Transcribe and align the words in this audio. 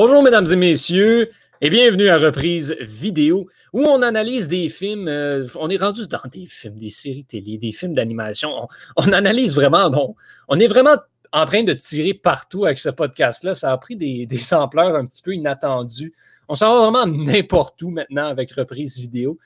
Bonjour, 0.00 0.22
mesdames 0.22 0.46
et 0.52 0.54
messieurs, 0.54 1.32
et 1.60 1.70
bienvenue 1.70 2.08
à 2.08 2.18
Reprise 2.18 2.76
Vidéo, 2.78 3.48
où 3.72 3.82
on 3.82 4.00
analyse 4.02 4.46
des 4.46 4.68
films. 4.68 5.08
euh, 5.08 5.48
on 5.56 5.68
est 5.70 5.76
rendu 5.76 6.06
dans 6.06 6.20
des 6.30 6.46
films, 6.46 6.78
des 6.78 6.88
séries 6.88 7.24
télé, 7.24 7.58
des 7.58 7.72
films 7.72 7.94
d'animation. 7.94 8.48
On, 8.48 8.68
on 8.94 9.12
analyse 9.12 9.56
vraiment. 9.56 9.90
bon, 9.90 10.14
on 10.46 10.60
est 10.60 10.68
vraiment 10.68 10.98
en 11.32 11.44
train 11.46 11.64
de 11.64 11.72
tirer 11.72 12.14
partout 12.14 12.64
avec 12.64 12.78
ce 12.78 12.90
podcast-là. 12.90 13.56
Ça 13.56 13.72
a 13.72 13.76
pris 13.76 13.96
des, 13.96 14.28
ampleurs 14.54 14.94
un 14.94 15.04
petit 15.04 15.20
peu 15.20 15.34
inattendues. 15.34 16.14
On 16.48 16.54
s'en 16.54 16.74
va 16.74 16.88
vraiment 16.88 17.06
n'importe 17.24 17.82
où 17.82 17.90
maintenant 17.90 18.28
avec 18.28 18.52
Reprise 18.52 19.00
Vidéo. 19.00 19.36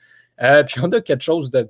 Euh, 0.43 0.63
puis 0.63 0.79
on 0.83 0.91
a 0.91 1.01
quelque 1.01 1.23
chose 1.23 1.49
de 1.49 1.67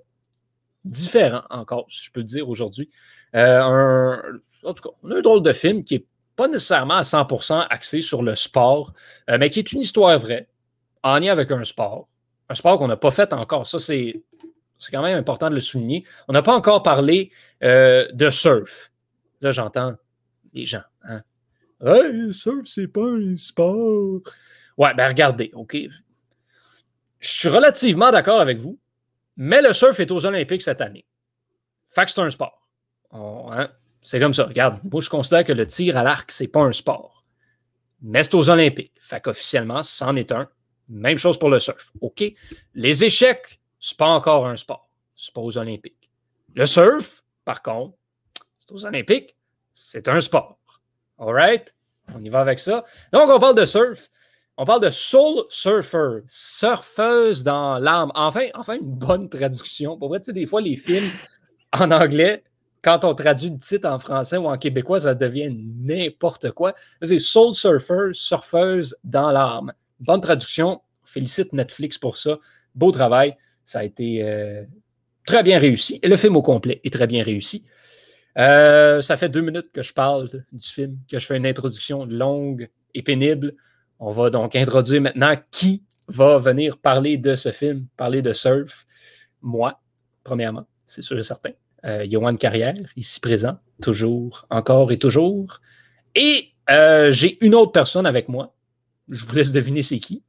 différent 0.83 1.43
encore, 1.51 1.85
si 1.89 2.07
je 2.07 2.11
peux 2.11 2.23
dire 2.23 2.49
aujourd'hui. 2.49 2.89
Euh, 3.33 4.17
en 4.61 4.73
tout 4.73 4.89
cas, 4.89 4.95
on 5.03 5.11
a 5.11 5.19
un 5.19 5.21
drôle 5.21 5.41
de 5.41 5.53
film 5.53 5.85
qui 5.85 5.95
est 5.95 6.05
pas 6.35 6.47
nécessairement 6.47 6.95
à 6.95 7.01
100% 7.01 7.67
axé 7.69 8.01
sur 8.01 8.21
le 8.21 8.35
sport, 8.35 8.93
euh, 9.29 9.37
mais 9.39 9.49
qui 9.49 9.59
est 9.59 9.71
une 9.71 9.81
histoire 9.81 10.17
vraie, 10.17 10.47
en 11.03 11.19
lien 11.19 11.31
avec 11.31 11.51
un 11.51 11.63
sport. 11.63 12.07
Un 12.49 12.55
sport 12.55 12.77
qu'on 12.77 12.87
n'a 12.87 12.97
pas 12.97 13.11
fait 13.11 13.31
encore. 13.33 13.67
Ça, 13.67 13.79
c'est 13.79 14.23
quand 14.91 15.01
même 15.01 15.17
important 15.17 15.49
de 15.49 15.55
le 15.55 15.61
souligner. 15.61 16.05
On 16.27 16.33
n'a 16.33 16.41
pas 16.41 16.53
encore 16.53 16.83
parlé 16.83 17.31
euh, 17.63 18.07
de 18.13 18.29
surf. 18.29 18.91
Là, 19.41 19.51
j'entends 19.51 19.95
les 20.53 20.65
gens. 20.65 20.83
Hein? 21.03 21.21
Hey, 21.81 22.33
surf, 22.33 22.65
c'est 22.65 22.87
pas 22.87 23.05
un 23.05 23.35
sport. 23.35 24.21
Ouais, 24.77 24.93
ben 24.95 25.07
regardez, 25.07 25.51
OK. 25.53 25.77
Je 27.19 27.29
suis 27.29 27.49
relativement 27.49 28.11
d'accord 28.11 28.41
avec 28.41 28.57
vous, 28.59 28.79
mais 29.37 29.61
le 29.61 29.73
surf 29.73 29.99
est 29.99 30.11
aux 30.11 30.25
Olympiques 30.25 30.61
cette 30.61 30.81
année. 30.81 31.05
Fait 31.89 32.05
que 32.05 32.11
c'est 32.11 32.21
un 32.21 32.29
sport. 32.29 32.67
Hein, 33.11 33.69
C'est 34.03 34.19
comme 34.19 34.33
ça. 34.33 34.45
Regarde, 34.45 34.79
moi, 34.91 35.01
je 35.01 35.09
considère 35.09 35.43
que 35.43 35.53
le 35.53 35.65
tir 35.65 35.97
à 35.97 36.03
l'arc, 36.03 36.31
c'est 36.31 36.47
pas 36.47 36.61
un 36.61 36.73
sport. 36.73 37.23
Mais 38.01 38.23
c'est 38.23 38.35
aux 38.35 38.49
Olympiques. 38.49 38.93
Fait 38.99 39.21
qu'officiellement, 39.21 39.81
c'en 39.81 40.15
est 40.15 40.31
un. 40.31 40.49
Même 40.89 41.17
chose 41.17 41.39
pour 41.39 41.49
le 41.49 41.59
surf. 41.59 41.91
OK? 42.01 42.23
Les 42.73 43.05
échecs, 43.05 43.61
c'est 43.79 43.97
pas 43.97 44.09
encore 44.09 44.45
un 44.45 44.57
sport. 44.57 44.89
C'est 45.15 45.33
pas 45.33 45.41
aux 45.41 45.57
Olympiques. 45.57 46.11
Le 46.53 46.65
surf, 46.65 47.23
par 47.45 47.61
contre, 47.61 47.95
c'est 48.59 48.71
aux 48.73 48.85
Olympiques. 48.85 49.37
C'est 49.71 50.07
un 50.09 50.19
sport. 50.19 50.59
All 51.17 51.33
right? 51.33 51.73
On 52.13 52.21
y 52.21 52.29
va 52.29 52.41
avec 52.41 52.59
ça. 52.59 52.83
Donc, 53.13 53.29
on 53.29 53.39
parle 53.39 53.55
de 53.55 53.65
surf. 53.65 54.09
On 54.57 54.65
parle 54.65 54.81
de 54.81 54.89
soul 54.91 55.45
surfer, 55.49 56.19
surfeuse 56.27 57.43
dans 57.43 57.79
l'âme. 57.79 58.11
Enfin, 58.13 58.49
enfin, 58.53 58.75
une 58.75 58.85
bonne 58.85 59.27
traduction. 59.27 59.97
Pour 59.97 60.09
vrai, 60.09 60.19
tu 60.19 60.25
sais, 60.25 60.33
des 60.33 60.45
fois, 60.45 60.61
les 60.61 60.75
films 60.75 61.09
en 61.71 61.89
anglais, 61.89 62.43
quand 62.83 63.05
on 63.05 63.15
traduit 63.15 63.49
le 63.49 63.57
titre 63.57 63.87
en 63.87 63.97
français 63.97 64.37
ou 64.37 64.47
en 64.47 64.57
québécois, 64.57 64.99
ça 64.99 65.15
devient 65.15 65.49
n'importe 65.51 66.51
quoi. 66.51 66.75
C'est 67.01 67.17
Soul 67.17 67.55
Surfer, 67.55 68.09
surfeuse 68.11 68.97
dans 69.03 69.31
l'âme. 69.31 69.73
Bonne 69.99 70.21
traduction. 70.21 70.81
Félicite 71.05 71.53
Netflix 71.53 71.97
pour 71.97 72.17
ça. 72.17 72.37
Beau 72.75 72.91
travail. 72.91 73.35
Ça 73.63 73.79
a 73.79 73.83
été 73.83 74.21
euh, 74.23 74.63
très 75.25 75.43
bien 75.43 75.59
réussi. 75.59 76.01
Le 76.03 76.15
film 76.17 76.35
au 76.35 76.41
complet 76.41 76.81
est 76.83 76.91
très 76.91 77.07
bien 77.07 77.23
réussi. 77.23 77.63
Euh, 78.37 78.99
ça 79.01 79.15
fait 79.15 79.29
deux 79.29 79.41
minutes 79.41 79.71
que 79.71 79.81
je 79.81 79.93
parle 79.93 80.27
du 80.51 80.67
film, 80.67 80.97
que 81.09 81.19
je 81.19 81.25
fais 81.25 81.37
une 81.37 81.45
introduction 81.45 82.05
longue 82.05 82.69
et 82.93 83.01
pénible. 83.01 83.53
On 83.99 84.11
va 84.11 84.29
donc 84.29 84.57
introduire 84.57 85.01
maintenant 85.01 85.35
qui 85.51 85.83
va 86.09 86.37
venir 86.37 86.77
parler 86.77 87.17
de 87.17 87.35
ce 87.35 87.51
film, 87.53 87.87
parler 87.95 88.21
de 88.21 88.33
surf. 88.33 88.85
Moi, 89.41 89.79
premièrement, 90.23 90.65
c'est 90.85 91.01
sûr 91.01 91.17
et 91.17 91.23
certain. 91.23 91.51
Euh, 91.85 92.37
Carrière, 92.39 92.75
ici 92.95 93.19
présent, 93.19 93.57
toujours, 93.81 94.45
encore 94.49 94.91
et 94.91 94.97
toujours. 94.97 95.59
Et 96.15 96.53
euh, 96.69 97.11
j'ai 97.11 97.43
une 97.43 97.55
autre 97.55 97.71
personne 97.71 98.05
avec 98.05 98.29
moi. 98.29 98.53
Je 99.09 99.25
vous 99.25 99.35
laisse 99.35 99.51
deviner 99.51 99.81
c'est 99.81 99.99
qui. 99.99 100.23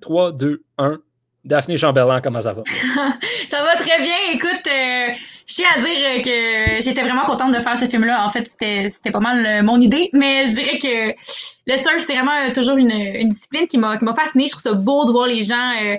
3, 0.00 0.32
2, 0.32 0.62
1. 0.78 0.98
Daphné 1.44 1.76
Chamberlain, 1.76 2.20
comment 2.20 2.40
ça 2.42 2.52
va? 2.52 2.62
Ça 3.48 3.62
va 3.62 3.76
très 3.76 4.02
bien. 4.02 4.16
Écoute, 4.32 4.66
euh, 4.66 5.14
je 5.46 5.54
tiens 5.54 5.68
à 5.74 5.80
dire 5.80 5.88
euh, 5.88 6.20
que 6.20 6.82
j'étais 6.84 7.00
vraiment 7.00 7.24
contente 7.24 7.54
de 7.54 7.60
faire 7.60 7.76
ce 7.76 7.86
film-là. 7.86 8.26
En 8.26 8.28
fait, 8.28 8.46
c'était 8.46 9.10
pas 9.10 9.20
mal 9.20 9.62
mon 9.62 9.80
idée, 9.80 10.10
mais 10.12 10.44
je 10.44 10.54
dirais 10.56 10.78
que 10.78 11.14
le 11.66 11.76
surf, 11.78 12.00
c'est 12.00 12.14
vraiment 12.14 12.52
toujours 12.52 12.76
une, 12.76 12.90
une 12.90 13.28
discipline 13.28 13.66
qui 13.66 13.78
m'a 13.78 13.98
fascinée. 14.14 14.46
Je 14.46 14.50
trouve 14.50 14.62
ça 14.62 14.72
beau 14.74 15.06
de 15.06 15.12
voir 15.12 15.26
les 15.26 15.40
gens 15.40 15.98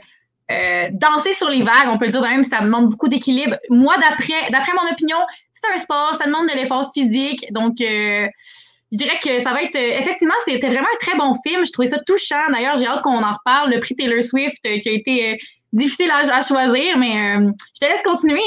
euh, 0.51 0.89
danser 0.91 1.33
sur 1.33 1.49
les 1.49 1.61
vagues. 1.61 1.87
On 1.87 1.97
peut 1.97 2.05
le 2.05 2.11
dire 2.11 2.21
de 2.21 2.27
même, 2.27 2.43
ça 2.43 2.61
demande 2.61 2.89
beaucoup 2.89 3.07
d'équilibre. 3.07 3.55
Moi, 3.69 3.95
d'après 3.97 4.49
d'après 4.51 4.71
mon 4.73 4.91
opinion, 4.91 5.17
c'est 5.51 5.73
un 5.73 5.77
sport, 5.77 6.15
ça 6.15 6.25
demande 6.25 6.47
de 6.47 6.55
l'effort 6.55 6.91
physique. 6.93 7.45
Donc, 7.51 7.81
euh, 7.81 8.27
je 8.91 8.97
dirais 8.97 9.19
que 9.23 9.39
ça 9.39 9.53
va 9.53 9.63
être... 9.63 9.75
euh, 9.75 9.99
effectivement, 9.99 10.33
c'était 10.45 10.67
vraiment 10.67 10.87
un 10.87 11.05
très 11.05 11.17
bon 11.17 11.35
film. 11.45 11.65
Je 11.65 11.71
trouvais 11.71 11.87
ça 11.87 11.99
touchant. 11.99 12.49
D'ailleurs, 12.51 12.77
j'ai 12.77 12.87
hâte 12.87 13.01
qu'on 13.01 13.23
en 13.23 13.33
reparle. 13.33 13.71
Le 13.71 13.79
prix 13.79 13.95
Taylor 13.95 14.23
Swift 14.23 14.65
euh, 14.65 14.79
qui 14.79 14.89
a 14.89 14.93
été... 14.93 15.39
difficile 15.71 16.09
à, 16.09 16.41
choisir, 16.41 16.97
mais 16.97 17.37
je 17.75 17.79
te 17.79 17.85
laisse 17.85 18.01
continuer. 18.01 18.41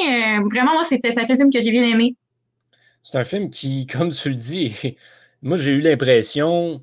Vraiment, 0.51 0.73
moi, 0.73 0.83
c'était 0.83 1.17
un 1.17 1.25
film 1.25 1.53
que 1.53 1.61
j'ai 1.61 1.71
bien 1.71 1.85
aimé. 1.85 2.17
C'est 3.03 3.19
un 3.19 3.25
film 3.25 3.51
qui, 3.51 3.87
comme 3.93 4.11
tu 4.11 4.29
le 4.29 4.35
dis, 4.35 4.97
moi 5.43 5.57
j'ai 5.57 5.73
eu 5.73 5.81
l'impression 5.81 6.83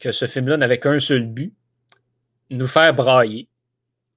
que 0.00 0.12
ce 0.12 0.26
film-là 0.26 0.56
n'avait 0.56 0.78
qu'un 0.78 0.98
seul 0.98 1.22
but, 1.22 1.54
nous 2.50 2.66
faire 2.66 2.92
brailler, 2.94 3.48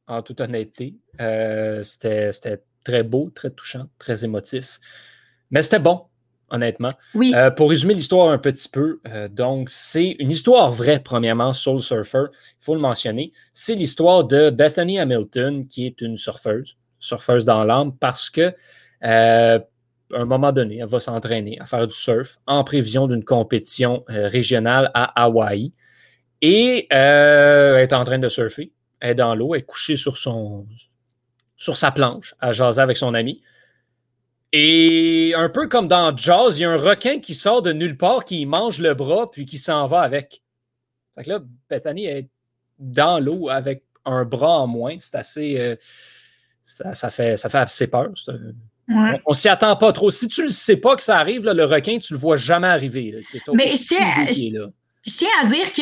en 0.08 0.22
toute 0.22 0.42
honnêteté. 0.42 0.96
Euh, 1.22 1.84
c'était 1.84 2.32
c'était 2.32 2.62
très 2.84 3.04
beau, 3.04 3.30
très 3.34 3.50
touchant, 3.50 3.86
très 4.00 4.24
émotif. 4.24 4.80
Mais 5.52 5.62
c'était 5.62 5.80
bon, 5.80 6.04
honnêtement. 6.50 6.90
Oui. 7.14 7.34
Euh, 7.36 7.52
pour 7.52 7.70
résumer 7.70 7.94
l'histoire 7.94 8.30
un 8.30 8.38
petit 8.38 8.70
peu, 8.70 9.00
euh, 9.08 9.28
donc 9.28 9.70
c'est 9.70 10.16
une 10.20 10.32
histoire 10.32 10.72
vraie, 10.72 11.00
premièrement, 11.00 11.54
Soul 11.54 11.82
Surfer, 11.82 12.26
il 12.32 12.64
faut 12.64 12.76
le 12.76 12.82
mentionner. 12.82 13.32
C'est 13.54 13.76
l'histoire 13.76 14.24
de 14.24 14.50
Bethany 14.50 15.00
Hamilton, 15.00 15.68
qui 15.68 15.86
est 15.86 16.02
une 16.02 16.18
surfeuse, 16.18 16.78
surfeuse 17.00 17.46
dans 17.46 17.64
l'âme, 17.64 17.96
parce 17.98 18.30
que 18.30 18.54
euh, 19.04 19.60
à 20.14 20.22
un 20.22 20.26
moment 20.26 20.54
donné, 20.54 20.78
elle 20.78 20.88
va 20.88 21.00
s'entraîner 21.00 21.60
à 21.60 21.66
faire 21.66 21.86
du 21.86 21.96
surf 21.96 22.38
en 22.48 22.64
prévision 22.64 23.08
d'une 23.08 23.26
compétition 23.26 24.06
régionale 24.08 24.90
à 24.94 25.24
Hawaï. 25.24 25.74
Et 26.42 26.88
elle 26.90 27.82
est 27.82 27.92
en 27.92 28.06
train 28.06 28.20
de 28.20 28.30
surfer. 28.30 28.72
Elle 29.00 29.12
est 29.12 29.16
dans 29.16 29.36
l'eau, 29.36 29.54
elle 29.56 29.62
est 29.62 29.66
couchée 29.66 29.96
sur, 29.98 30.18
son, 30.18 30.66
sur 31.56 31.78
sa 31.78 31.92
planche 31.92 32.36
à 32.40 32.52
jaser 32.52 32.82
avec 32.82 32.98
son 32.98 33.14
ami. 33.14 33.42
Et 34.54 35.34
un 35.36 35.50
peu 35.50 35.68
comme 35.68 35.88
dans 35.88 36.16
Jaws, 36.16 36.52
il 36.56 36.62
y 36.62 36.66
a 36.66 36.72
un 36.72 36.78
requin 36.78 37.20
qui 37.20 37.36
sort 37.36 37.62
de 37.62 37.74
nulle 37.74 37.98
part, 37.98 38.24
qui 38.26 38.46
mange 38.46 38.80
le 38.80 38.94
bras, 38.94 39.30
puis 39.30 39.46
qui 39.46 39.58
s'en 39.58 39.88
va 39.88 40.02
avec. 40.02 40.42
Fait 41.16 41.24
que 41.24 41.30
là, 41.30 41.40
Bethany 41.70 42.06
est 42.06 42.30
dans 42.80 43.20
l'eau 43.20 43.50
avec 43.50 43.84
un 44.06 44.24
bras 44.24 44.60
en 44.62 44.68
moins. 44.68 44.96
C'est 45.00 45.16
assez. 45.16 45.60
euh, 45.60 45.76
ça, 46.64 46.94
ça 46.94 47.10
fait, 47.10 47.36
ça 47.38 47.50
fait 47.50 47.58
assez 47.58 47.88
peur. 47.88 48.10
C'est 48.16 48.32
un- 48.32 48.54
Ouais. 48.90 49.20
on, 49.26 49.32
on 49.32 49.34
s'y 49.34 49.50
attend 49.50 49.76
pas 49.76 49.92
trop. 49.92 50.10
Si 50.12 50.30
tu 50.30 50.44
ne 50.44 50.48
sais 50.48 50.78
pas 50.78 50.96
que 50.96 51.04
ça 51.04 51.18
arrive, 51.20 51.44
là, 51.44 51.54
le 51.54 51.66
requin, 51.66 51.98
tu 52.00 52.14
le 52.14 52.20
vois 52.20 52.38
jamais 52.38 52.70
arriver. 52.70 53.12
là. 53.12 53.20
Mais 53.54 53.74
aucune 54.54 54.74
je 55.08 55.14
tiens- 55.14 55.30
à 55.42 55.46
dire 55.46 55.72
que 55.72 55.82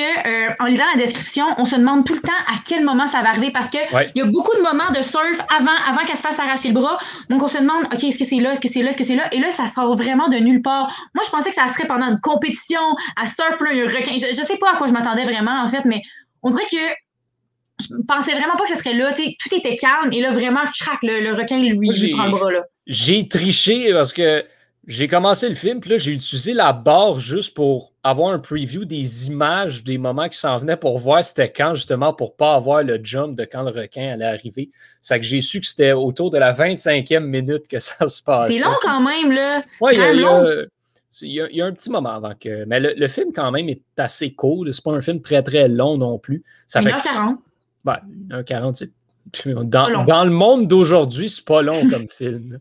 euh, 0.50 0.54
en 0.60 0.66
lisant 0.66 0.84
la 0.96 1.02
description, 1.04 1.46
on 1.58 1.66
se 1.66 1.76
demande 1.76 2.06
tout 2.06 2.14
le 2.14 2.20
temps 2.20 2.32
à 2.48 2.56
quel 2.64 2.84
moment 2.86 3.08
ça 3.08 3.22
va 3.24 3.30
arriver 3.30 3.52
parce 3.52 3.70
que 3.70 3.78
Ouais. 3.94 4.12
il 4.16 4.20
y 4.20 4.22
a 4.22 4.26
beaucoup 4.26 4.56
de 4.56 4.62
moments 4.62 4.92
de 4.96 5.02
surf 5.02 5.38
avant, 5.58 5.72
avant 5.90 6.06
qu'elle 6.06 6.16
se 6.18 6.22
fasse 6.22 6.38
arracher 6.40 6.68
le 6.70 6.76
bras. 6.76 7.00
Donc 7.30 7.42
on 7.44 7.48
se 7.48 7.58
demande, 7.58 7.86
ok, 7.92 8.04
est-ce 8.04 8.20
que 8.20 8.26
c'est 8.26 8.38
là, 8.38 8.52
est-ce 8.54 8.62
que 8.62 8.68
c'est 8.72 8.84
là, 8.84 8.90
est-ce 8.92 8.98
que 8.98 9.04
c'est 9.04 9.16
là, 9.16 9.34
et 9.34 9.40
là 9.40 9.50
ça 9.52 9.68
sort 9.68 9.96
vraiment 9.96 10.28
de 10.30 10.38
nulle 10.38 10.62
part. 10.62 10.96
Moi 11.16 11.24
je 11.26 11.32
pensais 11.32 11.50
que 11.50 11.56
ça 11.56 11.68
serait 11.70 11.88
pendant 11.88 12.06
une 12.08 12.20
compétition 12.22 12.80
à 13.20 13.28
surf 13.28 13.60
là, 13.62 13.72
un 13.72 13.86
requin. 13.88 14.14
Je, 14.14 14.28
je 14.36 14.46
sais 14.46 14.58
pas 14.58 14.74
à 14.74 14.78
quoi 14.78 14.88
je 14.88 14.94
m'attendais 14.94 15.24
vraiment 15.26 15.60
en 15.64 15.68
fait, 15.68 15.84
mais 15.86 16.02
on 16.44 16.50
dirait 16.52 16.66
que 16.72 16.78
je 17.82 17.88
pensais 18.08 18.32
vraiment 18.34 18.56
pas 18.56 18.64
que 18.66 18.70
ce 18.70 18.78
serait 18.78 18.94
là. 18.94 19.12
Tout 19.14 19.56
était 19.56 19.76
calme 19.76 20.14
et 20.14 20.22
là 20.22 20.32
vraiment 20.32 20.62
crac, 20.80 21.00
le, 21.04 21.22
le 21.22 21.34
requin 21.34 21.60
lui, 21.60 21.90
lui 21.90 22.12
prend 22.12 22.26
le 22.26 22.32
bras 22.32 22.52
là. 22.52 22.62
J'ai 22.88 23.28
triché 23.28 23.92
parce 23.92 24.14
que 24.14 24.46
j'ai 24.88 25.08
commencé 25.08 25.50
le 25.50 25.56
film, 25.56 25.80
puis 25.80 25.90
là, 25.90 25.98
j'ai 25.98 26.12
utilisé 26.12 26.54
la 26.54 26.72
barre 26.72 27.20
juste 27.20 27.56
pour 27.56 27.94
avoir 28.06 28.32
un 28.34 28.40
preview 28.40 28.86
des 28.86 29.28
images 29.28 29.84
des 29.84 29.98
moments 29.98 30.30
qui 30.30 30.38
s'en 30.38 30.58
venaient 30.60 30.78
pour 30.78 31.00
voir 31.00 31.24
c'était 31.24 31.52
quand, 31.52 31.74
justement, 31.74 32.14
pour 32.14 32.36
pas 32.36 32.54
avoir 32.54 32.84
le 32.84 33.00
jump 33.04 33.36
de 33.36 33.46
quand 33.46 33.64
le 33.64 33.72
requin 33.72 34.14
allait 34.14 34.26
arriver. 34.26 34.70
C'est 35.02 35.20
que 35.20 35.26
j'ai 35.26 35.42
su 35.42 35.60
que 35.60 35.66
c'était 35.66 35.92
autour 35.92 36.30
de 36.30 36.38
la 36.38 36.54
25e 36.54 37.22
minute 37.26 37.68
que 37.68 37.80
ça 37.80 38.08
se 38.08 38.22
passe. 38.22 38.52
C'est 38.54 38.60
long 38.60 38.76
quand 38.82 39.02
même 39.02 39.32
là. 39.32 39.64
Ouais, 39.82 39.96
il 39.96 40.00
y, 40.00 40.04
a- 40.04 40.14
il 41.22 41.48
il 41.52 41.58
y 41.58 41.62
un 41.62 41.72
petit 41.74 41.90
moment 41.90 42.10
avant 42.10 42.34
que. 42.40 42.66
Mais 42.66 42.80
le, 42.80 42.94
le 42.96 43.08
film, 43.08 43.32
quand 43.34 43.50
même, 43.50 43.70
est 43.70 43.82
assez 43.98 44.34
cool. 44.34 44.72
C'est 44.72 44.84
pas 44.84 44.92
un 44.92 45.02
film 45.02 45.22
très, 45.22 45.42
très 45.42 45.68
long 45.68 45.98
non 45.98 46.20
plus. 46.20 46.44
Ça 46.68 46.82
fait 46.82 46.92
1h40. 46.92 47.38
ben, 47.86 47.98
1h40, 48.30 48.74
c'est. 48.76 48.92
Pas 49.44 49.64
Dans, 49.64 50.04
dans 50.04 50.24
le 50.24 50.30
monde 50.30 50.68
d'aujourd'hui, 50.68 51.30
c'est 51.30 51.44
pas 51.46 51.64
long 51.64 51.82
comme 51.90 52.08
film. 52.10 52.60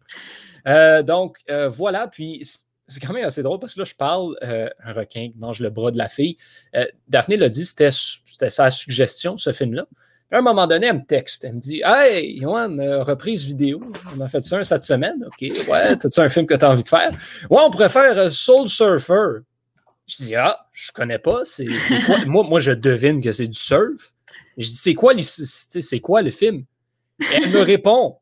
Euh, 0.66 1.02
donc, 1.02 1.36
euh, 1.50 1.68
voilà. 1.68 2.06
Puis, 2.06 2.42
c'est 2.86 3.00
quand 3.00 3.12
même 3.12 3.24
assez 3.24 3.42
drôle 3.42 3.58
parce 3.58 3.74
que 3.74 3.80
là, 3.80 3.84
je 3.84 3.94
parle 3.94 4.36
euh, 4.42 4.68
un 4.82 4.92
requin 4.92 5.30
qui 5.30 5.38
mange 5.38 5.60
le 5.60 5.70
bras 5.70 5.90
de 5.90 5.98
la 5.98 6.08
fille. 6.08 6.36
Euh, 6.74 6.86
Daphné 7.08 7.36
l'a 7.36 7.48
dit, 7.48 7.64
c'était 7.64 7.90
c'était 7.90 8.50
sa 8.50 8.70
suggestion, 8.70 9.36
ce 9.36 9.52
film-là. 9.52 9.86
À 10.30 10.38
un 10.38 10.42
moment 10.42 10.66
donné, 10.66 10.88
elle 10.88 10.96
me 10.96 11.06
texte. 11.06 11.44
Elle 11.44 11.54
me 11.54 11.60
dit 11.60 11.80
Hey, 11.84 12.38
Yoann, 12.40 12.80
euh, 12.80 13.04
reprise 13.04 13.44
vidéo. 13.44 13.80
On 14.16 14.20
a 14.20 14.28
fait 14.28 14.40
ça 14.40 14.58
un 14.58 14.64
cette 14.64 14.82
semaine. 14.82 15.24
OK. 15.26 15.48
Ouais, 15.68 15.96
t'as-tu 15.96 16.20
un 16.20 16.28
film 16.28 16.46
que 16.46 16.54
tu 16.54 16.64
as 16.64 16.70
envie 16.70 16.82
de 16.82 16.88
faire 16.88 17.12
Ouais, 17.50 17.60
on 17.62 17.88
faire 17.88 18.18
euh, 18.18 18.30
Soul 18.30 18.68
Surfer. 18.68 19.42
Je 20.06 20.16
dis, 20.16 20.34
ah, 20.34 20.58
je 20.72 20.92
connais 20.92 21.18
pas. 21.18 21.44
C'est 21.44 21.68
moi, 22.26 22.42
moi, 22.42 22.60
je 22.60 22.72
devine 22.72 23.22
que 23.22 23.32
c'est 23.32 23.46
du 23.46 23.58
surf. 23.58 24.12
Je 24.58 24.66
dis, 24.66 24.76
c'est 24.76 24.94
quoi, 24.94 25.14
c'est 25.22 26.00
quoi 26.00 26.20
le 26.20 26.30
film? 26.30 26.64
Elle 27.32 27.50
me 27.50 27.60
répond, 27.60 28.18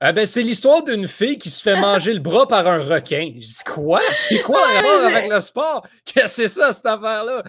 ah 0.00 0.12
ben, 0.12 0.26
c'est 0.26 0.42
l'histoire 0.42 0.82
d'une 0.82 1.06
fille 1.06 1.38
qui 1.38 1.48
se 1.50 1.62
fait 1.62 1.80
manger 1.80 2.12
le 2.12 2.18
bras 2.18 2.46
par 2.46 2.66
un 2.66 2.82
requin. 2.82 3.32
Je 3.36 3.46
dis 3.46 3.58
quoi? 3.64 4.00
C'est 4.10 4.42
quoi 4.42 4.60
le 4.68 4.76
rapport 4.76 5.04
avec 5.06 5.30
le 5.30 5.40
sport? 5.40 5.86
Qu'est-ce 6.04 6.24
que 6.42 6.48
c'est 6.48 6.48
ça, 6.48 6.72
cette 6.72 6.86
affaire-là? 6.86 7.42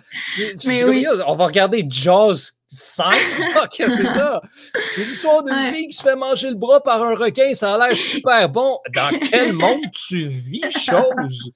On 1.28 1.36
va 1.36 1.46
regarder 1.48 1.86
Jaws 1.90 2.52
5. 2.68 3.14
Qu'est-ce 3.72 3.90
que 3.90 3.98
c'est 3.98 4.04
ça? 4.04 4.42
C'est 4.92 5.02
l'histoire 5.02 5.44
d'une 5.44 5.74
fille 5.74 5.88
qui 5.88 5.96
se 5.96 6.04
fait 6.04 6.16
manger 6.16 6.50
le 6.50 6.56
bras 6.56 6.82
par 6.82 7.04
un 7.04 7.16
requin. 7.16 7.54
Ça 7.54 7.74
a 7.74 7.88
l'air 7.88 7.98
super 7.98 8.48
bon. 8.48 8.78
Dans 8.94 9.18
quel 9.20 9.52
monde 9.52 9.82
tu 9.92 10.26
vis, 10.26 10.62
chose? 10.70 11.52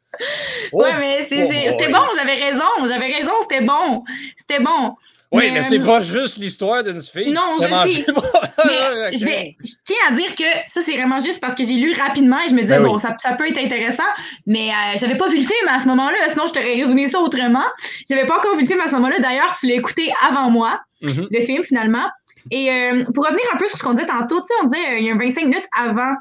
Ouais, 0.74 1.00
mais 1.00 1.22
c'était 1.22 1.92
bon, 1.92 2.04
j'avais 2.16 2.34
raison. 2.34 2.64
J'avais 2.88 3.08
raison, 3.08 3.32
c'était 3.42 3.62
bon. 3.62 4.04
C'était 4.38 4.64
bon. 4.64 4.96
Oui, 5.32 5.52
mais, 5.52 5.62
c'est 5.62 5.80
euh, 5.80 5.86
pas 5.86 6.02
juste 6.02 6.38
l'histoire 6.38 6.84
d'une 6.84 7.02
fille. 7.02 7.32
Non, 7.32 7.58
je 7.60 7.68
sais. 7.68 8.06
mais 8.66 9.18
je, 9.18 9.26
vais, 9.26 9.56
je 9.64 9.74
tiens 9.86 9.98
à 10.08 10.12
dire 10.12 10.34
que 10.34 10.44
ça, 10.68 10.82
c'est 10.82 10.94
vraiment 10.94 11.20
juste 11.20 11.40
parce 11.40 11.54
que 11.54 11.64
j'ai 11.64 11.76
lu 11.76 11.94
rapidement 11.94 12.40
et 12.44 12.50
je 12.50 12.56
me 12.56 12.62
disais, 12.62 12.78
ben 12.78 12.86
bon, 12.86 12.98
ça, 12.98 13.16
ça, 13.20 13.34
peut 13.34 13.48
être 13.48 13.60
intéressant, 13.60 14.10
mais 14.48 14.70
euh, 14.70 14.98
j'avais 14.98 15.18
pas 15.18 15.28
vu 15.28 15.38
le 15.38 15.44
film 15.46 15.68
à 15.68 15.78
ce 15.78 15.88
moment-là, 15.90 16.18
sinon 16.30 16.48
je 16.48 16.54
t'aurais 16.54 16.74
résumé 16.74 17.06
ça 17.06 17.20
autrement. 17.20 17.66
J'avais 18.10 18.26
pas 18.26 18.38
encore 18.38 18.56
vu 18.56 18.62
le 18.62 18.68
film 18.68 18.82
à 18.82 18.88
ce 18.88 18.96
moment-là. 18.96 19.20
D'ailleurs, 19.20 19.56
tu 19.60 19.68
l'as 19.68 19.76
écouté 19.76 20.12
avant 20.28 20.50
moi, 20.50 20.80
mm-hmm. 21.04 21.28
le 21.30 21.42
film, 21.42 21.64
finalement. 21.64 22.08
Et 22.50 22.72
euh, 22.72 23.06
pour 23.14 23.26
revenir 23.26 23.44
un 23.54 23.58
peu 23.58 23.68
sur 23.68 23.78
ce 23.78 23.84
qu'on 23.84 23.92
disait 23.92 24.08
tantôt, 24.08 24.40
tu 24.40 24.48
sais, 24.48 24.54
on 24.64 24.66
disait, 24.66 25.00
il 25.00 25.06
y 25.06 25.12
a 25.12 25.16
25 25.16 25.44
minutes 25.44 25.68
avant 25.78 26.14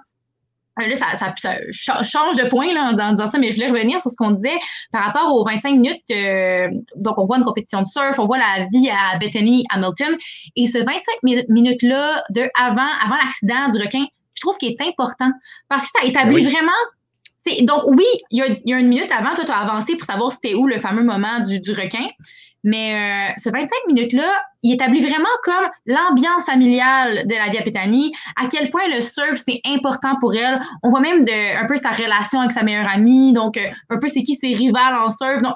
Là, 0.79 0.95
ça, 0.95 1.35
ça, 1.37 2.03
change 2.03 2.37
de 2.37 2.49
point 2.49 2.73
là, 2.73 2.91
en 2.91 3.13
disant 3.13 3.27
ça, 3.27 3.39
mais 3.39 3.51
je 3.51 3.55
voulais 3.55 3.71
revenir 3.71 4.01
sur 4.01 4.11
ce 4.11 4.17
qu'on 4.17 4.31
disait 4.31 4.59
par 4.93 5.05
rapport 5.05 5.35
aux 5.35 5.45
25 5.45 5.73
minutes. 5.73 6.03
Donc, 6.97 7.19
on 7.19 7.25
voit 7.25 7.39
une 7.39 7.45
compétition 7.45 7.83
de 7.83 7.87
surf, 7.87 8.19
on 8.19 8.27
voit 8.27 8.39
la 8.39 8.67
vie 8.73 8.89
à 8.91 9.19
Bethany 9.19 9.65
Hamilton. 9.71 10.17
Et 10.57 10.67
ce 10.67 10.79
25 10.79 11.47
minutes-là, 11.49 12.23
de 12.31 12.49
avant, 12.59 12.87
avant 13.05 13.17
l'accident 13.17 13.69
du 13.69 13.83
requin, 13.83 14.05
je 14.35 14.41
trouve 14.41 14.57
qu'il 14.57 14.71
est 14.71 14.81
important 14.81 15.31
parce 15.69 15.91
que 15.91 15.99
ça 16.01 16.07
établit 16.07 16.45
vraiment. 16.45 16.73
Donc, 17.63 17.85
oui, 17.87 18.05
il 18.31 18.39
y, 18.39 18.43
a, 18.43 18.47
y, 18.65 18.75
a, 18.75 18.79
une 18.79 18.89
minute 18.89 19.11
avant, 19.11 19.35
toi, 19.35 19.45
tu 19.45 19.53
as 19.53 19.59
avancé 19.59 19.97
pour 19.97 20.05
savoir 20.05 20.31
c'était 20.31 20.55
où 20.55 20.67
le 20.67 20.79
fameux 20.79 21.03
moment 21.03 21.41
du, 21.41 21.61
du 21.61 21.73
requin. 21.73 22.07
Mais 22.65 23.31
euh, 23.31 23.35
ce 23.39 23.51
25 23.51 23.69
minutes-là, 23.89 24.31
il 24.63 24.75
établit 24.75 25.01
vraiment 25.01 25.29
comme 25.45 25.69
l'ambiance 25.87 26.47
familiale 26.47 27.27
de 27.27 27.35
la 27.35 27.49
Diapétanie, 27.51 28.13
à 28.37 28.49
quel 28.49 28.71
point 28.71 28.89
le 28.89 29.01
surf, 29.01 29.37
c'est 29.37 29.61
important 29.65 30.17
pour 30.21 30.35
elle. 30.35 30.59
On 30.83 30.91
voit 30.91 31.01
même 31.01 31.25
de, 31.25 31.63
un 31.63 31.67
peu 31.67 31.77
sa 31.77 31.91
relation 31.91 32.41
avec 32.41 32.53
sa 32.53 32.63
meilleure 32.63 32.89
amie, 32.89 33.33
donc 33.33 33.57
euh, 33.57 33.69
un 33.91 33.99
peu 33.99 34.09
c'est 34.09 34.23
qui 34.23 34.35
ses 34.35 34.49
rivales 34.49 34.95
en 34.95 35.09
surf. 35.09 35.41
Donc, 35.43 35.55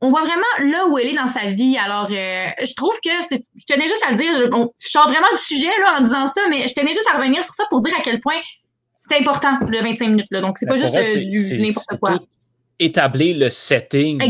on 0.00 0.10
voit 0.10 0.22
vraiment 0.22 0.70
là 0.70 0.86
où 0.86 0.96
elle 0.96 1.08
est 1.08 1.16
dans 1.16 1.26
sa 1.26 1.46
vie. 1.46 1.76
Alors, 1.76 2.06
euh, 2.12 2.48
je 2.64 2.74
trouve 2.74 2.94
que 3.04 3.10
je 3.30 3.64
tenais 3.66 3.88
juste 3.88 4.04
à 4.06 4.12
le 4.12 4.16
dire, 4.16 4.32
je 4.78 4.88
sors 4.88 5.08
vraiment 5.08 5.26
du 5.32 5.42
sujet 5.42 5.70
là, 5.80 5.98
en 5.98 6.02
disant 6.02 6.26
ça, 6.26 6.42
mais 6.48 6.68
je 6.68 6.74
tenais 6.74 6.92
juste 6.92 7.08
à 7.12 7.16
revenir 7.16 7.42
sur 7.42 7.54
ça 7.54 7.64
pour 7.68 7.80
dire 7.80 7.94
à 7.98 8.02
quel 8.02 8.20
point 8.20 8.38
c'est 9.00 9.18
important, 9.18 9.58
le 9.66 9.82
25 9.82 10.06
minutes. 10.06 10.28
Là. 10.30 10.40
Donc, 10.40 10.58
c'est 10.58 10.66
pas 10.66 10.76
juste 10.76 10.92
du 10.92 11.58
n'importe 11.60 11.98
quoi 12.00 12.20
établir 12.78 13.36
le 13.36 13.48
setting 13.48 14.20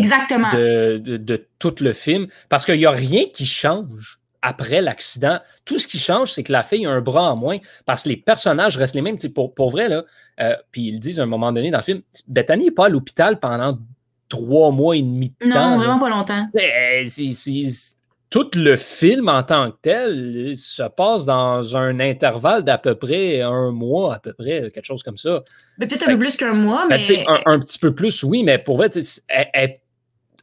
De, 0.52 0.98
de, 0.98 1.46
tout 1.58 1.74
le 1.80 1.92
film 1.92 2.28
parce 2.48 2.64
qu'il 2.64 2.76
n'y 2.76 2.86
a 2.86 2.90
rien 2.90 3.24
qui 3.32 3.46
change 3.46 4.18
après 4.42 4.80
l'accident. 4.80 5.40
Tout 5.64 5.78
ce 5.78 5.86
qui 5.86 5.98
change, 5.98 6.32
c'est 6.32 6.42
que 6.42 6.52
la 6.52 6.62
fille 6.62 6.86
a 6.86 6.90
un 6.90 7.00
bras 7.00 7.32
en 7.32 7.36
moins 7.36 7.58
parce 7.86 8.04
que 8.04 8.10
les 8.10 8.16
personnages 8.16 8.76
restent 8.76 8.94
les 8.94 9.02
mêmes. 9.02 9.18
Pour, 9.34 9.54
pour 9.54 9.70
vrai, 9.70 9.88
là, 9.88 10.04
euh, 10.40 10.54
puis 10.70 10.88
ils 10.88 11.00
disent 11.00 11.20
à 11.20 11.24
un 11.24 11.26
moment 11.26 11.52
donné 11.52 11.70
dans 11.70 11.78
le 11.78 11.84
film, 11.84 12.02
Bethany 12.28 12.66
n'est 12.66 12.70
pas 12.70 12.86
à 12.86 12.88
l'hôpital 12.88 13.40
pendant 13.40 13.78
trois 14.28 14.70
mois 14.70 14.96
et 14.96 15.02
demi 15.02 15.34
de 15.40 15.52
temps. 15.52 15.70
Non, 15.70 15.78
vraiment 15.78 15.98
pas 15.98 16.10
longtemps. 16.10 16.48
C'est 16.52 17.04
tout 18.30 18.50
le 18.54 18.76
film 18.76 19.28
en 19.28 19.42
tant 19.42 19.70
que 19.70 19.76
tel 19.82 20.54
se 20.56 20.82
passe 20.82 21.24
dans 21.24 21.76
un 21.76 21.98
intervalle 21.98 22.62
d'à 22.62 22.76
peu 22.76 22.94
près 22.94 23.40
un 23.40 23.70
mois, 23.70 24.16
à 24.16 24.18
peu 24.18 24.32
près, 24.32 24.70
quelque 24.72 24.84
chose 24.84 25.02
comme 25.02 25.16
ça. 25.16 25.42
Peut-être 25.78 26.06
un 26.08 26.12
peu 26.12 26.18
plus 26.18 26.36
qu'un 26.36 26.54
mois, 26.54 26.86
ben, 26.88 27.02
mais. 27.08 27.24
un, 27.46 27.58
petit 27.58 27.78
peu 27.78 27.94
plus, 27.94 28.22
oui, 28.22 28.44
mais 28.44 28.58
pour 28.58 28.76
vrai, 28.76 28.90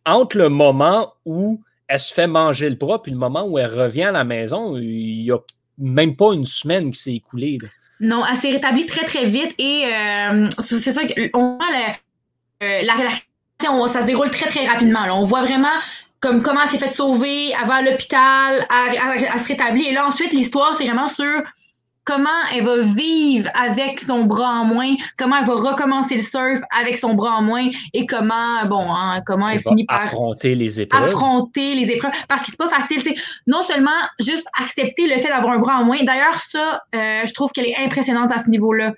entre 0.06 0.38
le 0.38 0.50
moment 0.50 1.14
où 1.26 1.62
elle 1.88 2.00
se 2.00 2.14
fait 2.14 2.28
manger 2.28 2.70
le 2.70 2.76
bras 2.76 3.02
puis 3.02 3.12
le 3.12 3.18
moment 3.18 3.46
où 3.46 3.60
elle 3.60 3.72
revient 3.72 4.06
à 4.06 4.12
la 4.12 4.24
maison, 4.24 4.78
il 4.78 5.24
n'y 5.24 5.32
a 5.32 5.38
même 5.78 6.16
pas 6.16 6.34
une 6.34 6.46
semaine 6.46 6.92
qui 6.92 7.00
s'est 7.00 7.14
écoulée. 7.14 7.58
Non, 8.00 8.24
elle 8.30 8.36
s'est 8.36 8.50
rétablie 8.50 8.86
très, 8.86 9.06
très 9.06 9.28
vite 9.28 9.54
et 9.60 9.86
euh, 9.86 10.48
c'est 10.60 10.80
ça 10.80 11.02
qu'on 11.32 11.58
voit 11.58 11.68
la, 12.62 12.82
la, 12.82 12.94
ça 13.88 14.02
se 14.02 14.06
déroule 14.06 14.30
très, 14.32 14.48
très 14.48 14.66
rapidement. 14.66 15.06
On 15.12 15.26
voit 15.26 15.44
vraiment 15.44 15.70
comme 16.20 16.42
comment 16.42 16.62
elle 16.64 16.70
s'est 16.70 16.80
fait 16.80 16.92
sauver, 16.92 17.54
à 17.54 17.82
l'hôpital, 17.82 18.68
elle, 18.72 19.40
se 19.40 19.48
rétablit. 19.48 19.88
Et 19.88 19.94
là, 19.94 20.08
ensuite, 20.08 20.34
l'histoire, 20.34 20.74
c'est 20.74 20.86
vraiment 20.86 21.08
sur 21.08 21.44
comment 22.06 22.30
elle 22.54 22.64
va 22.64 22.82
vivre 22.82 23.50
avec 23.56 24.00
son 24.00 24.26
bras 24.26 24.62
en 24.62 24.66
moins, 24.66 24.96
comment 25.18 25.38
elle 25.38 25.46
va 25.46 25.56
recommencer 25.56 26.16
le 26.16 26.22
surf 26.22 26.62
avec 26.70 26.98
son 26.98 27.16
bras 27.16 27.38
en 27.38 27.42
moins 27.42 27.68
et 27.94 28.06
comment, 28.06 28.64
bon, 28.68 28.88
hein, 28.94 29.22
comment 29.26 29.50
elle, 29.50 29.60
finit 29.60 29.86
par 29.86 30.04
affronter 30.04 30.56
les 30.56 30.82
épreuves. 30.82 31.04
Affronter 31.04 31.76
les 31.76 31.92
épreuves. 31.92 32.12
Parce 32.30 32.44
que 32.44 32.52
c'est 32.52 32.58
pas 32.58 32.70
facile, 32.70 33.02
non 33.48 33.62
seulement 33.62 33.90
juste 34.20 34.48
accepter 34.62 35.08
le 35.08 35.20
fait 35.20 35.30
d'avoir 35.30 35.54
un 35.54 35.60
bras 35.60 35.78
en 35.78 35.84
moins. 35.84 36.02
D'ailleurs, 36.04 36.36
ça, 36.36 36.84
euh, 36.94 37.22
je 37.26 37.34
trouve 37.34 37.52
qu'elle 37.52 37.68
est 37.68 37.78
impressionnante 37.78 38.32
à 38.32 38.38
ce 38.38 38.50
niveau-là. 38.50 38.94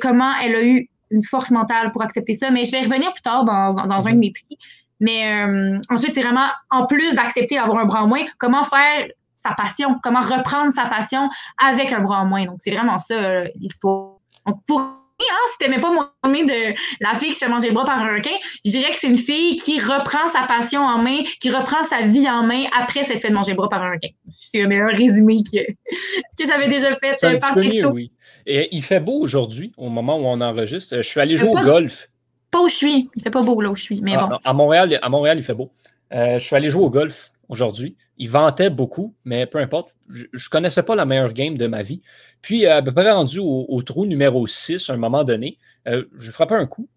comment 0.00 0.32
elle 0.42 0.54
a 0.54 0.62
eu 0.62 0.88
une 1.10 1.22
force 1.22 1.50
mentale 1.50 1.90
pour 1.92 2.02
accepter 2.02 2.34
ça. 2.34 2.50
Mais 2.50 2.64
je 2.64 2.72
vais 2.72 2.80
revenir 2.80 3.12
plus 3.12 3.22
tard 3.22 3.44
dans, 3.44 3.74
dans 3.74 4.08
un 4.08 4.12
de 4.12 4.18
mes 4.18 4.32
prix. 4.32 4.56
Mais 5.02 5.44
euh, 5.44 5.78
ensuite, 5.90 6.14
c'est 6.14 6.22
vraiment, 6.22 6.48
en 6.70 6.86
plus 6.86 7.14
d'accepter 7.14 7.56
d'avoir 7.56 7.78
un 7.78 7.84
bras 7.84 8.04
en 8.04 8.08
moins, 8.08 8.24
comment 8.38 8.62
faire 8.62 9.08
sa 9.34 9.50
passion, 9.52 9.98
comment 10.02 10.20
reprendre 10.20 10.72
sa 10.72 10.86
passion 10.86 11.28
avec 11.62 11.92
un 11.92 12.00
bras 12.00 12.20
en 12.20 12.26
moins? 12.26 12.46
Donc, 12.46 12.56
c'est 12.58 12.70
vraiment 12.70 12.98
ça, 12.98 13.14
euh, 13.14 13.48
l'histoire. 13.56 14.14
Donc, 14.46 14.64
pour 14.66 15.02
Hein, 15.30 15.48
si 15.52 15.58
t'aimais 15.58 15.80
pas 15.80 15.92
mon 15.92 16.02
de 16.32 16.74
la 17.00 17.14
fille 17.14 17.28
qui 17.28 17.34
se 17.34 17.44
fait 17.44 17.48
manger 17.50 17.68
le 17.68 17.74
bras 17.74 17.84
par 17.84 17.98
un 17.98 18.14
requin, 18.14 18.34
je 18.64 18.70
dirais 18.70 18.90
que 18.90 18.98
c'est 18.98 19.08
une 19.08 19.18
fille 19.18 19.56
qui 19.56 19.78
reprend 19.78 20.26
sa 20.26 20.46
passion 20.46 20.80
en 20.80 20.98
main, 21.02 21.18
qui 21.40 21.50
reprend 21.50 21.82
sa 21.82 22.06
vie 22.06 22.28
en 22.28 22.42
main 22.42 22.64
après 22.78 23.02
s'être 23.02 23.22
fait 23.22 23.30
manger 23.30 23.52
le 23.52 23.56
bras 23.56 23.68
par 23.68 23.82
un 23.82 23.92
requin. 23.92 24.08
C'est 24.28 24.62
un 24.62 24.68
meilleur 24.68 24.90
résumé 24.90 25.42
que 25.42 25.58
ce 25.90 26.36
que 26.38 26.46
j'avais 26.46 26.68
déjà 26.68 26.96
fait 26.96 27.22
un 27.22 27.38
par 27.38 27.54
petit 27.54 27.84
oui. 27.84 28.12
Et 28.46 28.68
il 28.72 28.82
fait 28.82 29.00
beau 29.00 29.20
aujourd'hui, 29.20 29.72
au 29.76 29.88
moment 29.88 30.18
où 30.18 30.24
on 30.24 30.40
enregistre. 30.40 30.96
Je 30.96 31.08
suis 31.08 31.20
allé 31.20 31.36
jouer 31.36 31.50
au 31.50 31.62
golf. 31.62 32.08
Pas 32.52 32.60
où 32.60 32.68
je 32.68 32.76
suis. 32.76 33.10
Il 33.16 33.22
fait 33.22 33.30
pas 33.30 33.42
beau 33.42 33.60
là 33.60 33.70
où 33.70 33.74
je 33.74 33.82
suis, 33.82 34.00
mais 34.02 34.14
ah, 34.14 34.26
bon. 34.26 34.38
À 34.44 34.52
Montréal, 34.52 34.98
à 35.02 35.08
Montréal, 35.08 35.38
il 35.38 35.42
fait 35.42 35.54
beau. 35.54 35.72
Euh, 36.12 36.38
je 36.38 36.46
suis 36.46 36.54
allé 36.54 36.68
jouer 36.68 36.84
au 36.84 36.90
golf 36.90 37.32
aujourd'hui. 37.48 37.96
Il 38.18 38.28
ventait 38.28 38.70
beaucoup, 38.70 39.16
mais 39.24 39.46
peu 39.46 39.58
importe. 39.58 39.94
Je 40.10 40.24
ne 40.24 40.50
connaissais 40.50 40.82
pas 40.82 40.94
la 40.94 41.06
meilleure 41.06 41.32
game 41.32 41.56
de 41.56 41.66
ma 41.66 41.82
vie. 41.82 42.02
Puis, 42.42 42.66
euh, 42.66 42.76
à 42.76 42.82
peu 42.82 42.92
près 42.92 43.10
rendu 43.10 43.38
au, 43.40 43.82
trou 43.82 44.04
numéro 44.04 44.46
6, 44.46 44.90
à 44.90 44.92
un 44.92 44.98
moment 44.98 45.24
donné, 45.24 45.58
euh, 45.88 46.04
je 46.18 46.30
frappais 46.30 46.54
un 46.54 46.66
coup. 46.66 46.88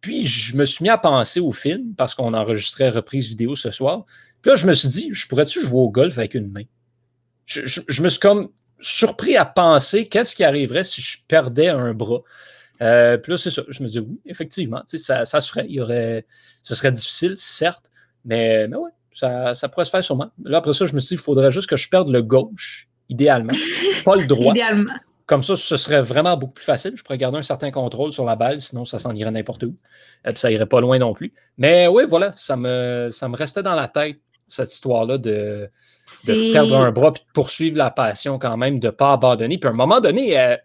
Puis, 0.00 0.26
je 0.26 0.56
me 0.56 0.64
suis 0.64 0.84
mis 0.84 0.88
à 0.88 0.96
penser 0.96 1.40
au 1.40 1.50
film 1.50 1.94
parce 1.96 2.14
qu'on 2.14 2.32
enregistrait 2.32 2.88
reprise 2.88 3.28
vidéo 3.28 3.56
ce 3.56 3.70
soir. 3.70 4.04
Puis 4.40 4.50
là, 4.50 4.56
je 4.56 4.66
me 4.66 4.72
suis 4.72 4.88
dit, 4.88 5.10
je 5.12 5.26
pourrais-tu 5.26 5.60
jouer 5.60 5.80
au 5.80 5.90
golf 5.90 6.16
avec 6.16 6.34
une 6.34 6.50
main? 6.50 6.64
je 7.46 8.02
me 8.02 8.08
suis 8.08 8.20
comme 8.20 8.50
surpris 8.80 9.36
à 9.36 9.44
penser 9.44 10.06
qu'est-ce 10.06 10.34
qui 10.34 10.44
arriverait 10.44 10.84
si 10.84 11.00
je 11.00 11.18
perdais 11.28 11.68
un 11.68 11.94
bras. 11.94 12.22
Euh, 12.82 13.18
puis 13.18 13.32
là, 13.32 13.38
c'est 13.38 13.50
ça. 13.50 13.62
Je 13.68 13.82
me 13.82 13.88
dis 13.88 13.98
oui, 13.98 14.20
effectivement, 14.26 14.82
ça, 14.86 15.24
ça 15.24 15.40
se 15.40 15.50
ferait. 15.50 15.66
Il 15.68 15.74
y 15.74 15.80
aurait, 15.80 16.26
ce 16.62 16.74
serait 16.74 16.92
difficile, 16.92 17.34
certes, 17.36 17.90
mais, 18.24 18.68
mais 18.68 18.76
oui, 18.76 18.90
ça, 19.12 19.54
ça 19.54 19.68
pourrait 19.68 19.84
se 19.84 19.90
faire 19.90 20.02
sûrement. 20.02 20.30
Là, 20.44 20.58
après 20.58 20.72
ça, 20.72 20.86
je 20.86 20.94
me 20.94 21.00
suis 21.00 21.16
dit, 21.16 21.20
il 21.20 21.24
faudrait 21.24 21.50
juste 21.50 21.68
que 21.68 21.76
je 21.76 21.88
perde 21.88 22.08
le 22.08 22.22
gauche, 22.22 22.88
idéalement, 23.08 23.52
pas 24.04 24.16
le 24.16 24.26
droit. 24.26 24.52
idéalement. 24.52 24.94
Comme 25.26 25.44
ça, 25.44 25.54
ce 25.54 25.76
serait 25.76 26.02
vraiment 26.02 26.36
beaucoup 26.36 26.54
plus 26.54 26.64
facile. 26.64 26.94
Je 26.96 27.04
pourrais 27.04 27.18
garder 27.18 27.38
un 27.38 27.42
certain 27.42 27.70
contrôle 27.70 28.12
sur 28.12 28.24
la 28.24 28.34
balle, 28.34 28.60
sinon 28.60 28.84
ça 28.84 28.98
s'en 28.98 29.14
irait 29.14 29.30
n'importe 29.30 29.62
où. 29.62 29.76
Et 30.26 30.30
puis 30.30 30.38
ça 30.38 30.50
irait 30.50 30.66
pas 30.66 30.80
loin 30.80 30.98
non 30.98 31.14
plus. 31.14 31.32
Mais 31.56 31.86
oui, 31.86 32.02
voilà, 32.08 32.34
ça 32.36 32.56
me, 32.56 33.10
ça 33.12 33.28
me 33.28 33.36
restait 33.36 33.62
dans 33.62 33.76
la 33.76 33.86
tête, 33.86 34.18
cette 34.48 34.72
histoire-là 34.72 35.18
de, 35.18 35.70
de 36.26 36.52
perdre 36.52 36.76
un 36.76 36.90
bras 36.90 37.12
puis 37.12 37.22
de 37.22 37.32
poursuivre 37.32 37.76
la 37.76 37.90
passion 37.92 38.40
quand 38.40 38.56
même, 38.56 38.80
de 38.80 38.88
ne 38.88 38.90
pas 38.90 39.12
abandonner. 39.12 39.58
Puis 39.58 39.68
à 39.68 39.70
un 39.70 39.76
moment 39.76 40.00
donné, 40.00 40.36
euh, 40.36 40.56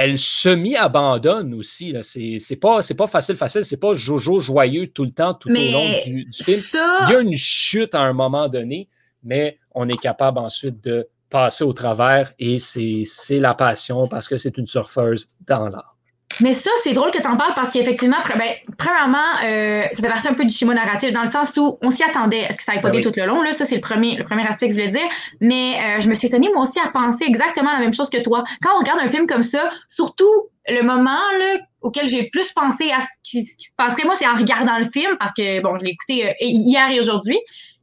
elle 0.00 0.16
semi-abandonne 0.16 1.52
aussi. 1.54 1.92
C'est 2.02 2.56
pas, 2.56 2.78
pas 2.96 3.06
facile, 3.08 3.34
facile. 3.34 3.64
C'est 3.64 3.80
pas 3.80 3.94
Jojo 3.94 4.38
joyeux 4.38 4.86
tout 4.86 5.04
le 5.04 5.10
temps, 5.10 5.34
tout 5.34 5.48
au 5.48 5.52
long 5.52 5.90
du, 6.06 6.28
film. 6.30 6.60
Il 7.08 7.10
y 7.10 7.16
a 7.16 7.18
une 7.18 7.34
chute 7.34 7.96
à 7.96 8.02
un 8.02 8.12
moment 8.12 8.48
donné, 8.48 8.88
mais 9.24 9.58
on 9.74 9.88
est 9.88 9.96
capable 9.96 10.38
ensuite 10.38 10.84
de 10.84 11.08
passer 11.30 11.64
au 11.64 11.72
travers 11.72 12.32
et 12.38 12.58
c'est 12.58 13.40
la 13.40 13.54
passion 13.54 14.06
parce 14.06 14.28
que 14.28 14.36
c'est 14.36 14.56
une 14.56 14.66
surfeuse 14.66 15.32
dans 15.48 15.68
l'art. 15.68 15.97
Mais 16.40 16.52
ça, 16.52 16.70
c'est 16.84 16.92
drôle 16.92 17.10
que 17.10 17.20
tu 17.20 17.26
en 17.26 17.36
parles 17.36 17.54
parce 17.54 17.70
qu'effectivement, 17.70 18.18
ben, 18.36 18.50
premièrement, 18.76 19.18
euh, 19.44 19.82
ça 19.90 20.02
fait 20.02 20.08
partie 20.08 20.28
un 20.28 20.34
peu 20.34 20.44
du 20.44 20.54
schéma 20.54 20.74
narratif, 20.74 21.12
dans 21.12 21.22
le 21.22 21.30
sens 21.30 21.56
où 21.56 21.78
on 21.82 21.90
s'y 21.90 22.04
attendait 22.04 22.44
à 22.44 22.52
ce 22.52 22.58
que 22.58 22.62
ça 22.62 22.72
aille 22.72 22.80
pas 22.80 22.90
ben 22.90 23.00
bien 23.00 23.10
tout 23.10 23.18
le 23.18 23.26
long. 23.26 23.42
Là. 23.42 23.52
Ça, 23.52 23.64
c'est 23.64 23.74
le 23.74 23.80
premier, 23.80 24.16
le 24.16 24.24
premier 24.24 24.46
aspect 24.46 24.68
que 24.68 24.74
je 24.74 24.78
voulais 24.78 24.92
dire. 24.92 25.08
Mais 25.40 25.78
euh, 25.80 26.00
je 26.00 26.08
me 26.08 26.14
suis 26.14 26.28
étonnée, 26.28 26.48
moi 26.52 26.62
aussi, 26.62 26.78
à 26.78 26.88
penser 26.90 27.24
exactement 27.26 27.72
la 27.72 27.80
même 27.80 27.92
chose 27.92 28.10
que 28.10 28.22
toi. 28.22 28.44
Quand 28.62 28.70
on 28.76 28.78
regarde 28.78 29.00
un 29.00 29.08
film 29.08 29.26
comme 29.26 29.42
ça, 29.42 29.70
surtout 29.88 30.30
le 30.68 30.82
moment 30.82 31.18
là, 31.38 31.58
auquel 31.80 32.06
j'ai 32.06 32.28
plus 32.28 32.52
pensé 32.52 32.90
à 32.92 33.00
ce 33.00 33.06
qui, 33.24 33.44
ce 33.44 33.56
qui, 33.56 33.66
se 33.66 33.74
passerait, 33.76 34.04
moi, 34.04 34.14
c'est 34.14 34.28
en 34.28 34.34
regardant 34.34 34.78
le 34.78 34.84
film, 34.84 35.16
parce 35.18 35.32
que, 35.32 35.62
bon, 35.62 35.76
je 35.78 35.84
l'ai 35.84 35.92
écouté 35.92 36.28
euh, 36.28 36.32
hier 36.40 36.90
et 36.90 37.00
aujourd'hui. 37.00 37.38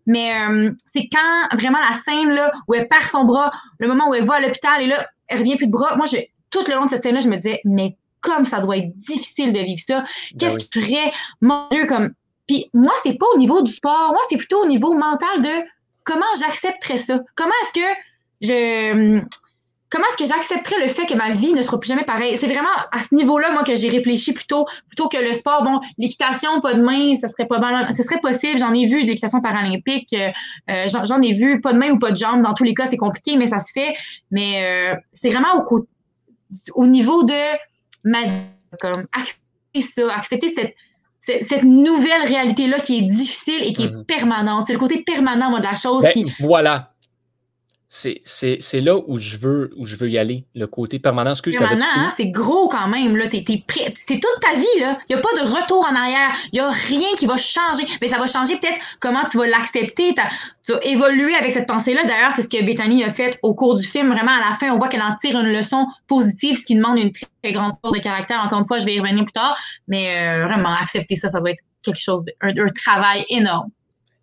Mais 0.07 0.33
c'est 0.85 1.09
quand 1.11 1.57
vraiment 1.57 1.79
la 1.79 1.95
scène 1.95 2.29
là, 2.29 2.51
où 2.67 2.75
elle 2.75 2.87
perd 2.87 3.05
son 3.05 3.25
bras, 3.25 3.49
le 3.79 3.87
moment 3.87 4.07
où 4.07 4.13
elle 4.13 4.23
va 4.23 4.35
à 4.35 4.39
l'hôpital 4.39 4.79
et 4.79 4.85
là, 4.85 5.03
elle 5.27 5.39
revient 5.39 5.55
plus 5.55 5.65
de 5.65 5.71
bras. 5.71 5.95
Moi, 5.95 6.05
je, 6.05 6.17
tout 6.51 6.63
le 6.69 6.75
long 6.75 6.85
de 6.85 6.89
cette 6.91 7.01
scène-là, 7.01 7.21
je 7.21 7.27
me 7.27 7.37
disais, 7.37 7.59
mais 7.65 7.97
comme 8.25 8.44
ça 8.44 8.60
doit 8.60 8.77
être 8.77 8.98
difficile 8.98 9.53
de 9.53 9.60
vivre 9.60 9.82
ça. 9.86 10.01
Ben 10.01 10.38
Qu'est-ce 10.39 10.60
qui 10.60 10.82
ferait, 10.82 11.12
mon 11.41 11.67
Dieu, 11.72 11.86
comme. 11.86 12.10
Puis 12.48 12.70
moi, 12.74 12.94
c'est 13.01 13.17
pas 13.17 13.25
au 13.34 13.38
niveau 13.38 13.62
du 13.62 13.72
sport, 13.72 14.10
moi, 14.10 14.22
c'est 14.29 14.38
plutôt 14.38 14.62
au 14.62 14.67
niveau 14.67 14.94
mental 14.94 15.41
de 15.41 15.65
comment 16.03 16.25
j'accepterais 16.39 16.98
ça? 16.98 17.22
Comment 17.36 17.53
est-ce 17.63 17.82
que 17.82 17.88
je. 18.41 19.22
Comment 19.91 20.08
est-ce 20.08 20.17
que 20.17 20.25
j'accepterais 20.25 20.82
le 20.82 20.89
fait 20.89 21.05
que 21.05 21.13
ma 21.13 21.29
vie 21.29 21.53
ne 21.53 21.62
sera 21.62 21.79
plus 21.79 21.88
jamais 21.88 22.03
pareille? 22.03 22.36
C'est 22.36 22.48
vraiment 22.48 22.67
à 22.91 23.01
ce 23.01 23.13
niveau-là, 23.15 23.51
moi, 23.51 23.63
que 23.63 23.75
j'ai 23.75 23.88
réfléchi 23.88 24.34
plutôt, 24.34 24.65
plutôt 24.88 25.08
que 25.08 25.17
le 25.17 25.32
sport. 25.34 25.63
Bon, 25.63 25.79
l'équitation, 25.98 26.60
pas 26.60 26.74
de 26.74 26.82
main, 26.82 27.15
ça 27.15 27.27
serait 27.27 27.46
pas 27.46 27.60
mal, 27.60 27.94
ce 27.94 28.03
serait 28.03 28.20
possible. 28.20 28.58
J'en 28.58 28.74
ai 28.74 28.88
vu 28.88 29.03
de 29.03 29.08
l'équitation 29.08 29.41
paralympique, 29.41 30.13
euh, 30.13 30.88
j'en 30.88 31.22
ai 31.22 31.34
vu 31.34 31.62
pas 31.62 31.72
de 31.72 31.77
main 31.77 31.91
ou 31.91 32.00
pas 32.00 32.12
de 32.12 32.17
jambes. 32.17 32.41
Dans 32.41 32.53
tous 32.53 32.63
les 32.63 32.74
cas, 32.74 32.88
c'est 32.88 32.98
compliqué, 32.98 33.38
mais 33.38 33.46
ça 33.46 33.60
se 33.60 33.72
fait. 33.72 33.96
Mais 34.32 34.63
euh, 34.65 34.96
c'est 35.13 35.29
vraiment 35.29 35.63
au, 35.70 35.88
au 36.74 36.86
niveau 36.88 37.24
de 37.24 37.58
ma 38.05 38.24
vie. 38.24 38.31
Comme 38.79 39.05
accepter 39.12 39.81
ça, 39.81 40.13
accepter 40.15 40.47
cette, 40.50 40.75
cette, 41.19 41.63
nouvelle 41.63 42.24
réalité-là 42.25 42.79
qui 42.79 43.00
est 43.00 43.01
difficile 43.01 43.63
et 43.63 43.71
qui 43.71 43.83
est 43.83 43.91
mhm. 43.91 44.05
permanente. 44.05 44.65
C'est 44.67 44.74
le 44.74 44.79
côté 44.79 45.03
permanent, 45.03 45.50
moi, 45.50 45.59
de 45.59 45.65
la 45.65 45.75
chose 45.75 46.03
ben, 46.03 46.12
qui. 46.12 46.25
Voilà. 46.39 46.93
C'est 47.95 48.81
là 48.81 48.97
où 48.97 49.17
je, 49.17 49.37
veux, 49.37 49.71
où 49.77 49.85
je 49.85 49.95
veux 49.95 50.09
y 50.09 50.17
aller, 50.17 50.43
le 50.53 50.67
côté 50.67 50.99
permanent. 50.99 51.31
Excuse, 51.31 51.57
permanent, 51.57 51.85
hein, 51.95 52.09
c'est 52.15 52.27
gros 52.27 52.67
quand 52.67 52.87
même. 52.89 53.17
C'est 53.31 53.45
toute 53.45 54.39
ta 54.41 54.53
vie. 54.55 54.65
Il 54.75 54.97
n'y 55.09 55.15
a 55.15 55.21
pas 55.21 55.33
de 55.35 55.47
retour 55.47 55.85
en 55.89 55.95
arrière. 55.95 56.35
Il 56.51 56.55
n'y 56.55 56.59
a 56.59 56.69
rien 56.69 57.07
qui 57.17 57.25
va 57.25 57.37
changer. 57.37 57.85
Mais 58.01 58.07
ça 58.07 58.17
va 58.17 58.27
changer 58.27 58.57
peut-être 58.57 58.83
comment 58.99 59.23
tu 59.31 59.37
vas 59.37 59.47
l'accepter. 59.47 60.13
Tu 60.65 60.73
vas 60.73 60.79
évoluer 60.83 61.35
avec 61.35 61.53
cette 61.53 61.67
pensée-là. 61.67 62.03
D'ailleurs, 62.03 62.33
c'est 62.33 62.41
ce 62.41 62.49
que 62.49 62.61
Bethany 62.65 63.03
a 63.03 63.11
fait 63.11 63.39
au 63.43 63.53
cours 63.53 63.75
du 63.75 63.85
film. 63.85 64.11
Vraiment, 64.11 64.33
à 64.33 64.49
la 64.49 64.55
fin, 64.55 64.71
on 64.71 64.77
voit 64.77 64.89
qu'elle 64.89 65.01
en 65.01 65.15
tire 65.15 65.39
une 65.39 65.51
leçon 65.53 65.87
positive, 66.07 66.57
ce 66.57 66.65
qui 66.65 66.75
demande 66.75 66.97
une 66.97 67.11
très, 67.11 67.53
grande 67.53 67.71
force 67.81 67.95
de 67.95 68.01
caractère. 68.01 68.41
Encore 68.43 68.59
une 68.59 68.65
fois, 68.65 68.79
je 68.79 68.85
vais 68.85 68.95
y 68.95 68.99
revenir 68.99 69.23
plus 69.23 69.31
tard. 69.31 69.57
Mais 69.87 70.17
euh, 70.17 70.45
vraiment, 70.47 70.75
accepter 70.75 71.15
ça, 71.15 71.29
ça 71.29 71.39
va 71.39 71.51
être 71.51 71.63
quelque 71.81 72.01
chose, 72.01 72.25
de, 72.25 72.33
un 72.41 72.67
travail 72.67 73.25
énorme. 73.29 73.69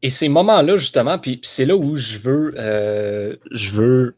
Et 0.03 0.11
ces 0.11 0.29
moments-là, 0.29 0.77
justement, 0.77 1.19
puis, 1.19 1.41
c'est 1.43 1.65
là 1.65 1.77
où 1.77 1.95
je 1.95 2.19
veux, 2.19 2.51
euh, 2.57 3.37
je 3.53 3.71
veux 3.71 4.17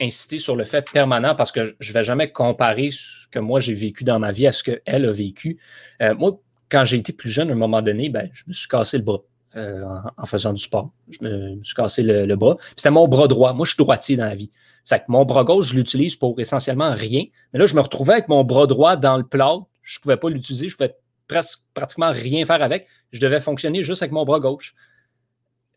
inciter 0.00 0.38
sur 0.38 0.54
le 0.54 0.64
fait 0.64 0.88
permanent 0.92 1.34
parce 1.34 1.50
que 1.50 1.74
je 1.80 1.90
ne 1.90 1.94
vais 1.94 2.04
jamais 2.04 2.30
comparer 2.30 2.90
ce 2.92 3.26
que 3.32 3.40
moi 3.40 3.58
j'ai 3.58 3.74
vécu 3.74 4.04
dans 4.04 4.20
ma 4.20 4.30
vie 4.30 4.46
à 4.46 4.52
ce 4.52 4.62
qu'elle 4.62 5.06
a 5.06 5.10
vécu. 5.10 5.58
Euh, 6.00 6.14
moi, 6.14 6.38
quand 6.68 6.84
j'ai 6.84 6.98
été 6.98 7.12
plus 7.12 7.30
jeune, 7.30 7.50
à 7.50 7.52
un 7.52 7.56
moment 7.56 7.82
donné, 7.82 8.08
ben, 8.08 8.30
je 8.32 8.44
me 8.46 8.52
suis 8.52 8.68
cassé 8.68 8.98
le 8.98 9.04
bras 9.04 9.22
euh, 9.56 9.82
en, 10.16 10.26
faisant 10.26 10.52
du 10.52 10.62
sport. 10.62 10.90
Je 11.10 11.18
me, 11.22 11.64
suis 11.64 11.74
cassé 11.74 12.02
le, 12.02 12.34
bras. 12.36 12.56
C'était 12.76 12.90
mon 12.90 13.08
bras 13.08 13.28
droit. 13.28 13.52
Moi, 13.54 13.66
je 13.66 13.70
suis 13.70 13.82
droitier 13.82 14.16
dans 14.16 14.26
la 14.26 14.34
vie. 14.34 14.50
C'est 14.84 14.98
que 15.00 15.04
mon 15.08 15.24
bras 15.24 15.44
gauche, 15.44 15.66
je 15.66 15.76
l'utilise 15.76 16.16
pour 16.16 16.38
essentiellement 16.40 16.92
rien. 16.92 17.24
Mais 17.52 17.58
là, 17.58 17.66
je 17.66 17.74
me 17.74 17.80
retrouvais 17.80 18.14
avec 18.14 18.28
mon 18.28 18.44
bras 18.44 18.66
droit 18.66 18.96
dans 18.96 19.16
le 19.16 19.24
plat. 19.24 19.56
Je 19.82 19.98
ne 19.98 20.02
pouvais 20.02 20.16
pas 20.16 20.30
l'utiliser. 20.30 20.68
Je 20.68 20.76
pouvais 20.76 20.94
presque 21.28 21.60
pratiquement 21.74 22.12
rien 22.12 22.44
faire 22.44 22.62
avec 22.62 22.86
je 23.12 23.20
devais 23.20 23.40
fonctionner 23.40 23.82
juste 23.82 24.02
avec 24.02 24.12
mon 24.12 24.24
bras 24.24 24.40
gauche. 24.40 24.74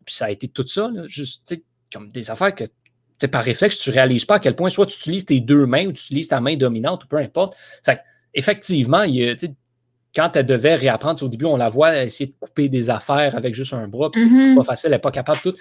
Puis 0.06 0.16
ça 0.16 0.26
a 0.26 0.32
été 0.32 0.48
tout 0.48 0.66
ça, 0.68 0.92
juste 1.08 1.56
comme 1.92 2.12
des 2.12 2.32
affaires 2.32 2.56
que 2.56 2.66
par 3.32 3.44
réflexe, 3.44 3.80
tu 3.80 3.90
ne 3.90 3.96
réalises 3.96 4.26
pas 4.26 4.36
à 4.36 4.40
quel 4.40 4.56
point 4.56 4.70
soit 4.70 4.86
tu 4.86 4.98
utilises 4.98 5.26
tes 5.26 5.40
deux 5.40 5.66
mains 5.66 5.88
ou 5.88 5.94
tu 5.94 6.04
utilises 6.04 6.28
ta 6.28 6.40
main 6.42 6.58
dominante 6.58 7.06
ou 7.06 7.08
peu 7.08 7.18
importe. 7.18 7.56
Ça, 7.82 7.98
effectivement, 8.34 9.04
il, 9.04 9.36
quand 10.14 10.36
elle 10.36 10.46
devait 10.46 10.76
réapprendre, 10.76 11.24
au 11.24 11.28
début, 11.28 11.46
on 11.46 11.58
la 11.58 11.68
voit 11.68 12.04
essayer 12.04 12.28
de 12.28 12.36
couper 12.40 12.70
des 12.70 12.90
affaires 12.90 13.36
avec 13.36 13.56
juste 13.56 13.74
un 13.74 13.88
bras, 13.88 14.12
puis 14.12 14.22
c'est 14.22 14.28
mm-hmm. 14.28 14.56
pas 14.56 14.64
facile, 14.64 14.88
elle 14.88 14.94
n'est 14.94 15.00
pas 15.00 15.12
capable 15.12 15.40
de 15.44 15.52
tout. 15.52 15.58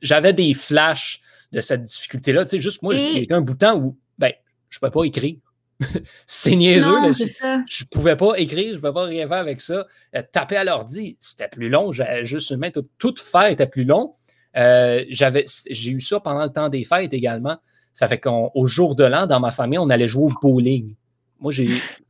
j'avais 0.00 0.32
des 0.32 0.54
flashs 0.54 1.20
de 1.52 1.60
cette 1.60 1.84
difficulté-là. 1.84 2.44
juste 2.46 2.82
moi, 2.82 2.94
j'ai 2.94 3.26
un 3.30 3.40
bout 3.40 3.54
de 3.54 3.58
temps 3.58 3.76
où 3.76 3.98
ben, 4.18 4.32
je 4.68 4.76
ne 4.76 4.80
pouvais 4.80 4.90
pas 4.92 5.04
écrire. 5.04 5.36
c'est 6.26 6.56
niaiseux, 6.56 7.00
mais 7.00 7.12
je, 7.12 7.24
ne 7.24 7.88
pouvais 7.90 8.16
pas 8.16 8.34
écrire, 8.36 8.70
je 8.70 8.74
ne 8.74 8.80
pouvais 8.80 8.92
pas 8.92 9.04
rien 9.04 9.28
faire 9.28 9.38
avec 9.38 9.60
ça. 9.60 9.86
Euh, 10.14 10.22
taper 10.32 10.56
à 10.56 10.64
l'ordi, 10.64 11.16
c'était 11.20 11.48
plus 11.48 11.68
long. 11.68 11.92
J'avais 11.92 12.24
juste 12.24 12.50
une 12.50 12.58
main, 12.58 12.70
tout, 12.98 13.14
faire 13.16 13.46
était 13.46 13.66
plus 13.66 13.84
long. 13.84 14.14
Euh, 14.56 15.04
j'ai 15.10 15.90
eu 15.90 16.00
ça 16.00 16.20
pendant 16.20 16.42
le 16.42 16.50
temps 16.50 16.68
des 16.68 16.84
fêtes 16.84 17.12
également. 17.12 17.58
Ça 17.92 18.08
fait 18.08 18.18
qu'au 18.18 18.66
jour 18.66 18.94
de 18.94 19.04
l'an, 19.04 19.26
dans 19.26 19.40
ma 19.40 19.50
famille, 19.50 19.78
on 19.78 19.90
allait 19.90 20.08
jouer 20.08 20.24
au 20.24 20.34
bowling. 20.40 20.94
Moi, 21.40 21.52
je 21.52 21.64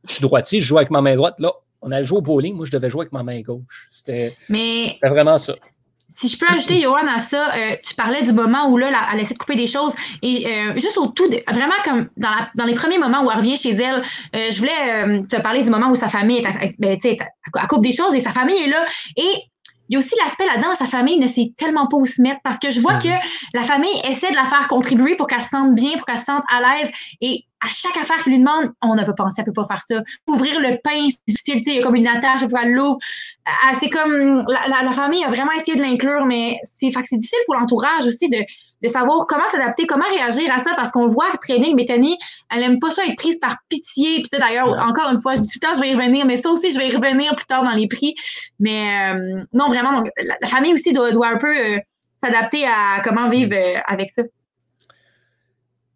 suis 0.05 0.21
droitier, 0.21 0.61
je 0.61 0.65
joue 0.65 0.77
avec 0.77 0.89
ma 0.89 1.01
main 1.01 1.15
droite. 1.15 1.35
Là, 1.39 1.51
on 1.81 1.91
allait 1.91 2.05
jouer 2.05 2.19
au 2.19 2.21
bowling. 2.21 2.55
Moi, 2.55 2.65
je 2.65 2.71
devais 2.71 2.89
jouer 2.89 3.01
avec 3.01 3.13
ma 3.13 3.23
main 3.23 3.41
gauche. 3.41 3.87
C'était 3.89 4.35
vraiment 5.03 5.37
ça. 5.37 5.55
Si 6.19 6.27
je 6.27 6.37
peux 6.37 6.47
ajouter, 6.47 6.81
Johan, 6.81 7.07
à 7.07 7.19
ça, 7.19 7.55
euh, 7.55 7.75
tu 7.81 7.95
parlais 7.95 8.21
du 8.23 8.33
moment 8.33 8.69
où 8.69 8.77
là, 8.77 9.07
elle 9.13 9.21
essaie 9.21 9.35
de 9.35 9.39
couper 9.39 9.55
des 9.55 9.67
choses. 9.67 9.95
Et 10.21 10.47
euh, 10.47 10.73
juste 10.73 10.97
au 10.97 11.07
tout, 11.07 11.29
vraiment 11.47 11.75
comme 11.85 12.09
dans, 12.17 12.29
la, 12.29 12.49
dans, 12.55 12.65
les 12.65 12.73
premiers 12.73 12.97
moments 12.97 13.23
où 13.23 13.31
elle 13.31 13.37
revient 13.37 13.55
chez 13.55 13.69
elle, 13.69 14.03
euh, 14.35 14.51
je 14.51 14.59
voulais 14.59 15.21
te 15.29 15.41
parler 15.41 15.63
du 15.63 15.69
moment 15.69 15.89
où 15.89 15.95
sa 15.95 16.09
famille 16.09 16.39
est, 16.39 16.45
à, 16.45 16.51
ben, 16.77 16.97
elle 17.01 17.67
coupe 17.69 17.83
des 17.83 17.93
choses 17.93 18.13
et 18.15 18.19
sa 18.19 18.31
famille 18.31 18.61
est 18.61 18.67
là. 18.67 18.85
Et 19.15 19.31
il 19.89 19.93
y 19.93 19.95
a 19.95 19.99
aussi 19.99 20.15
l'aspect 20.23 20.45
là-dedans, 20.45 20.75
sa 20.75 20.85
famille 20.85 21.17
ne 21.17 21.25
sait 21.25 21.51
tellement 21.57 21.87
pas 21.87 21.97
où 21.97 22.05
se 22.05 22.21
mettre 22.21 22.39
parce 22.43 22.59
que 22.59 22.69
je 22.69 22.79
vois 22.79 22.99
que 22.99 23.09
la 23.55 23.63
famille 23.63 23.99
essaie 24.03 24.29
de 24.29 24.35
la 24.35 24.45
faire 24.45 24.67
contribuer 24.67 25.15
pour 25.15 25.25
qu'elle 25.25 25.41
se 25.41 25.49
sente 25.49 25.73
bien, 25.73 25.93
pour 25.93 26.05
qu'elle 26.05 26.19
se 26.19 26.25
sente 26.25 26.43
à 26.47 26.59
l'aise. 26.59 26.91
Et 27.21 27.45
à 27.59 27.69
chaque 27.69 27.97
affaire 27.97 28.17
qu'il 28.17 28.33
lui 28.33 28.39
demande, 28.39 28.71
on 28.83 28.93
ne 28.93 29.03
peut 29.03 29.15
penser, 29.15 29.37
elle 29.39 29.45
peut 29.45 29.53
pas 29.53 29.65
faire 29.65 29.81
ça. 29.81 30.03
Ouvrir 30.27 30.59
le 30.59 30.77
pain, 30.83 31.09
c'est 31.09 31.17
difficile, 31.27 31.61
il 31.65 31.73
y 31.73 31.79
a 31.79 31.81
comme 31.81 31.95
une 31.95 32.07
attache, 32.07 32.41
il 32.43 32.49
faut 32.49 32.55
qu'elle 32.55 32.71
l'ouvre. 32.71 32.99
C'est 33.79 33.89
comme, 33.89 34.45
la, 34.47 34.83
la, 34.83 34.91
famille 34.91 35.23
a 35.23 35.29
vraiment 35.29 35.51
essayé 35.53 35.75
de 35.75 35.81
l'inclure, 35.81 36.23
mais 36.25 36.59
c'est 36.63 36.89
difficile 36.89 37.39
pour 37.47 37.55
l'entourage 37.55 38.05
aussi 38.05 38.29
de, 38.29 38.37
de 38.81 38.87
savoir 38.87 39.27
comment 39.27 39.47
s'adapter, 39.47 39.85
comment 39.85 40.07
réagir 40.09 40.51
à 40.53 40.59
ça, 40.59 40.71
parce 40.75 40.91
qu'on 40.91 41.07
voit 41.07 41.29
très 41.41 41.59
bien 41.59 41.71
que 41.71 41.75
Bethany, 41.75 42.17
elle 42.51 42.63
aime 42.63 42.79
pas 42.79 42.89
ça 42.89 43.05
être 43.05 43.17
prise 43.17 43.37
par 43.39 43.57
pitié. 43.67 44.21
Puis 44.21 44.29
ça, 44.29 44.37
d'ailleurs, 44.37 44.67
encore 44.67 45.09
une 45.09 45.21
fois, 45.21 45.35
je 45.35 45.41
dis 45.41 45.47
tout 45.47 45.59
le 45.61 45.67
temps, 45.67 45.73
je 45.73 45.81
vais 45.81 45.89
y 45.89 45.95
revenir, 45.95 46.25
mais 46.25 46.35
ça 46.35 46.49
aussi, 46.49 46.71
je 46.71 46.77
vais 46.77 46.87
y 46.87 46.95
revenir 46.95 47.35
plus 47.35 47.45
tard 47.45 47.63
dans 47.63 47.71
les 47.71 47.87
prix. 47.87 48.15
Mais 48.59 49.13
euh, 49.13 49.43
non, 49.53 49.67
vraiment, 49.67 50.03
la, 50.17 50.47
famille 50.47 50.73
aussi 50.73 50.93
doit, 50.93 51.11
doit 51.11 51.27
un 51.27 51.37
peu 51.37 51.55
euh, 51.55 51.77
s'adapter 52.23 52.65
à 52.65 53.01
comment 53.03 53.29
vivre 53.29 53.53
euh, 53.53 53.79
avec 53.85 54.11
ça. 54.11 54.23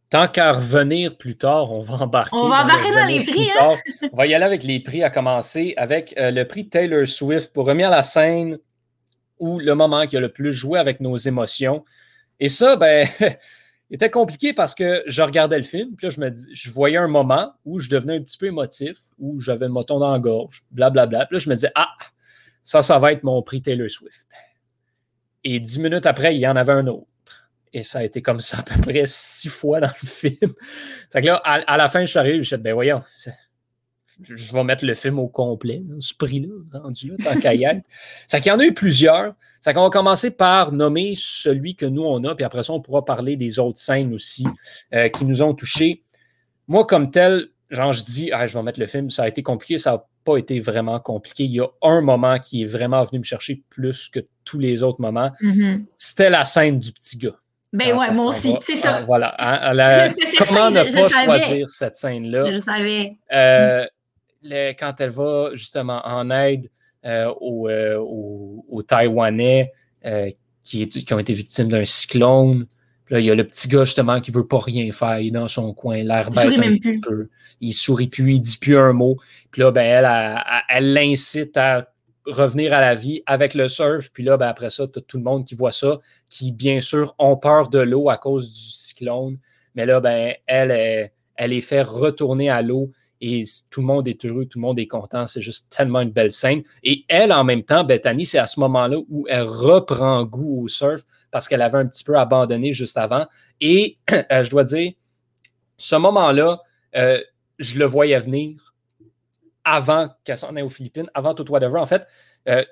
Tant 0.09 0.27
qu'à 0.27 0.51
revenir 0.51 1.17
plus 1.17 1.37
tard, 1.37 1.71
on 1.71 1.81
va 1.81 1.95
embarquer. 2.03 2.35
On 2.37 2.47
va 2.47 2.63
embarquer 2.63 2.93
dans, 2.93 3.05
les 3.05 3.23
prix. 3.23 3.49
Hein? 3.59 3.71
on 4.11 4.15
va 4.15 4.27
y 4.27 4.35
aller 4.35 4.45
avec 4.45 4.63
les 4.63 4.79
prix 4.79 5.01
à 5.01 5.09
commencer 5.09 5.73
avec 5.75 6.13
le 6.15 6.43
prix 6.43 6.69
Taylor 6.69 7.07
Swift 7.07 7.51
pour 7.51 7.65
remettre 7.65 7.89
à 7.89 7.95
la 7.95 8.03
scène 8.03 8.59
ou 9.39 9.57
le 9.57 9.73
moment 9.73 10.05
qui 10.05 10.15
a 10.15 10.19
le 10.19 10.31
plus 10.31 10.53
joué 10.53 10.77
avec 10.77 10.99
nos 10.99 11.17
émotions. 11.17 11.83
Et 12.39 12.49
ça, 12.49 12.75
ben, 12.75 13.07
était 13.91 14.09
compliqué 14.09 14.53
parce 14.53 14.73
que 14.73 15.03
je 15.07 15.21
regardais 15.21 15.57
le 15.57 15.63
film, 15.63 15.95
puis 15.95 16.07
là, 16.07 16.09
je 16.09 16.19
me 16.19 16.29
dis, 16.29 16.47
je 16.53 16.71
voyais 16.71 16.97
un 16.97 17.07
moment 17.07 17.53
où 17.65 17.79
je 17.79 17.89
devenais 17.89 18.17
un 18.17 18.21
petit 18.21 18.37
peu 18.37 18.47
émotif, 18.47 18.97
où 19.19 19.39
j'avais 19.39 19.67
le 19.67 19.71
moton 19.71 19.99
dans 19.99 20.11
la 20.11 20.19
gorge, 20.19 20.63
blablabla. 20.71 21.27
Puis 21.27 21.35
là, 21.35 21.39
je 21.39 21.49
me 21.49 21.55
disais, 21.55 21.71
ah, 21.75 21.89
ça, 22.63 22.81
ça 22.81 22.97
va 22.99 23.11
être 23.11 23.23
mon 23.23 23.41
prix 23.41 23.61
Taylor 23.61 23.89
Swift. 23.89 24.27
Et 25.43 25.59
dix 25.59 25.79
minutes 25.79 26.05
après, 26.05 26.35
il 26.35 26.39
y 26.39 26.47
en 26.47 26.55
avait 26.55 26.73
un 26.73 26.87
autre. 26.87 27.07
Et 27.73 27.83
ça 27.83 27.99
a 27.99 28.03
été 28.03 28.21
comme 28.21 28.39
ça 28.39 28.59
à 28.59 28.63
peu 28.63 28.79
près 28.81 29.03
six 29.05 29.49
fois 29.49 29.79
dans 29.79 29.91
le 30.01 30.07
film. 30.07 30.53
C'est 31.09 31.21
que 31.21 31.27
là, 31.27 31.35
à, 31.43 31.77
la 31.77 31.89
fin, 31.89 32.01
je 32.01 32.05
suis 32.05 32.19
arrivé, 32.19 32.35
je 32.35 32.39
me 32.39 32.43
suis 32.43 32.57
dit, 32.57 32.63
ben 32.63 32.73
voyons, 32.73 33.03
je 34.21 34.53
vais 34.53 34.63
mettre 34.63 34.85
le 34.85 34.93
film 34.93 35.19
au 35.19 35.27
complet, 35.27 35.83
ce 35.99 36.13
prix-là, 36.13 36.79
rendu 36.79 37.09
là, 37.09 37.15
tant 37.23 37.39
qu'à 37.39 37.53
y 37.53 37.83
C'est 38.27 38.39
qu'il 38.41 38.51
y 38.51 38.55
en 38.55 38.59
a 38.59 38.65
eu 38.65 38.73
plusieurs. 38.73 39.33
C'est 39.61 39.73
qu'on 39.73 39.83
va 39.83 39.89
commencer 39.89 40.31
par 40.31 40.73
nommer 40.73 41.13
celui 41.15 41.75
que 41.75 41.85
nous, 41.85 42.03
on 42.03 42.23
a, 42.25 42.35
puis 42.35 42.43
après 42.43 42.63
ça, 42.63 42.73
on 42.73 42.81
pourra 42.81 43.05
parler 43.05 43.37
des 43.37 43.59
autres 43.59 43.79
scènes 43.79 44.13
aussi 44.13 44.45
euh, 44.93 45.07
qui 45.07 45.23
nous 45.23 45.41
ont 45.41 45.53
touchés. 45.53 46.03
Moi, 46.67 46.85
comme 46.85 47.11
tel, 47.11 47.47
genre, 47.69 47.93
je 47.93 48.03
dis, 48.03 48.29
ah, 48.33 48.45
je 48.45 48.57
vais 48.57 48.63
mettre 48.63 48.79
le 48.79 48.87
film, 48.87 49.09
ça 49.09 49.23
a 49.23 49.27
été 49.27 49.41
compliqué, 49.41 49.77
ça 49.77 49.93
n'a 49.93 50.05
pas 50.25 50.37
été 50.37 50.59
vraiment 50.59 50.99
compliqué. 50.99 51.45
Il 51.45 51.51
y 51.51 51.61
a 51.61 51.67
un 51.81 52.01
moment 52.01 52.39
qui 52.39 52.63
est 52.63 52.65
vraiment 52.65 53.03
venu 53.03 53.19
me 53.19 53.23
chercher 53.23 53.63
plus 53.69 54.09
que 54.09 54.19
tous 54.43 54.59
les 54.59 54.83
autres 54.83 55.01
moments. 55.01 55.31
Mm-hmm. 55.41 55.85
C'était 55.95 56.29
la 56.29 56.43
scène 56.43 56.79
du 56.79 56.91
petit 56.91 57.17
gars. 57.17 57.37
Ben 57.73 57.97
ouais, 57.97 58.11
moi 58.11 58.25
aussi, 58.25 58.55
c'est 58.61 58.75
ça. 58.75 58.97
Ah, 58.97 59.01
voilà. 59.01 59.33
Hein, 59.39 59.73
comment 60.37 60.69
ne 60.69 60.93
pas 60.93 61.09
choisir 61.09 61.67
cette 61.67 61.95
scène-là? 61.95 62.51
Je 62.53 62.57
savais. 62.57 63.17
Euh, 63.33 63.87
quand 64.77 64.93
elle 64.99 65.09
va 65.09 65.51
justement 65.53 66.01
en 66.05 66.29
aide 66.29 66.69
euh, 67.05 67.33
euh, 67.41 67.97
aux, 67.97 68.83
Taïwanais 68.87 69.73
euh, 70.05 70.29
qui, 70.63 70.87
qui, 70.87 71.13
ont 71.13 71.19
été 71.19 71.33
victimes 71.33 71.67
d'un 71.67 71.85
cyclone, 71.85 72.65
là, 73.09 73.19
il 73.19 73.25
y 73.25 73.31
a 73.31 73.35
le 73.35 73.45
petit 73.45 73.67
gars, 73.67 73.83
justement, 73.83 74.21
qui 74.21 74.31
veut 74.31 74.47
pas 74.47 74.59
rien 74.59 74.89
faire. 74.91 75.19
Il 75.19 75.27
est 75.27 75.31
dans 75.31 75.47
son 75.47 75.73
coin, 75.73 76.01
l'air 76.03 76.31
bête 76.31 76.53
un 76.53 76.77
petit 76.77 76.99
peu. 77.01 77.29
Il 77.59 77.73
sourit 77.73 78.07
plus, 78.07 78.35
il 78.35 78.39
dit 78.39 78.57
plus 78.57 78.77
un 78.77 78.93
mot. 78.93 79.17
Puis 79.51 79.61
là, 79.61 79.71
ben, 79.71 79.83
elle, 79.85 80.43
elle 80.69 80.93
l'incite 80.93 81.57
à 81.57 81.89
revenir 82.25 82.73
à 82.73 82.79
la 82.79 82.95
vie 82.95 83.21
avec 83.25 83.53
le 83.53 83.67
surf. 83.67 84.09
Puis 84.13 84.23
là, 84.23 84.37
ben, 84.37 84.47
après 84.47 84.69
ça, 84.69 84.87
tu 84.87 85.01
tout 85.01 85.17
le 85.17 85.23
monde 85.23 85.45
qui 85.45 85.55
voit 85.55 85.71
ça, 85.71 85.99
qui, 86.29 86.51
bien 86.51 86.79
sûr, 86.79 87.15
ont 87.19 87.35
peur 87.35 87.69
de 87.69 87.79
l'eau 87.79 88.09
à 88.09 88.17
cause 88.17 88.51
du 88.51 88.71
cyclone. 88.71 89.37
Mais 89.75 89.85
là, 89.85 89.99
ben, 89.99 90.33
elle, 90.47 90.71
elle, 90.71 91.11
elle 91.35 91.51
les 91.51 91.61
fait 91.61 91.81
retourner 91.81 92.49
à 92.49 92.61
l'eau 92.61 92.91
et 93.25 93.43
tout 93.69 93.79
le 93.79 93.87
monde 93.87 94.05
est 94.09 94.25
heureux, 94.25 94.45
tout 94.45 94.59
le 94.59 94.63
monde 94.63 94.77
est 94.79 94.87
content. 94.87 95.25
C'est 95.25 95.39
juste 95.39 95.73
tellement 95.73 96.01
une 96.01 96.11
belle 96.11 96.33
scène. 96.33 96.61
Et 96.83 97.05
elle, 97.07 97.31
en 97.31 97.45
même 97.45 97.63
temps, 97.63 97.85
Bethany, 97.85 98.25
c'est 98.25 98.37
à 98.37 98.47
ce 98.47 98.59
moment-là 98.59 98.97
où 99.07 99.25
elle 99.29 99.43
reprend 99.43 100.25
goût 100.25 100.63
au 100.63 100.67
surf 100.67 101.05
parce 101.31 101.47
qu'elle 101.47 101.61
avait 101.61 101.77
un 101.77 101.87
petit 101.87 102.03
peu 102.03 102.17
abandonné 102.17 102.73
juste 102.73 102.97
avant. 102.97 103.25
Et 103.61 103.97
euh, 104.11 104.43
je 104.43 104.49
dois 104.49 104.65
dire, 104.65 104.91
ce 105.77 105.95
moment-là, 105.95 106.59
euh, 106.97 107.17
je 107.59 107.79
le 107.79 107.85
voyais 107.85 108.19
venir 108.19 108.75
avant 109.63 110.09
qu'elle 110.25 110.35
s'en 110.35 110.53
aille 110.57 110.63
aux 110.63 110.69
Philippines, 110.69 111.09
avant 111.13 111.33
tout 111.33 111.49
whatever. 111.49 111.79
En 111.79 111.85
fait, 111.85 112.05
euh, 112.49 112.65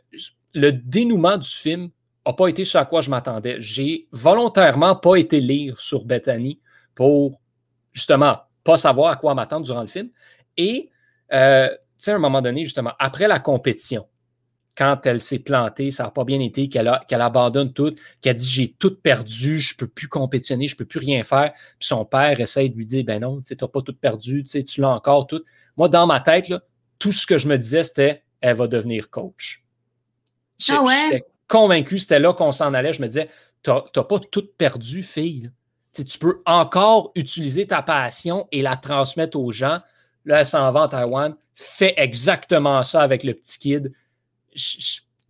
le 0.53 0.73
dénouement 0.73 1.37
du 1.37 1.47
film 1.47 1.91
n'a 2.27 2.33
pas 2.33 2.49
été 2.49 2.65
ce 2.65 2.77
à 2.77 2.83
quoi 2.83 2.99
je 2.99 3.09
m'attendais. 3.09 3.55
J'ai 3.59 4.09
volontairement 4.11 4.97
pas 4.97 5.15
été 5.15 5.39
lire 5.39 5.79
sur 5.79 6.03
Bethany 6.03 6.59
pour 6.93 7.39
justement 7.93 8.39
pas 8.63 8.77
savoir 8.77 9.11
à 9.11 9.15
quoi 9.15 9.33
m'attendre 9.33 9.65
durant 9.65 9.81
le 9.81 9.87
film. 9.87 10.09
Et, 10.57 10.89
euh, 11.33 11.69
tu 11.69 11.75
sais, 11.97 12.11
à 12.11 12.15
un 12.15 12.19
moment 12.19 12.41
donné, 12.41 12.63
justement, 12.63 12.93
après 12.99 13.27
la 13.27 13.39
compétition, 13.39 14.07
quand 14.75 15.05
elle 15.05 15.21
s'est 15.21 15.39
plantée, 15.39 15.91
ça 15.91 16.03
n'a 16.05 16.11
pas 16.11 16.23
bien 16.23 16.39
été, 16.39 16.69
qu'elle 16.69 16.87
abandonne 17.11 17.73
tout, 17.73 17.93
qu'elle 18.21 18.35
dit 18.35 18.49
j'ai 18.49 18.71
tout 18.73 18.95
perdu, 18.95 19.59
je 19.59 19.73
ne 19.73 19.77
peux 19.77 19.87
plus 19.87 20.07
compétitionner, 20.07 20.67
je 20.67 20.75
ne 20.75 20.77
peux 20.77 20.85
plus 20.85 20.99
rien 20.99 21.23
faire. 21.23 21.51
Puis 21.77 21.87
son 21.87 22.05
père 22.05 22.39
essaie 22.39 22.69
de 22.69 22.75
lui 22.75 22.85
dire 22.85 23.03
ben 23.03 23.21
non, 23.21 23.41
tu 23.41 23.55
n'as 23.59 23.67
pas 23.67 23.81
tout 23.81 23.93
perdu, 23.93 24.43
tu 24.43 24.81
l'as 24.81 24.89
encore 24.89 25.27
tout. 25.27 25.43
Moi, 25.77 25.89
dans 25.89 26.07
ma 26.07 26.19
tête, 26.19 26.47
là, 26.49 26.61
tout 26.99 27.11
ce 27.11 27.27
que 27.27 27.37
je 27.37 27.47
me 27.47 27.57
disais, 27.57 27.83
c'était 27.83 28.23
elle 28.39 28.55
va 28.55 28.67
devenir 28.67 29.09
coach. 29.09 29.63
Ah 30.69 30.83
j'étais 31.03 31.25
convaincu, 31.47 31.99
c'était 31.99 32.19
là 32.19 32.33
qu'on 32.33 32.51
s'en 32.51 32.73
allait. 32.73 32.93
Je 32.93 33.01
me 33.01 33.07
disais, 33.07 33.29
tu 33.63 33.71
n'as 33.71 34.03
pas 34.03 34.19
tout 34.19 34.47
perdu, 34.57 35.03
fille. 35.03 35.51
Tu 35.93 36.17
peux 36.17 36.41
encore 36.45 37.11
utiliser 37.15 37.67
ta 37.67 37.81
passion 37.81 38.47
et 38.51 38.61
la 38.61 38.77
transmettre 38.77 39.37
aux 39.37 39.51
gens. 39.51 39.79
Là, 40.25 40.39
elle 40.41 40.45
s'en 40.45 40.69
va 40.69 40.81
en 40.81 40.87
Taïwan, 40.87 41.35
fait 41.55 41.93
exactement 41.97 42.83
ça 42.83 43.01
avec 43.01 43.23
le 43.23 43.33
petit 43.33 43.59
kid. 43.59 43.93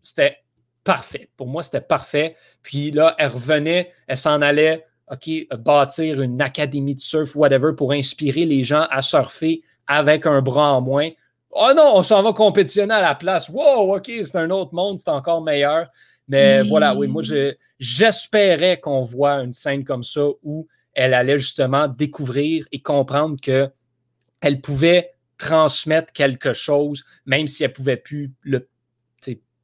C'était 0.02 0.38
parfait. 0.84 1.30
Pour 1.38 1.48
moi, 1.48 1.64
c'était 1.64 1.82
parfait. 1.82 2.36
Puis 2.62 2.92
là, 2.92 3.16
elle 3.18 3.30
revenait, 3.30 3.92
elle 4.08 4.18
s'en 4.18 4.42
allait, 4.42 4.86
OK, 5.12 5.30
bâtir 5.60 6.22
une 6.22 6.42
académie 6.42 6.96
de 6.96 7.00
surf, 7.00 7.36
whatever, 7.36 7.74
pour 7.76 7.92
inspirer 7.92 8.46
les 8.46 8.64
gens 8.64 8.88
à 8.90 9.02
surfer 9.02 9.62
avec 9.88 10.26
un 10.26 10.42
bras 10.42 10.74
en 10.74 10.82
moins. 10.82 11.10
Oh 11.52 11.72
non, 11.76 11.96
on 11.96 12.04
s'en 12.04 12.22
va 12.22 12.32
compétitionner 12.32 12.94
à 12.94 13.02
la 13.02 13.16
place. 13.16 13.50
Wow, 13.50 13.98
OK, 13.98 14.06
c'est 14.06 14.38
un 14.38 14.50
autre 14.50 14.74
monde, 14.74 15.00
c'est 15.00 15.10
encore 15.10 15.42
meilleur. 15.42 15.90
Mais 16.28 16.64
voilà, 16.64 16.96
oui, 16.96 17.08
moi, 17.08 17.24
j'espérais 17.78 18.80
qu'on 18.80 19.02
voit 19.02 19.42
une 19.42 19.52
scène 19.52 19.84
comme 19.84 20.04
ça 20.04 20.28
où 20.44 20.68
elle 20.94 21.14
allait 21.14 21.38
justement 21.38 21.90
découvrir 21.90 22.66
et 22.72 22.82
comprendre 22.82 23.36
que 23.42 23.70
elle 24.42 24.62
pouvait 24.62 25.12
transmettre 25.38 26.14
quelque 26.14 26.54
chose, 26.54 27.04
même 27.26 27.48
si 27.48 27.64
elle 27.64 27.72
ne 27.72 27.76
pouvait 27.76 27.98
plus 27.98 28.32
le, 28.42 28.68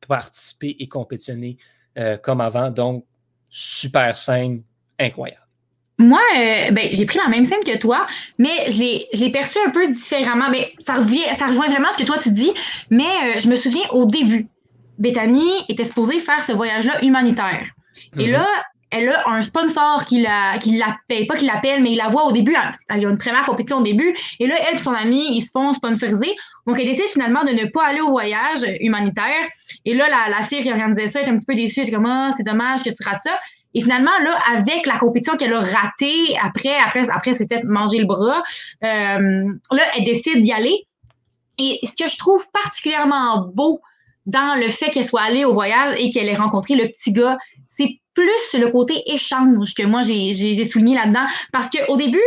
participer 0.08 0.76
et 0.80 0.88
compétitionner 0.88 1.58
euh, 1.98 2.18
comme 2.18 2.42
avant. 2.42 2.70
Donc, 2.72 3.06
super 3.50 4.16
scène, 4.16 4.64
incroyable. 5.00 5.42
Moi, 6.00 6.22
euh, 6.36 6.72
ben, 6.72 6.90
j'ai 6.92 7.06
pris 7.06 7.18
la 7.18 7.28
même 7.28 7.44
scène 7.44 7.64
que 7.66 7.78
toi, 7.78 8.06
mais 8.38 8.70
je 8.70 9.18
l'ai 9.20 9.32
perçu 9.32 9.58
un 9.66 9.72
peu 9.72 9.88
différemment. 9.88 10.50
Mais 10.52 10.72
ça, 10.80 10.94
revient, 10.94 11.24
ça 11.38 11.48
rejoint 11.48 11.68
vraiment 11.68 11.90
ce 11.92 11.98
que 11.98 12.04
toi 12.04 12.20
tu 12.20 12.32
dis, 12.32 12.52
mais 12.92 13.04
euh, 13.04 13.40
je 13.40 13.50
me 13.50 13.56
souviens 13.56 13.88
au 13.92 14.06
début, 14.06 14.48
Bethany 15.00 15.66
était 15.70 15.84
supposée 15.84 16.20
faire 16.20 16.42
ce 16.44 16.52
voyage-là 16.52 17.04
humanitaire. 17.04 17.72
Et 18.18 18.28
mhm. 18.28 18.34
là, 18.34 18.48
elle 18.90 19.10
a 19.10 19.30
un 19.30 19.42
sponsor 19.42 20.06
qui 20.06 20.22
la, 20.22 20.58
qui 20.60 20.78
l'appelle, 20.78 21.28
pas 21.28 21.36
qui 21.36 21.46
l'appelle, 21.46 21.84
mais 21.84 21.92
il 21.92 21.98
la 21.98 22.08
voit 22.08 22.26
au 22.26 22.32
début. 22.32 22.56
Il 22.92 23.02
y 23.02 23.06
a 23.06 23.10
une 23.10 23.18
première 23.18 23.44
compétition 23.44 23.80
au 23.80 23.84
début. 23.84 24.16
Et 24.40 24.48
là, 24.48 24.56
elle 24.70 24.76
et 24.76 24.80
son 24.80 24.94
amie, 24.94 25.36
ils 25.36 25.42
se 25.42 25.52
font 25.52 25.74
sponsoriser. 25.74 26.36
Donc, 26.66 26.80
elle 26.80 26.86
décide 26.86 27.08
finalement 27.08 27.44
de 27.44 27.52
ne 27.52 27.66
pas 27.66 27.86
aller 27.86 28.02
au 28.02 28.10
voyage 28.10 28.66
humanitaire. 28.80 29.48
Et 29.84 29.94
là, 29.94 30.08
la, 30.30 30.44
fille 30.44 30.62
qui 30.62 30.72
organisait 30.72 31.08
ça 31.08 31.22
est 31.22 31.28
un 31.28 31.36
petit 31.36 31.46
peu 31.46 31.56
déçue. 31.56 31.82
Elle 31.82 31.90
est 31.90 31.92
comme, 31.92 32.06
ah, 32.06 32.30
c'est 32.36 32.44
dommage 32.44 32.84
que 32.84 32.90
tu 32.90 33.04
rates 33.04 33.20
ça. 33.20 33.38
Et 33.74 33.82
finalement, 33.82 34.18
là, 34.24 34.40
avec 34.56 34.86
la 34.86 34.98
compétition 34.98 35.36
qu'elle 35.36 35.54
a 35.54 35.60
ratée, 35.60 36.38
après, 36.42 36.78
après, 36.78 37.10
après, 37.10 37.34
c'était 37.34 37.62
manger 37.64 38.00
le 38.00 38.06
bras, 38.06 38.42
euh, 38.84 39.44
là, 39.72 39.84
elle 39.96 40.06
décide 40.06 40.42
d'y 40.42 40.54
aller. 40.54 40.88
Et 41.60 41.80
ce 41.84 42.02
que 42.02 42.10
je 42.10 42.18
trouve 42.18 42.46
particulièrement 42.54 43.48
beau 43.54 43.82
dans 44.26 44.60
le 44.60 44.70
fait 44.70 44.90
qu'elle 44.90 45.06
soit 45.06 45.22
allée 45.22 45.46
au 45.46 45.54
voyage 45.54 45.96
et 45.98 46.10
qu'elle 46.10 46.28
ait 46.28 46.36
rencontré 46.36 46.76
le 46.76 46.88
petit 46.88 47.12
gars, 47.12 47.38
c'est 47.78 48.00
plus 48.14 48.60
le 48.60 48.72
côté 48.72 49.04
échange 49.06 49.76
que 49.76 49.84
moi 49.84 50.02
j'ai 50.02 50.64
souligné 50.64 50.96
là-dedans. 50.96 51.28
Parce 51.54 51.70
qu'au 51.70 51.96
début, 51.96 52.20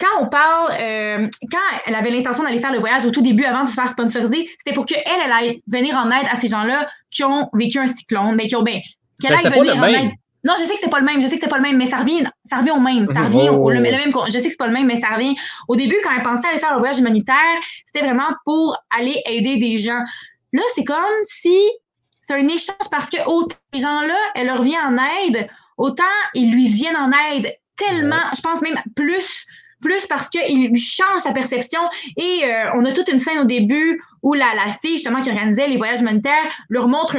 quand 0.00 0.22
on 0.22 0.28
parle, 0.28 0.72
euh, 0.80 1.28
quand 1.52 1.58
elle 1.86 1.94
avait 1.94 2.10
l'intention 2.10 2.42
d'aller 2.42 2.58
faire 2.58 2.72
le 2.72 2.78
voyage 2.78 3.04
au 3.04 3.10
tout 3.10 3.20
début, 3.20 3.44
avant 3.44 3.64
de 3.64 3.68
se 3.68 3.74
faire 3.74 3.90
sponsoriser, 3.90 4.48
c'était 4.58 4.72
pour 4.72 4.86
qu'elle, 4.86 5.02
elle 5.06 5.32
aille 5.32 5.62
venir 5.66 5.94
en 5.96 6.10
aide 6.10 6.26
à 6.30 6.36
ces 6.36 6.48
gens-là 6.48 6.88
qui 7.10 7.22
ont 7.22 7.50
vécu 7.52 7.78
un 7.78 7.86
cyclone, 7.86 8.34
mais 8.34 8.46
qui 8.46 8.56
ont, 8.56 8.62
ben, 8.62 8.80
qu'elle 9.20 9.32
ben, 9.32 9.52
aille 9.52 9.58
venir 9.58 9.76
en 9.76 9.84
aide. 9.84 10.10
Non, 10.42 10.54
je 10.58 10.64
sais 10.64 10.70
que 10.70 10.78
c'était 10.78 10.90
pas 10.90 11.00
le 11.00 11.04
même, 11.04 11.20
je 11.20 11.26
sais 11.26 11.34
que 11.34 11.40
c'était 11.40 11.48
pas 11.50 11.58
le 11.58 11.64
même, 11.64 11.76
mais 11.76 11.84
ça 11.84 11.98
revient, 11.98 12.24
ça 12.44 12.56
revient 12.56 12.70
au 12.70 12.80
même, 12.80 13.06
ça 13.06 13.20
revient 13.20 13.50
au, 13.50 13.70
le, 13.70 13.78
même, 13.78 14.10
je 14.26 14.32
sais 14.32 14.44
que 14.44 14.50
c'est 14.50 14.56
pas 14.56 14.68
le 14.68 14.72
même, 14.72 14.86
mais 14.86 14.96
ça 14.96 15.08
revient. 15.08 15.36
Au 15.68 15.76
début, 15.76 15.96
quand 16.02 16.12
elle 16.16 16.22
pensait 16.22 16.48
aller 16.48 16.58
faire 16.58 16.72
le 16.72 16.78
voyage 16.78 16.98
humanitaire, 16.98 17.36
c'était 17.84 18.06
vraiment 18.06 18.30
pour 18.46 18.74
aller 18.88 19.20
aider 19.26 19.58
des 19.58 19.76
gens. 19.76 20.00
Là, 20.54 20.62
c'est 20.74 20.84
comme 20.84 20.96
si 21.24 21.54
c'est 22.30 22.40
un 22.40 22.48
échange 22.48 22.88
parce 22.90 23.10
que 23.10 23.18
autant 23.26 23.56
ces 23.72 23.80
gens-là, 23.80 24.16
elle 24.36 24.46
leur 24.46 24.62
vient 24.62 24.86
en 24.86 24.96
aide, 24.96 25.48
autant 25.76 26.04
ils 26.34 26.52
lui 26.52 26.68
viennent 26.68 26.96
en 26.96 27.10
aide 27.10 27.52
tellement, 27.76 28.22
je 28.34 28.40
pense 28.40 28.60
même 28.62 28.78
plus 28.94 29.46
plus 29.80 30.06
parce 30.06 30.28
qu'il 30.28 30.68
lui 30.68 30.78
change 30.78 31.20
sa 31.20 31.32
perception. 31.32 31.80
Et 32.18 32.42
euh, 32.44 32.70
on 32.74 32.84
a 32.84 32.92
toute 32.92 33.08
une 33.08 33.18
scène 33.18 33.38
au 33.38 33.46
début 33.46 33.98
où 34.22 34.34
la, 34.34 34.54
la 34.54 34.70
fille, 34.74 34.96
justement, 34.96 35.22
qui 35.22 35.30
organisait 35.30 35.68
les 35.68 35.78
voyages 35.78 36.00
humanitaires, 36.00 36.52
leur 36.68 36.86
montre 36.86 37.16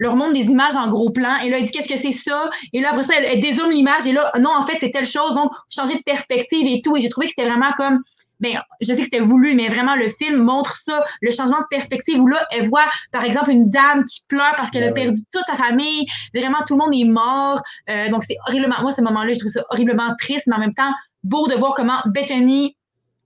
leur 0.00 0.14
montre 0.14 0.32
des 0.32 0.46
images 0.46 0.76
en 0.76 0.88
gros 0.88 1.10
plan. 1.10 1.34
Et 1.44 1.50
là 1.50 1.58
elle 1.58 1.64
dit 1.64 1.72
qu'est-ce 1.72 1.88
que 1.88 1.96
c'est 1.96 2.12
ça? 2.12 2.48
Et 2.72 2.80
là 2.80 2.90
après 2.90 3.02
ça 3.02 3.14
elle, 3.18 3.24
elle 3.24 3.40
dézoome 3.40 3.70
l'image. 3.70 4.06
Et 4.06 4.12
là 4.12 4.32
non 4.40 4.50
en 4.56 4.64
fait 4.64 4.76
c'est 4.80 4.90
telle 4.90 5.06
chose. 5.06 5.34
Donc 5.34 5.50
changer 5.68 5.96
de 5.96 6.02
perspective 6.02 6.66
et 6.66 6.80
tout. 6.82 6.96
Et 6.96 7.00
j'ai 7.00 7.08
trouvé 7.08 7.26
que 7.26 7.34
c'était 7.36 7.48
vraiment 7.48 7.72
comme 7.76 8.00
ben, 8.40 8.60
je 8.80 8.92
sais 8.92 8.98
que 8.98 9.04
c'était 9.04 9.20
voulu, 9.20 9.54
mais 9.54 9.68
vraiment, 9.68 9.96
le 9.96 10.08
film 10.08 10.36
montre 10.42 10.76
ça, 10.76 11.04
le 11.20 11.30
changement 11.30 11.58
de 11.58 11.66
perspective 11.70 12.20
où 12.20 12.26
là, 12.26 12.46
elle 12.50 12.68
voit, 12.68 12.86
par 13.12 13.24
exemple, 13.24 13.50
une 13.50 13.68
dame 13.68 14.04
qui 14.04 14.20
pleure 14.28 14.54
parce 14.56 14.70
qu'elle 14.70 14.84
a 14.84 14.92
perdu 14.92 15.20
toute 15.32 15.44
sa 15.44 15.56
famille. 15.56 16.06
Vraiment, 16.34 16.58
tout 16.66 16.74
le 16.74 16.84
monde 16.84 16.94
est 16.94 17.10
mort. 17.10 17.60
Euh, 17.90 18.08
donc, 18.10 18.22
c'est 18.24 18.36
horriblement, 18.46 18.76
moi, 18.80 18.92
ce 18.92 19.00
moment-là, 19.02 19.32
je 19.32 19.38
trouve 19.38 19.50
ça 19.50 19.62
horriblement 19.70 20.14
triste, 20.18 20.46
mais 20.46 20.56
en 20.56 20.60
même 20.60 20.74
temps, 20.74 20.92
beau 21.24 21.48
de 21.48 21.54
voir 21.54 21.74
comment 21.74 22.00
Bethany, 22.06 22.76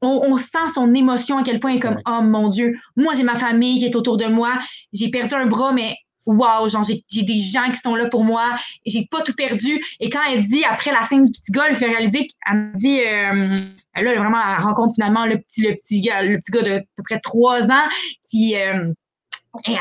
on, 0.02 0.36
sent 0.36 0.66
son 0.74 0.92
émotion 0.94 1.38
à 1.38 1.44
quel 1.44 1.60
point 1.60 1.70
elle 1.70 1.76
est 1.76 1.80
comme, 1.80 2.00
oh 2.06 2.22
mon 2.22 2.48
Dieu, 2.48 2.76
moi, 2.96 3.14
j'ai 3.14 3.22
ma 3.22 3.36
famille 3.36 3.78
qui 3.78 3.84
est 3.84 3.94
autour 3.94 4.16
de 4.16 4.26
moi. 4.26 4.58
J'ai 4.92 5.10
perdu 5.10 5.34
un 5.34 5.46
bras, 5.46 5.72
mais 5.72 5.96
wow, 6.26 6.68
genre, 6.68 6.84
j'ai 6.84 7.22
des 7.22 7.40
gens 7.40 7.70
qui 7.70 7.80
sont 7.80 7.94
là 7.94 8.08
pour 8.08 8.24
moi, 8.24 8.56
j'ai 8.86 9.06
pas 9.10 9.22
tout 9.22 9.34
perdu. 9.34 9.80
Et 10.00 10.10
quand 10.10 10.20
elle 10.30 10.40
dit, 10.40 10.64
après 10.64 10.92
la 10.92 11.02
scène 11.02 11.24
du 11.24 11.32
petit 11.32 11.52
gars, 11.52 11.64
elle 11.68 11.76
fait 11.76 11.86
réaliser 11.86 12.26
qu'elle 12.26 12.56
me 12.56 12.74
dit, 12.74 13.00
euh, 13.00 14.02
là, 14.02 14.14
vraiment, 14.14 14.38
elle 14.40 14.62
rencontre 14.62 14.94
finalement 14.94 15.26
le 15.26 15.38
petit, 15.38 15.62
le 15.62 15.74
petit 15.74 16.00
gars, 16.00 16.22
le 16.22 16.38
petit 16.38 16.52
gars 16.52 16.62
de 16.62 16.72
à 16.78 16.80
peu 16.96 17.02
près 17.02 17.20
trois 17.20 17.70
ans 17.70 17.88
qui, 18.22 18.56
euh, 18.56 18.92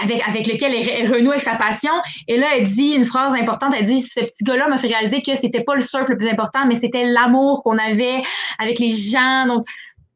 avec, 0.02 0.28
avec 0.28 0.48
lequel 0.48 0.74
elle, 0.74 1.14
renoue 1.14 1.32
avec 1.32 1.42
sa 1.42 1.56
passion. 1.56 1.92
Et 2.28 2.38
là, 2.38 2.58
elle 2.58 2.66
dit 2.66 2.92
une 2.92 3.06
phrase 3.06 3.34
importante. 3.34 3.74
Elle 3.78 3.86
dit, 3.86 4.02
ce 4.02 4.20
petit 4.20 4.44
gars-là 4.44 4.68
m'a 4.68 4.78
fait 4.78 4.88
réaliser 4.88 5.22
que 5.22 5.36
c'était 5.36 5.64
pas 5.64 5.76
le 5.76 5.82
surf 5.82 6.10
le 6.10 6.18
plus 6.18 6.28
important, 6.28 6.66
mais 6.66 6.76
c'était 6.76 7.06
l'amour 7.06 7.64
qu'on 7.64 7.78
avait 7.78 8.22
avec 8.60 8.80
les 8.80 8.92
gens. 8.92 9.46
Donc, 9.48 9.66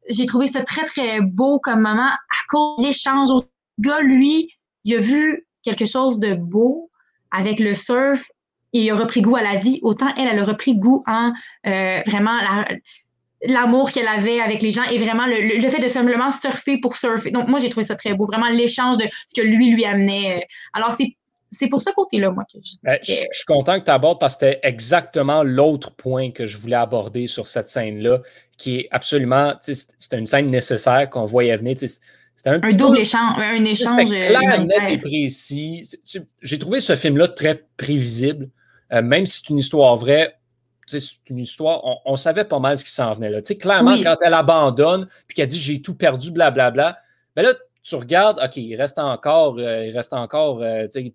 j'ai 0.10 0.26
trouvé 0.26 0.48
ça 0.48 0.62
très, 0.64 0.84
très 0.84 1.22
beau 1.22 1.60
comme 1.60 1.82
moment 1.82 2.10
à 2.10 2.42
cause 2.50 2.78
de 2.80 2.84
l'échange. 2.84 3.30
Le 3.32 3.90
gars, 3.90 4.02
lui, 4.02 4.50
il 4.84 4.96
a 4.96 5.00
vu 5.00 5.48
quelque 5.66 5.86
chose 5.86 6.20
de 6.20 6.36
beau 6.36 6.90
avec 7.32 7.60
le 7.60 7.74
surf 7.74 8.32
et 8.74 8.80
il 8.80 8.92
a 8.92 8.96
repris 8.96 9.22
goût 9.22 9.36
à 9.36 9.42
la 9.42 9.56
vie. 9.56 9.80
Autant 9.82 10.14
elle, 10.18 10.28
elle 10.28 10.40
a 10.40 10.46
repris 10.46 10.76
goût 10.76 11.04
en 11.08 11.34
euh, 11.66 12.02
vraiment 12.06 12.40
la, 12.42 12.68
l'amour 13.44 13.92
qu'elle 13.92 14.08
avait 14.08 14.40
avec 14.42 14.62
les 14.62 14.72
gens 14.72 14.84
et 14.84 14.98
vraiment 14.98 15.26
le, 15.26 15.70
fait 15.70 15.82
de 15.82 15.88
simplement 15.88 16.32
surfer 16.32 16.78
pour 16.78 16.96
surfer. 16.96 17.32
Donc, 17.32 17.48
moi, 17.48 17.60
j'ai 17.60 17.70
trouvé 17.70 17.86
ça 17.86 17.96
très 17.96 18.14
beau. 18.14 18.26
Vraiment, 18.26 18.50
l'échange 18.50 18.98
de 18.98 19.06
ce 19.28 19.42
que 19.42 19.46
lui 19.46 19.72
lui 19.72 19.86
amenait. 19.86 20.48
Alors, 20.74 20.94
c'est 20.94 21.16
c'est 21.52 21.68
pour 21.68 21.82
ce 21.82 21.90
côté-là, 21.92 22.32
moi, 22.32 22.44
que 22.52 22.60
je... 22.60 22.76
Ben, 22.84 23.00
je, 23.02 23.14
suis 23.14 23.46
content 23.48 23.80
que 23.80 23.86
tu 23.86 23.92
abordes 23.92 24.20
parce 24.20 24.36
que 24.36 24.46
c'était 24.46 24.60
exactement 24.64 25.42
l'autre 25.42 25.92
point 25.92 26.32
que 26.32 26.46
je 26.46 26.58
voulais 26.58 26.76
aborder 26.76 27.28
sur 27.28 27.48
cette 27.48 27.70
scène-là, 27.70 28.20
qui 28.58 28.80
est 28.80 28.88
absolument, 28.92 29.54
c'était 29.62 30.18
une 30.18 30.26
scène 30.26 30.50
nécessaire 30.50 31.10
qu'on 31.10 31.26
voyait 31.26 31.56
venir. 31.56 31.78
C'était 32.36 32.50
un, 32.50 32.62
un 32.62 32.74
double 32.74 33.00
échange, 33.00 33.38
un 33.38 33.64
échange. 33.64 34.06
C'était 34.06 34.28
clair, 34.28 34.66
net 34.66 34.90
et 34.90 34.98
précis. 34.98 35.90
J'ai 36.42 36.60
trouvé 36.60 36.82
ce 36.82 36.96
film-là 36.96 37.28
très 37.30 37.66
prévisible, 37.78 38.50
euh, 38.94 39.02
même 39.02 39.26
si 39.26 39.42
c'est 39.42 39.50
une 39.50 39.60
histoire 39.60 39.96
vraie 39.96 40.36
c'est 40.88 41.00
une 41.30 41.40
histoire, 41.40 41.82
on, 42.06 42.16
savait 42.16 42.46
pas 42.46 42.60
mal 42.60 42.78
ce 42.78 42.86
qui 42.86 42.92
s'en 42.92 43.12
venait 43.14 43.32
là. 43.32 43.42
clairement, 43.42 43.98
quand 44.04 44.18
elle 44.22 44.36
abandonne, 44.36 45.08
puis 45.28 45.36
qu'elle 45.36 45.48
dit 45.48 45.60
j'ai 45.60 45.82
tout 45.82 45.96
perdu, 45.96 46.30
blablabla, 46.30 46.72
bla, 46.72 46.92
bla, 46.92 47.00
ben 47.36 47.42
là, 47.42 47.54
tu 47.86 47.96
regardes, 47.96 48.40
OK, 48.44 48.58
il 48.58 48.76
reste 48.76 48.98
encore, 48.98 49.58
euh, 49.60 49.86
il 49.86 49.96
reste 49.96 50.14
encore 50.14 50.64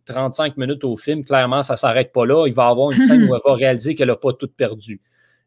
35 0.04 0.52
euh, 0.52 0.54
minutes 0.56 0.84
au 0.84 0.96
film. 0.96 1.24
Clairement, 1.24 1.62
ça 1.62 1.74
ne 1.74 1.78
s'arrête 1.78 2.12
pas 2.12 2.24
là. 2.24 2.46
Il 2.46 2.54
va 2.54 2.68
y 2.68 2.70
avoir 2.70 2.92
une 2.92 3.00
scène 3.00 3.24
où 3.24 3.34
elle 3.34 3.40
va 3.44 3.54
réaliser 3.54 3.96
qu'elle 3.96 4.08
n'a 4.08 4.16
pas 4.16 4.32
tout 4.32 4.48
perdu. 4.48 5.00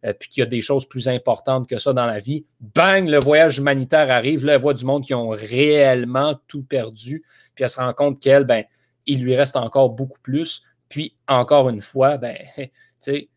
Euh, 0.05 0.13
puis 0.13 0.27
qu'il 0.29 0.41
y 0.41 0.43
a 0.43 0.49
des 0.49 0.61
choses 0.61 0.87
plus 0.87 1.07
importantes 1.07 1.67
que 1.67 1.77
ça 1.77 1.93
dans 1.93 2.05
la 2.05 2.19
vie. 2.19 2.45
Bang, 2.59 3.07
le 3.07 3.19
voyage 3.19 3.57
humanitaire 3.59 4.11
arrive. 4.11 4.45
Là, 4.45 4.55
elle 4.55 4.61
voit 4.61 4.73
du 4.73 4.83
monde 4.83 5.05
qui 5.05 5.13
ont 5.13 5.29
réellement 5.29 6.39
tout 6.47 6.63
perdu. 6.63 7.23
Puis 7.55 7.63
elle 7.63 7.69
se 7.69 7.79
rend 7.79 7.93
compte 7.93 8.19
qu'elle, 8.19 8.43
ben, 8.43 8.65
il 9.05 9.23
lui 9.23 9.35
reste 9.35 9.55
encore 9.55 9.91
beaucoup 9.91 10.19
plus. 10.21 10.63
Puis, 10.89 11.15
encore 11.27 11.69
une 11.69 11.81
fois, 11.81 12.17
ben, 12.17 12.37
tu 12.57 12.69
sais, 12.99 13.29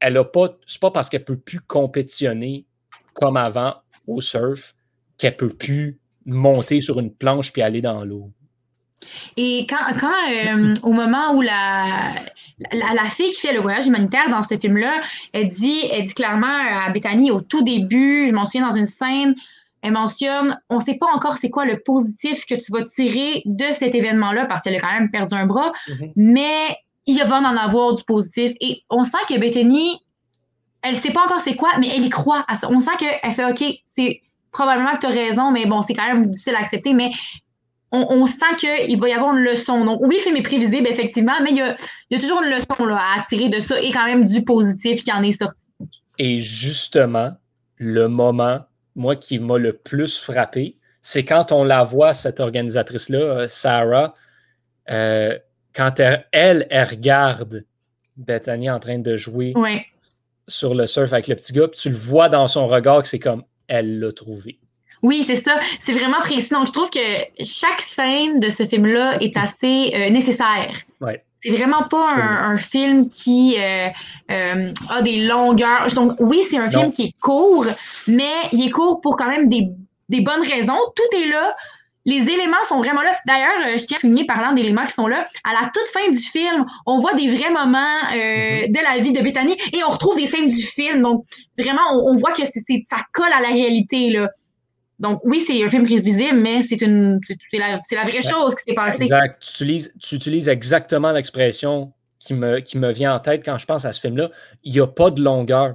elle 0.00 0.16
a 0.16 0.24
pas. 0.24 0.56
C'est 0.66 0.80
pas 0.80 0.90
parce 0.90 1.08
qu'elle 1.08 1.20
ne 1.20 1.26
peut 1.26 1.38
plus 1.38 1.60
compétitionner 1.60 2.66
comme 3.14 3.36
avant 3.36 3.76
au 4.06 4.20
surf 4.20 4.74
qu'elle 5.16 5.32
ne 5.32 5.38
peut 5.38 5.54
plus 5.54 5.98
monter 6.24 6.80
sur 6.80 6.98
une 6.98 7.12
planche 7.12 7.52
puis 7.52 7.62
aller 7.62 7.82
dans 7.82 8.04
l'eau. 8.04 8.30
Et 9.36 9.66
quand, 9.68 9.78
quand 9.98 10.12
euh, 10.30 10.74
au 10.82 10.92
moment 10.92 11.34
où 11.34 11.40
la, 11.40 11.86
la, 12.72 13.04
fille 13.04 13.30
qui 13.30 13.40
fait 13.40 13.52
le 13.52 13.60
voyage 13.60 13.86
humanitaire 13.86 14.28
dans 14.30 14.42
ce 14.42 14.56
film-là, 14.56 15.00
elle 15.32 15.48
dit, 15.48 15.80
elle 15.90 16.04
dit 16.04 16.14
clairement 16.14 16.46
à 16.46 16.90
Bethany 16.90 17.30
au 17.30 17.40
tout 17.40 17.62
début, 17.62 18.28
je 18.28 18.32
m'en 18.32 18.44
souviens 18.44 18.68
dans 18.68 18.74
une 18.74 18.86
scène, 18.86 19.34
elle 19.82 19.92
mentionne, 19.92 20.60
on 20.68 20.76
ne 20.76 20.80
sait 20.80 20.96
pas 20.96 21.06
encore 21.14 21.38
c'est 21.38 21.48
quoi 21.48 21.64
le 21.64 21.80
positif 21.80 22.44
que 22.44 22.54
tu 22.54 22.70
vas 22.72 22.84
tirer 22.84 23.42
de 23.46 23.72
cet 23.72 23.94
événement-là 23.94 24.44
parce 24.44 24.62
qu'elle 24.62 24.76
a 24.76 24.80
quand 24.80 24.92
même 24.92 25.10
perdu 25.10 25.34
un 25.34 25.46
bras, 25.46 25.72
mm-hmm. 25.88 26.12
mais 26.16 26.76
il 27.06 27.18
va 27.24 27.38
en 27.38 27.56
avoir 27.56 27.94
du 27.94 28.04
positif. 28.04 28.52
Et 28.60 28.82
on 28.90 29.02
sent 29.02 29.18
que 29.28 29.38
Bethany, 29.38 30.00
elle 30.82 30.94
ne 30.94 31.00
sait 31.00 31.12
pas 31.12 31.24
encore 31.24 31.40
c'est 31.40 31.56
quoi, 31.56 31.70
mais 31.78 31.88
elle 31.88 32.04
y 32.04 32.10
croit. 32.10 32.44
On 32.68 32.78
sent 32.78 32.90
qu'elle 32.98 33.32
fait 33.32 33.44
OK, 33.44 33.64
c'est 33.86 34.20
probablement 34.52 34.92
que 34.92 35.00
tu 35.00 35.06
as 35.06 35.10
raison, 35.10 35.50
mais 35.50 35.66
bon, 35.66 35.82
c'est 35.82 35.94
quand 35.94 36.06
même 36.06 36.26
difficile 36.26 36.54
à 36.56 36.60
accepter, 36.60 36.92
mais 36.92 37.10
on, 37.92 38.26
sent 38.26 38.56
qu'il 38.58 38.98
va 38.98 39.08
y 39.08 39.12
avoir 39.12 39.36
une 39.36 39.42
leçon. 39.42 39.84
Donc, 39.84 40.00
oui, 40.02 40.16
le 40.16 40.22
film 40.22 40.36
est 40.36 40.42
prévisible, 40.42 40.86
effectivement, 40.86 41.32
mais 41.42 41.50
il 41.50 41.56
y 41.56 42.16
a, 42.16 42.18
toujours 42.18 42.42
une 42.42 42.50
leçon 42.50 42.84
là, 42.84 43.00
à 43.16 43.22
tirer 43.22 43.48
de 43.48 43.58
ça 43.58 43.80
et 43.80 43.90
quand 43.90 44.06
même 44.06 44.24
du 44.24 44.44
positif 44.44 45.02
qui 45.02 45.12
en 45.12 45.22
est 45.22 45.32
sorti. 45.32 45.70
Et 46.18 46.40
justement, 46.40 47.32
le 47.76 48.08
moment, 48.08 48.60
moi, 48.94 49.16
qui 49.16 49.38
m'a 49.38 49.58
le 49.58 49.72
plus 49.72 50.18
frappé, 50.18 50.76
c'est 51.00 51.24
quand 51.24 51.50
on 51.50 51.64
la 51.64 51.82
voit, 51.82 52.14
cette 52.14 52.40
organisatrice-là, 52.40 53.18
euh, 53.18 53.48
Sarah, 53.48 54.14
euh, 54.90 55.38
quand 55.74 55.98
elle, 55.98 56.26
elle, 56.70 56.88
regarde 56.88 57.64
Bethany 58.16 58.70
en 58.70 58.78
train 58.78 58.98
de 58.98 59.16
jouer 59.16 59.54
sur 60.46 60.74
le 60.74 60.86
surf 60.86 61.12
avec 61.12 61.28
le 61.28 61.36
petit 61.36 61.52
gars, 61.52 61.68
tu 61.68 61.88
le 61.88 61.96
vois 61.96 62.28
dans 62.28 62.46
son 62.48 62.66
regard 62.66 63.02
que 63.02 63.08
c'est 63.08 63.20
comme 63.20 63.44
elle 63.68 64.00
l'a 64.00 64.12
trouvé. 64.12 64.58
Oui, 65.02 65.24
c'est 65.26 65.36
ça. 65.36 65.58
C'est 65.78 65.92
vraiment 65.92 66.20
précis. 66.20 66.50
Donc, 66.50 66.66
je 66.66 66.72
trouve 66.72 66.90
que 66.90 66.98
chaque 67.44 67.80
scène 67.80 68.40
de 68.40 68.48
ce 68.48 68.64
film-là 68.64 69.18
est 69.20 69.36
assez 69.36 69.92
euh, 69.94 70.10
nécessaire. 70.10 70.72
Ouais. 71.00 71.22
C'est 71.42 71.50
vraiment 71.50 71.84
pas 71.84 72.12
un, 72.12 72.58
film 72.58 73.08
qui 73.08 73.56
euh, 73.58 73.88
euh, 74.30 74.72
a 74.90 75.00
des 75.00 75.26
longueurs. 75.26 75.86
Donc, 75.94 76.12
oui, 76.18 76.42
c'est 76.48 76.58
un 76.58 76.70
film 76.70 76.92
qui 76.92 77.04
est 77.04 77.20
court, 77.20 77.66
mais 78.06 78.34
il 78.52 78.66
est 78.66 78.70
court 78.70 79.00
pour 79.00 79.16
quand 79.16 79.28
même 79.28 79.48
des, 79.48 79.70
des 80.10 80.20
bonnes 80.20 80.42
raisons. 80.42 80.76
Tout 80.94 81.16
est 81.16 81.28
là 81.28 81.54
les 82.06 82.30
éléments 82.30 82.62
sont 82.64 82.78
vraiment 82.78 83.02
là. 83.02 83.14
D'ailleurs, 83.26 83.78
je 83.78 83.84
tiens 83.84 83.96
à 83.96 84.00
souligner, 84.00 84.24
parlant 84.24 84.52
d'éléments 84.52 84.86
qui 84.86 84.92
sont 84.92 85.06
là, 85.06 85.24
à 85.44 85.52
la 85.52 85.70
toute 85.72 85.86
fin 85.88 86.10
du 86.10 86.18
film, 86.18 86.64
on 86.86 86.98
voit 86.98 87.14
des 87.14 87.28
vrais 87.28 87.50
moments 87.50 87.98
euh, 88.14 88.66
mhm. 88.66 88.72
de 88.72 88.82
la 88.82 88.98
vie 89.02 89.12
de 89.12 89.20
Bethany 89.20 89.56
et 89.72 89.84
on 89.84 89.90
retrouve 89.90 90.16
des 90.16 90.26
scènes 90.26 90.46
du 90.46 90.62
film. 90.62 91.02
Donc, 91.02 91.24
vraiment, 91.58 91.82
on, 91.92 92.16
voit 92.16 92.32
que 92.32 92.42
c'est, 92.44 92.82
ça 92.88 92.96
colle 93.12 93.32
à 93.32 93.40
la 93.40 93.48
réalité. 93.48 94.10
Là. 94.10 94.28
Donc, 95.00 95.20
oui, 95.24 95.40
c'est 95.40 95.64
un 95.64 95.70
film 95.70 95.84
prévisible, 95.84 96.38
mais 96.38 96.60
c'est, 96.60 96.82
une, 96.82 97.18
c'est, 97.50 97.58
la, 97.58 98.04
vraie 98.04 98.20
chose 98.20 98.54
qui 98.54 98.64
s'est 98.64 98.74
passée. 98.74 99.04
Exact. 99.04 99.42
Tu 99.42 99.50
utilises, 99.64 99.94
tu 99.98 100.14
utilises 100.14 100.48
exactement 100.48 101.10
l'expression 101.10 101.92
qui 102.18 102.34
me, 102.34 102.60
qui 102.60 102.76
me 102.76 102.92
vient 102.92 103.14
en 103.14 103.18
tête 103.18 103.42
quand 103.42 103.56
je 103.56 103.64
pense 103.64 103.86
à 103.86 103.94
ce 103.94 104.00
film-là. 104.00 104.30
Il 104.62 104.74
n'y 104.74 104.80
a 104.80 104.86
pas 104.86 105.10
de 105.10 105.22
longueur. 105.22 105.74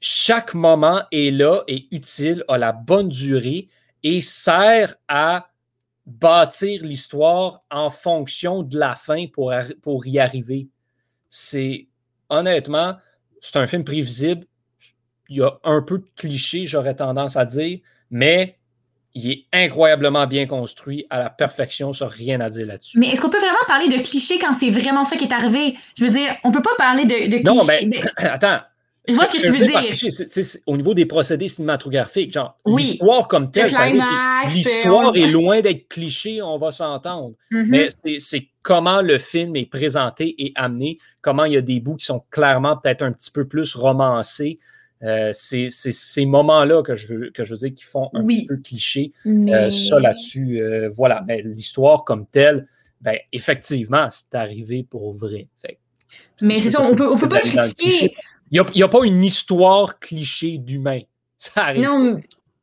Chaque 0.00 0.54
moment 0.54 1.02
est 1.12 1.30
là, 1.30 1.62
est 1.68 1.92
utile, 1.92 2.42
a 2.48 2.56
la 2.56 2.72
bonne 2.72 3.10
durée 3.10 3.68
et 4.02 4.22
sert 4.22 4.94
à 5.08 5.50
bâtir 6.06 6.82
l'histoire 6.82 7.62
en 7.70 7.90
fonction 7.90 8.62
de 8.62 8.78
la 8.78 8.94
fin 8.94 9.26
pour, 9.26 9.52
pour 9.82 10.06
y 10.06 10.18
arriver. 10.18 10.68
C'est 11.28 11.86
honnêtement, 12.30 12.96
c'est 13.40 13.56
un 13.56 13.66
film 13.66 13.84
prévisible. 13.84 14.46
Il 15.28 15.36
y 15.36 15.42
a 15.42 15.58
un 15.64 15.82
peu 15.82 15.98
de 15.98 16.06
clichés, 16.16 16.64
j'aurais 16.64 16.96
tendance 16.96 17.36
à 17.36 17.44
dire, 17.44 17.80
mais 18.10 18.56
il 19.14 19.30
est 19.30 19.44
incroyablement 19.52 20.26
bien 20.26 20.46
construit 20.46 21.06
à 21.10 21.18
la 21.18 21.30
perfection, 21.30 21.92
ça 21.92 22.06
rien 22.06 22.40
à 22.40 22.48
dire 22.48 22.66
là-dessus. 22.66 22.98
Mais 22.98 23.08
est-ce 23.08 23.20
qu'on 23.20 23.30
peut 23.30 23.38
vraiment 23.38 23.56
parler 23.66 23.88
de 23.88 24.02
clichés 24.02 24.38
quand 24.38 24.52
c'est 24.58 24.70
vraiment 24.70 25.04
ça 25.04 25.16
qui 25.16 25.24
est 25.24 25.32
arrivé? 25.32 25.76
Je 25.96 26.04
veux 26.04 26.10
dire, 26.10 26.36
on 26.44 26.52
peut 26.52 26.62
pas 26.62 26.74
parler 26.76 27.04
de, 27.04 27.38
de 27.38 27.42
non, 27.42 27.64
clichés. 27.64 27.86
Non, 27.86 27.90
mais 27.90 28.02
attends, 28.28 28.60
je 29.08 29.14
vois 29.14 29.26
ce 29.26 29.32
que, 29.32 29.42
tu 29.42 29.50
veux 29.50 29.66
dire. 29.66 30.60
au 30.66 30.76
niveau 30.76 30.92
des 30.92 31.06
procédés 31.06 31.48
cinématographiques, 31.48 32.32
genre, 32.32 32.58
l'histoire 32.66 33.26
comme 33.26 33.50
telle, 33.50 33.72
l'histoire 34.46 35.16
est 35.16 35.26
loin 35.26 35.62
d'être 35.62 35.88
cliché, 35.88 36.42
on 36.42 36.58
va 36.58 36.70
s'entendre. 36.70 37.34
Mm-hmm. 37.50 37.88
Mais 38.04 38.18
c'est 38.18 38.48
comment 38.62 39.00
le 39.00 39.16
film 39.16 39.56
est 39.56 39.64
présenté 39.64 40.34
et 40.38 40.52
amené, 40.56 40.98
comment 41.22 41.46
il 41.46 41.54
y 41.54 41.56
a 41.56 41.62
des 41.62 41.80
bouts 41.80 41.96
qui 41.96 42.04
sont 42.04 42.22
clairement 42.30 42.76
peut-être 42.76 43.02
un 43.02 43.12
petit 43.12 43.30
peu 43.30 43.48
plus 43.48 43.74
romancés. 43.74 44.58
Euh, 45.04 45.30
c'est 45.32 45.70
ces 45.70 46.26
moments-là 46.26 46.82
que 46.82 46.96
je, 46.96 47.14
veux, 47.14 47.30
que 47.30 47.44
je 47.44 47.54
veux 47.54 47.58
dire 47.58 47.74
qui 47.74 47.84
font 47.84 48.10
un 48.14 48.26
petit 48.26 48.46
peu 48.46 48.56
cliché. 48.56 49.12
Euh, 49.26 49.70
ça 49.70 50.00
là-dessus, 50.00 50.58
euh, 50.60 50.88
voilà. 50.88 51.24
Mais 51.26 51.42
l'histoire 51.42 52.04
comme 52.04 52.26
telle, 52.26 52.66
ben, 53.00 53.16
effectivement, 53.32 54.08
c'est 54.10 54.34
arrivé 54.34 54.84
pour 54.88 55.14
vrai. 55.14 55.48
mais 56.42 56.60
c'est 56.60 56.70
ça, 56.70 56.82
on 56.82 56.96
peut, 56.96 57.08
on 57.08 57.16
peut 57.16 57.28
pas 57.28 57.40
critiquer. 57.40 58.14
Il 58.50 58.64
n'y 58.74 58.82
a, 58.82 58.88
pas 58.88 59.04
une 59.04 59.24
histoire 59.24 59.98
cliché 59.98 60.58
d'humain. 60.58 61.00
Ça 61.38 61.66
arrive. 61.66 61.84
Non, 61.84 62.18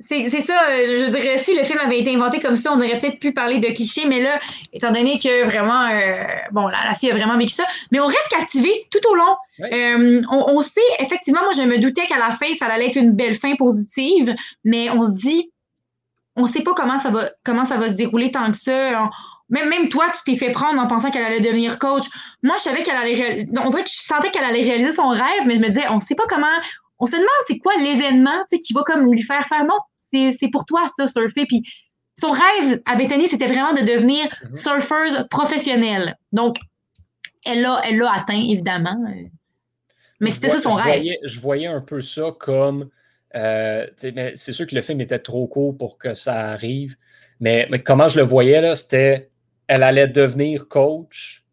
c'est 0.07 0.41
ça. 0.41 0.69
Euh, 0.69 0.83
je, 0.85 1.11
dirais, 1.11 1.37
si 1.37 1.55
le 1.55 1.63
film 1.63 1.79
avait 1.79 1.99
été 1.99 2.13
inventé 2.13 2.39
comme 2.39 2.55
ça, 2.55 2.71
on 2.73 2.77
aurait 2.77 2.97
peut-être 2.97 3.19
pu 3.19 3.31
parler 3.31 3.59
de 3.59 3.67
cliché, 3.67 4.07
mais 4.07 4.21
là, 4.21 4.39
étant 4.73 4.91
donné 4.91 5.17
que 5.17 5.45
vraiment, 5.45 5.87
euh, 5.87 6.23
bon, 6.51 6.67
la, 6.67 6.93
fille 6.93 7.11
a 7.11 7.15
vraiment 7.15 7.37
vécu 7.37 7.53
ça, 7.53 7.63
mais 7.91 7.99
on 7.99 8.07
reste 8.07 8.29
captivé 8.29 8.87
tout 8.91 9.09
au 9.09 9.15
long. 9.15 9.35
Euh, 9.71 10.19
on, 10.29 10.61
sait, 10.61 10.81
effectivement, 10.99 11.41
moi, 11.41 11.51
je 11.55 11.61
me 11.63 11.79
doutais 11.79 12.05
qu'à 12.07 12.17
la 12.17 12.31
fin, 12.31 12.53
ça 12.53 12.67
allait 12.67 12.87
être 12.87 12.97
une 12.97 13.11
belle 13.11 13.35
fin 13.35 13.55
positive, 13.55 14.35
mais 14.63 14.89
on 14.89 15.03
se 15.03 15.17
dit, 15.19 15.51
on 16.35 16.43
ne 16.43 16.47
sait 16.47 16.61
pas 16.61 16.73
comment 16.73 16.97
ça 16.97 17.09
va, 17.09 17.31
comment 17.43 17.63
ça 17.63 17.77
va 17.77 17.89
se 17.89 17.93
dérouler 17.93 18.31
tant 18.31 18.51
que 18.51 18.57
ça. 18.57 19.09
Même, 19.49 19.69
même 19.69 19.89
toi, 19.89 20.05
tu 20.13 20.31
t'es 20.31 20.37
fait 20.37 20.51
prendre 20.51 20.81
en 20.81 20.87
pensant 20.87 21.11
qu'elle 21.11 21.23
allait 21.23 21.39
devenir 21.39 21.79
coach. 21.79 22.05
Moi, 22.43 22.55
je 22.57 22.63
savais 22.63 22.83
qu'elle 22.83 22.97
allait 22.97 23.13
réaliser. 23.13 23.47
On 23.63 23.69
dirait 23.69 23.83
que 23.83 23.89
je 23.89 24.01
sentais 24.01 24.31
qu'elle 24.31 24.43
allait 24.43 24.65
réaliser 24.65 24.91
son 24.91 25.09
rêve, 25.09 25.45
mais 25.45 25.55
je 25.55 25.59
me 25.59 25.67
disais, 25.67 25.87
on 25.89 25.99
sait 25.99 26.15
pas 26.15 26.25
comment. 26.27 26.47
On 26.99 27.05
se 27.05 27.15
demande 27.15 27.29
c'est 27.47 27.57
quoi 27.57 27.73
l'événement 27.77 28.43
qui 28.49 28.73
va 28.73 28.81
comme 28.83 29.11
lui 29.11 29.21
faire 29.21 29.45
faire 29.47 29.65
non, 29.65 29.77
c'est 30.37 30.49
pour 30.49 30.65
toi 30.65 30.87
ça, 30.95 31.07
surfer. 31.07 31.45
Puis 31.45 31.63
son 32.13 32.31
rêve 32.31 32.81
à 32.85 32.95
Bethany, 32.95 33.27
c'était 33.27 33.47
vraiment 33.47 33.73
de 33.73 33.81
devenir 33.81 34.25
mm-hmm. 34.25 34.55
surfeuse 34.55 35.25
professionnelle. 35.29 36.15
Donc, 36.31 36.57
elle 37.45 37.61
l'a 37.61 37.81
elle 37.87 38.01
atteint, 38.03 38.41
évidemment. 38.41 38.97
Mais 40.19 40.31
c'était 40.31 40.49
ça 40.49 40.59
son 40.59 40.73
rêve. 40.73 41.05
je 41.23 41.39
voyais 41.39 41.67
un 41.67 41.81
peu 41.81 42.01
ça 42.01 42.33
comme. 42.39 42.89
Euh, 43.35 43.85
c'est 43.97 44.53
sûr 44.53 44.65
que 44.65 44.75
le 44.75 44.81
film 44.81 45.01
était 45.01 45.19
trop 45.19 45.45
court 45.47 45.77
pour 45.77 45.97
que 45.97 46.13
ça 46.13 46.51
arrive. 46.51 46.95
Mais, 47.41 47.67
mais 47.69 47.83
comment 47.83 48.07
je 48.07 48.17
le 48.17 48.23
voyais, 48.23 48.61
là, 48.61 48.75
c'était 48.75 49.29
elle 49.67 49.83
allait 49.83 50.07
devenir 50.07 50.67
coach. 50.67 51.43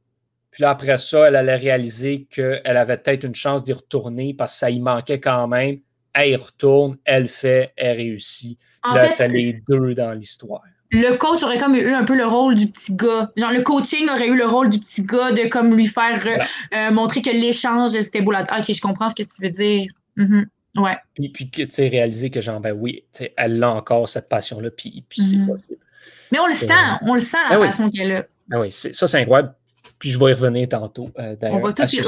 Puis 0.51 0.63
là, 0.63 0.71
après 0.71 0.99
ça, 0.99 1.29
elle 1.29 1.37
allait 1.37 1.57
réaliser 1.57 2.27
qu'elle 2.31 2.77
avait 2.77 2.99
peut-être 2.99 3.25
une 3.25 3.35
chance 3.35 3.65
d'y 3.65 3.73
retourner 3.73 4.35
parce 4.35 4.53
que 4.53 4.59
ça 4.59 4.71
y 4.71 4.81
manquait 4.81 5.19
quand 5.19 5.49
même. 5.49 5.81
Elle 6.15 6.37
retourne, 6.37 6.97
elle 7.05 7.29
fait, 7.29 7.73
elle 7.77 7.97
réussit. 7.97 8.59
En 8.83 8.95
là, 8.95 9.03
fait, 9.03 9.07
elle 9.09 9.15
fait 9.15 9.29
les 9.29 9.63
deux 9.69 9.95
dans 9.95 10.13
l'histoire. 10.13 10.63
Le 10.91 11.17
coach 11.17 11.43
aurait 11.43 11.59
comme 11.59 11.75
eu 11.75 11.95
un 11.95 12.05
peu 12.05 12.15
le 12.15 12.27
rôle 12.27 12.55
du 12.55 12.67
petit 12.67 12.95
gars. 12.95 13.31
Genre, 13.37 13.51
le 13.51 13.63
coaching 13.63 14.11
aurait 14.11 14.29
eu 14.29 14.37
le 14.37 14.47
rôle 14.47 14.69
du 14.69 14.79
petit 14.79 15.03
gars 15.05 15.33
de 15.33 15.49
comme 15.49 15.75
lui 15.75 15.87
faire 15.87 16.23
euh, 16.27 16.37
euh, 16.75 16.91
montrer 16.91 17.23
que 17.23 17.31
l'échange, 17.31 17.93
c'était 17.93 18.21
beau 18.21 18.31
là. 18.31 18.47
Ok, 18.59 18.75
je 18.75 18.81
comprends 18.81 19.09
ce 19.09 19.15
que 19.15 19.23
tu 19.23 19.43
veux 19.43 19.51
dire. 19.51 19.87
Mm-hmm. 20.19 20.45
Ouais. 20.77 20.97
Puis, 21.15 21.31
puis 21.31 21.49
tu 21.49 21.67
sais, 21.71 21.89
réaliser 21.89 22.29
que 22.29 22.43
genre, 22.43 22.61
ben 22.61 22.73
oui, 22.73 23.05
elle 23.37 23.63
a 23.63 23.75
encore 23.75 24.07
cette 24.07 24.29
passion-là, 24.29 24.71
puis, 24.71 25.05
puis 25.09 25.23
c'est 25.23 25.37
mm-hmm. 25.37 25.47
possible. 25.47 25.79
Mais 26.31 26.39
on 26.41 26.47
le 26.47 26.55
sent, 26.55 26.73
on 27.03 27.15
le 27.15 27.21
sent, 27.21 27.39
la 27.49 27.59
ben 27.59 27.67
passion 27.67 27.91
qu'elle 27.91 28.13
a. 28.13 28.27
Ben 28.49 28.61
oui, 28.61 28.73
ça, 28.73 29.07
c'est 29.07 29.19
incroyable. 29.19 29.55
Puis 30.03 30.11
je 30.11 30.19
vais 30.19 30.33
y 30.33 30.35
revenir 30.35 30.69
tantôt. 30.69 31.11
Euh, 31.21 31.37
on 31.43 31.61
va 31.61 31.73
tous 31.73 31.93
y 31.93 32.01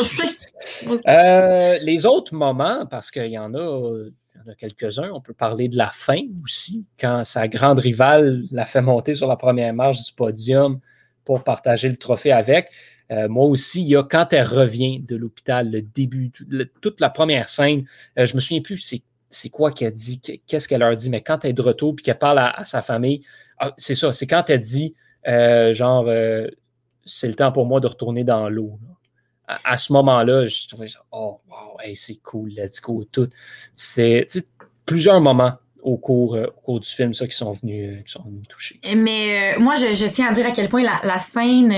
euh, 1.06 1.78
Les 1.80 2.06
autres 2.06 2.34
moments, 2.34 2.86
parce 2.86 3.12
qu'il 3.12 3.26
y 3.26 3.38
en 3.38 3.54
a, 3.54 3.58
y 3.58 4.38
en 4.44 4.50
a 4.50 4.54
quelques-uns, 4.58 5.12
on 5.12 5.20
peut 5.20 5.32
parler 5.32 5.68
de 5.68 5.76
la 5.76 5.90
fin 5.90 6.22
aussi, 6.42 6.86
quand 6.98 7.22
sa 7.22 7.46
grande 7.46 7.78
rivale 7.78 8.42
l'a 8.50 8.66
fait 8.66 8.80
monter 8.80 9.14
sur 9.14 9.28
la 9.28 9.36
première 9.36 9.72
marche 9.72 10.04
du 10.04 10.12
podium 10.12 10.80
pour 11.24 11.44
partager 11.44 11.88
le 11.88 11.96
trophée 11.96 12.32
avec. 12.32 12.68
Euh, 13.12 13.28
moi 13.28 13.46
aussi, 13.46 13.82
il 13.82 13.86
y 13.86 13.96
a 13.96 14.02
quand 14.02 14.32
elle 14.32 14.48
revient 14.48 14.98
de 14.98 15.14
l'hôpital, 15.14 15.70
le 15.70 15.80
début, 15.80 16.32
toute 16.80 17.00
la 17.00 17.10
première 17.10 17.48
scène, 17.48 17.84
euh, 18.18 18.26
je 18.26 18.34
me 18.34 18.40
souviens 18.40 18.60
plus 18.60 19.00
c'est 19.30 19.48
quoi 19.50 19.70
qu'elle 19.70 19.92
dit, 19.92 20.20
qu'est-ce 20.48 20.66
qu'elle 20.66 20.80
leur 20.80 20.96
dit, 20.96 21.10
mais 21.10 21.20
quand 21.20 21.44
elle 21.44 21.50
est 21.50 21.52
de 21.52 21.62
retour 21.62 21.94
puis 21.94 22.02
qu'elle 22.02 22.18
parle 22.18 22.40
à, 22.40 22.64
sa 22.64 22.82
famille, 22.82 23.22
ah, 23.58 23.72
c'est 23.76 23.94
ça, 23.94 24.12
c'est 24.12 24.26
quand 24.26 24.50
elle 24.50 24.58
dit 24.58 24.96
genre 25.24 26.08
c'est 27.04 27.28
le 27.28 27.34
temps 27.34 27.52
pour 27.52 27.66
moi 27.66 27.80
de 27.80 27.86
retourner 27.86 28.24
dans 28.24 28.48
l'eau. 28.48 28.78
À, 29.46 29.76
ce 29.76 29.92
moment-là, 29.92 30.46
je 30.46 30.68
trouvais 30.68 30.86
oh 31.12 31.40
wow, 31.50 31.78
c'est 31.94 32.16
cool, 32.16 32.50
let's 32.50 32.80
go, 32.80 33.04
tout. 33.04 33.28
C'est 33.74 34.26
plusieurs 34.86 35.20
moments 35.20 35.52
au 35.82 35.98
cours, 35.98 36.34
euh, 36.34 36.46
au 36.46 36.60
cours 36.60 36.80
du 36.80 36.88
film, 36.88 37.12
ça, 37.12 37.26
qui 37.26 37.36
sont 37.36 37.52
venus, 37.52 37.88
euh, 37.88 38.02
qui 38.02 38.10
sont 38.10 38.22
venus 38.22 38.48
toucher. 38.48 38.80
Mais 38.96 39.54
euh, 39.54 39.60
moi, 39.60 39.76
je, 39.76 40.06
tiens 40.06 40.28
à 40.28 40.32
dire 40.32 40.46
à 40.46 40.50
quel 40.50 40.70
point 40.70 40.82
la, 40.82 41.18
scène. 41.18 41.68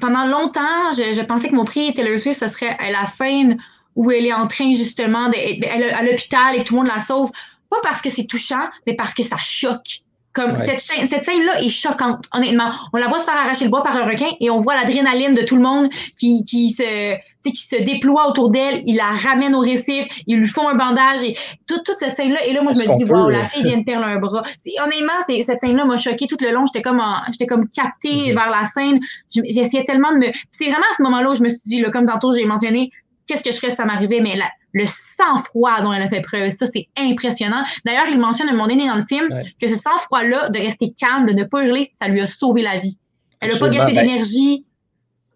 pendant 0.00 0.24
longtemps, 0.24 0.92
je, 0.92 1.22
pensais 1.24 1.48
que 1.48 1.54
mon 1.54 1.64
prix 1.64 1.92
Taylor 1.92 2.18
Swift, 2.18 2.38
ce 2.38 2.46
serait 2.46 2.76
la 2.92 3.04
scène 3.06 3.58
où 3.96 4.10
elle 4.12 4.24
est 4.24 4.32
en 4.32 4.46
train 4.46 4.72
justement 4.72 5.28
d'être 5.28 5.66
à 5.68 6.02
l'hôpital 6.02 6.56
et 6.56 6.64
tout 6.64 6.74
le 6.74 6.82
monde 6.82 6.90
la 6.94 7.00
sauve. 7.00 7.30
Pas 7.68 7.80
parce 7.82 8.00
que 8.00 8.08
c'est 8.08 8.26
touchant, 8.26 8.68
mais 8.86 8.94
parce 8.94 9.14
que 9.14 9.22
ça 9.22 9.36
choque. 9.36 10.02
Comme 10.32 10.58
cette, 10.60 10.80
scène, 10.80 11.06
cette 11.06 11.24
scène-là 11.24 11.60
est 11.60 11.68
choquante, 11.68 12.24
honnêtement. 12.32 12.70
On 12.94 12.98
la 12.98 13.08
voit 13.08 13.18
se 13.18 13.26
faire 13.26 13.34
arracher 13.34 13.64
le 13.64 13.70
bois 13.70 13.82
par 13.82 13.96
un 13.96 14.06
requin 14.06 14.30
et 14.40 14.50
on 14.50 14.58
voit 14.58 14.74
l'adrénaline 14.74 15.34
de 15.34 15.42
tout 15.42 15.56
le 15.56 15.62
monde 15.62 15.90
qui, 16.16 16.42
qui 16.44 16.70
se 16.70 17.16
qui 17.50 17.56
se 17.56 17.82
déploie 17.82 18.28
autour 18.28 18.50
d'elle, 18.50 18.82
il 18.86 18.96
la 18.96 19.10
ramène 19.10 19.54
au 19.54 19.60
récif, 19.60 20.06
ils 20.26 20.38
lui 20.38 20.46
font 20.46 20.68
un 20.68 20.74
bandage 20.74 21.22
et 21.22 21.36
toute, 21.66 21.84
toute 21.84 21.98
cette 21.98 22.14
scène-là. 22.14 22.44
Et 22.46 22.52
là, 22.52 22.62
moi, 22.62 22.72
je 22.72 22.88
me 22.88 22.96
dis, 22.96 23.04
wow, 23.04 23.28
la 23.28 23.46
fille 23.46 23.64
vient 23.64 23.78
de 23.78 23.84
perdre 23.84 24.06
un 24.06 24.18
bras. 24.18 24.42
Honnêtement, 24.84 25.12
cette 25.26 25.60
scène-là 25.60 25.84
m'a 25.84 25.96
choquée 25.96 26.26
tout 26.26 26.36
le 26.40 26.52
long. 26.52 26.64
J'étais 26.66 26.82
comme, 26.82 27.02
j'étais 27.32 27.46
comme 27.46 27.68
captée 27.68 28.08
mm-hmm. 28.08 28.34
vers 28.34 28.50
la 28.50 28.64
scène. 28.64 29.00
J'essayais 29.30 29.84
tellement 29.84 30.12
de 30.12 30.18
me. 30.18 30.26
C'est 30.52 30.66
vraiment 30.66 30.86
à 30.90 30.94
ce 30.96 31.02
moment-là 31.02 31.30
où 31.30 31.34
je 31.34 31.42
me 31.42 31.48
suis 31.48 31.62
dit, 31.64 31.80
là, 31.80 31.90
comme 31.90 32.06
tantôt 32.06 32.32
j'ai 32.32 32.44
mentionné, 32.44 32.90
qu'est-ce 33.26 33.42
que 33.42 33.50
je 33.50 33.56
ferais 33.56 33.70
si 33.70 33.76
ça 33.76 33.84
m'arrivait, 33.84 34.20
mais 34.20 34.36
le 34.72 34.86
sang-froid 34.86 35.82
dont 35.82 35.92
elle 35.92 36.02
a 36.02 36.08
fait 36.08 36.22
preuve, 36.22 36.50
ça, 36.50 36.66
c'est 36.66 36.88
impressionnant. 36.96 37.64
D'ailleurs, 37.84 38.06
il 38.10 38.18
mentionne 38.18 38.48
à 38.48 38.52
un 38.52 38.54
moment 38.54 38.68
donné 38.68 38.86
dans 38.86 38.96
le 38.96 39.04
film 39.06 39.28
que 39.60 39.68
ce 39.68 39.74
sang-froid-là, 39.74 40.50
de 40.50 40.58
rester 40.58 40.92
calme, 40.92 41.26
de 41.26 41.32
ne 41.32 41.44
pas 41.44 41.64
hurler, 41.64 41.92
ça 41.94 42.08
lui 42.08 42.20
a 42.20 42.26
sauvé 42.26 42.62
la 42.62 42.78
vie. 42.78 42.98
Elle 43.40 43.52
n'a 43.52 43.58
pas 43.58 43.68
gaspillé 43.68 43.96
ben, 43.96 44.06
d'énergie. 44.06 44.64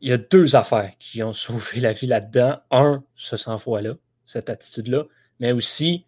Il 0.01 0.09
y 0.09 0.13
a 0.13 0.19
deux 0.19 0.57
affaires 0.57 0.93
qui 0.99 1.23
ont 1.23 1.33
sauvé 1.35 1.81
la 1.81 1.93
vie 1.93 2.07
là-dedans. 2.07 2.59
Un, 2.71 3.03
ce 3.15 3.37
sang-froid-là, 3.37 3.95
cette 4.25 4.49
attitude-là, 4.49 5.05
mais 5.41 5.53
aussi, 5.53 6.05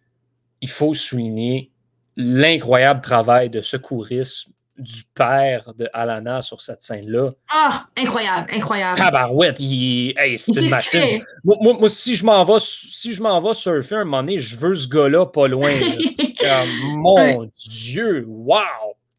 il 0.61 0.69
faut 0.69 0.95
souligner 0.95 1.71
l'incroyable 2.17 3.01
travail 3.01 3.51
de 3.51 3.61
secourisme 3.61 4.53
du 4.79 5.03
père 5.15 5.75
de 5.77 5.89
Alana 5.93 6.41
sur 6.43 6.61
cette 6.61 6.83
scène-là. 6.83 7.33
Ah, 7.51 7.87
incroyable, 7.97 8.49
incroyable. 8.53 8.99
Tabarouette, 8.99 9.59
il... 9.61 10.15
Hey, 10.17 10.39
c'est 10.39 10.61
une 10.61 10.71
machine. 10.71 11.25
Moi, 11.45 11.89
si 11.89 12.15
je 12.15 12.25
m'en 12.25 12.45
vais, 12.45 12.61
si 12.61 13.13
je 13.13 13.23
m'en 13.23 13.41
vais 13.41 13.55
surfer 13.55 13.97
un 13.97 14.05
moment 14.05 14.23
donné, 14.23 14.39
je 14.39 14.57
veux 14.57 14.75
ce 14.75 14.89
gars-là 14.89 15.27
pas 15.27 15.49
loin. 15.49 15.71
mon 16.95 17.51
Dieu, 17.57 18.25
wow! 18.27 18.61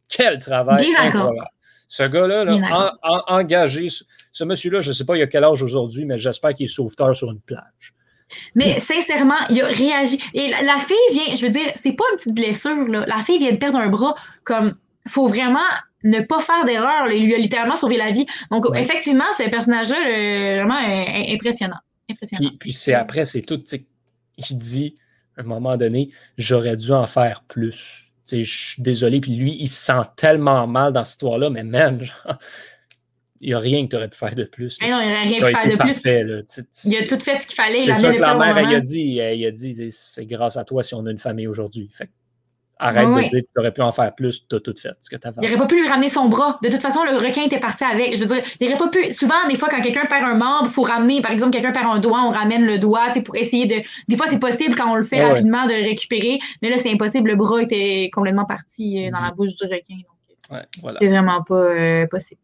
Quel 0.07 0.39
travail! 0.39 0.87
Ce 1.87 2.03
gars-là, 2.03 2.45
là, 2.45 2.93
engagé, 3.27 3.87
ce 4.31 4.43
monsieur-là, 4.43 4.81
je 4.81 4.89
ne 4.89 4.93
sais 4.93 5.05
pas 5.05 5.17
il 5.17 5.23
a 5.23 5.27
quel 5.27 5.43
âge 5.43 5.63
aujourd'hui, 5.63 6.05
mais 6.05 6.17
j'espère 6.17 6.53
qu'il 6.53 6.65
est 6.65 6.73
sauveteur 6.73 7.15
sur 7.15 7.31
une 7.31 7.41
plage. 7.41 7.93
Mais 8.53 8.79
sincèrement, 8.79 9.39
il 9.49 9.59
a 9.61 9.67
réagi. 9.67 10.19
Et 10.35 10.49
la, 10.49 10.61
la 10.61 10.77
fille 10.77 10.95
vient, 11.11 11.35
je 11.35 11.45
veux 11.45 11.51
dire, 11.51 11.73
c'est 11.77 11.93
pas 11.93 12.03
une 12.11 12.17
petite 12.17 12.35
blessure, 12.35 12.87
là. 12.87 13.05
La 13.07 13.23
fille 13.23 13.39
vient 13.39 13.51
de 13.51 13.57
perdre 13.57 13.79
un 13.79 13.89
bras 13.89 14.13
comme 14.43 14.71
faut 15.07 15.27
vraiment 15.27 15.59
ne 16.03 16.21
pas 16.21 16.39
faire 16.39 16.65
d'erreur. 16.65 17.09
Il 17.11 17.25
lui 17.25 17.35
a 17.35 17.37
littéralement 17.37 17.75
sauvé 17.75 17.97
la 17.97 18.11
vie. 18.11 18.25
Donc, 18.51 18.65
effectivement, 18.75 19.25
c'est 19.35 19.45
un 19.45 19.49
personnage-là 19.49 19.97
euh, 19.97 20.55
vraiment 20.63 20.79
euh, 20.79 21.33
impressionnant. 21.33 21.79
Puis, 22.59 22.73
c'est 22.73 22.93
après, 22.93 23.25
c'est 23.25 23.41
tout. 23.41 23.61
Il 24.37 24.57
dit, 24.57 24.95
à 25.37 25.41
un 25.41 25.43
moment 25.43 25.77
donné, 25.77 26.09
j'aurais 26.37 26.77
dû 26.77 26.91
en 26.91 27.07
faire 27.07 27.43
plus. 27.43 28.05
Je 28.31 28.43
suis 28.43 28.81
désolé. 28.81 29.19
Puis 29.21 29.35
lui, 29.35 29.57
il 29.59 29.67
se 29.67 29.85
sent 29.85 30.01
tellement 30.15 30.67
mal 30.67 30.93
dans 30.93 31.03
cette 31.03 31.13
histoire-là, 31.13 31.49
mais 31.49 31.63
même, 31.63 32.01
il 33.41 33.49
n'y 33.49 33.53
a 33.55 33.59
rien 33.59 33.83
que 33.85 33.89
tu 33.89 33.95
aurais 33.95 34.07
pu 34.07 34.17
faire 34.17 34.35
de 34.35 34.43
plus. 34.43 34.79
Non, 34.81 34.99
il 35.01 35.07
n'y 35.07 35.13
a 35.15 35.21
rien 35.21 35.39
pu 35.39 35.55
faire 35.55 35.71
de 35.71 35.75
plus. 35.75 36.85
il 36.85 36.95
a 36.97 37.05
tout 37.07 37.19
fait 37.19 37.39
ce 37.39 37.47
qu'il 37.47 37.55
fallait. 37.55 37.81
C'est 37.81 37.95
ça 37.95 38.13
que 38.13 38.19
la 38.19 38.35
mère, 38.35 38.55
a 38.55 38.79
dit. 38.79 39.01
Il 39.01 39.45
a 39.45 39.51
dit, 39.51 39.91
c'est 39.91 40.25
grâce 40.25 40.57
à 40.57 40.63
toi 40.63 40.83
si 40.83 40.93
on 40.93 41.05
a 41.05 41.11
une 41.11 41.17
famille 41.17 41.47
aujourd'hui. 41.47 41.89
Fait 41.91 42.09
Arrête 42.81 43.09
de 43.09 43.19
dire 43.27 43.41
que 43.41 43.47
tu 43.53 43.59
aurais 43.59 43.73
pu 43.73 43.81
en 43.81 43.91
faire 43.91 44.15
plus, 44.15 44.47
tu 44.47 44.55
as 44.55 44.59
tout 44.61 44.73
fait 44.73 44.91
ce 45.01 45.09
que 45.09 45.17
tu 45.17 45.27
Il 45.41 45.43
n'aurait 45.43 45.57
pas 45.57 45.65
pu 45.65 45.81
lui 45.81 45.87
ramener 45.87 46.07
son 46.07 46.29
bras. 46.29 46.57
De 46.63 46.69
toute 46.69 46.81
façon, 46.81 47.03
le 47.03 47.17
requin 47.17 47.43
était 47.43 47.59
parti 47.59 47.83
avec. 47.83 48.15
Je 48.15 48.23
veux 48.23 48.33
dire, 48.33 48.43
il 48.59 48.69
n'aurait 48.69 48.77
pas 48.77 48.87
pu. 48.87 49.11
Souvent, 49.11 49.47
des 49.49 49.55
fois, 49.55 49.67
quand 49.69 49.81
quelqu'un 49.81 50.05
perd 50.05 50.23
un 50.23 50.35
membre, 50.35 50.67
il 50.67 50.71
faut 50.71 50.83
ramener, 50.83 51.21
par 51.21 51.31
exemple, 51.31 51.51
quelqu'un 51.51 51.73
perd 51.73 51.87
un 51.87 51.99
doigt, 51.99 52.21
on 52.23 52.29
ramène 52.29 52.65
le 52.65 52.79
doigt 52.79 53.09
pour 53.25 53.35
essayer 53.35 53.65
de. 53.65 53.83
Des 54.07 54.15
fois, 54.15 54.27
c'est 54.27 54.39
possible 54.39 54.75
quand 54.75 54.89
on 54.89 54.95
le 54.95 55.03
fait 55.03 55.21
rapidement 55.21 55.65
de 55.65 55.73
récupérer, 55.73 56.39
mais 56.61 56.69
là, 56.69 56.77
c'est 56.77 56.91
impossible. 56.91 57.31
Le 57.31 57.35
bras 57.35 57.61
était 57.61 58.09
complètement 58.13 58.45
parti 58.45 59.05
euh, 59.05 59.11
dans 59.11 59.19
la 59.19 59.31
mhm. 59.31 59.35
bouche 59.35 59.55
du 59.57 59.63
requin. 59.65 59.95
Donc, 60.49 60.59
voilà. 60.81 60.99
C'est 61.01 61.09
vraiment 61.09 61.43
pas 61.43 61.55
euh, 61.55 62.07
possible. 62.07 62.39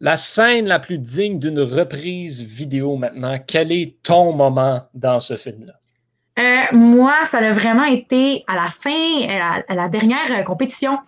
La 0.00 0.16
scène 0.16 0.66
la 0.66 0.78
plus 0.80 0.98
digne 0.98 1.38
d'une 1.38 1.60
reprise 1.60 2.42
vidéo 2.42 2.96
maintenant, 2.96 3.38
quel 3.46 3.72
est 3.72 3.96
ton 4.02 4.34
moment 4.34 4.82
dans 4.94 5.20
ce 5.20 5.36
film-là? 5.36 5.74
Euh, 6.40 6.62
moi, 6.72 7.24
ça 7.26 7.38
a 7.38 7.52
vraiment 7.52 7.84
été 7.84 8.44
à 8.46 8.54
la 8.54 8.68
fin, 8.68 9.62
à 9.68 9.74
la, 9.74 9.88
dernière 9.88 10.32
euh, 10.32 10.42
compétition, 10.42 10.98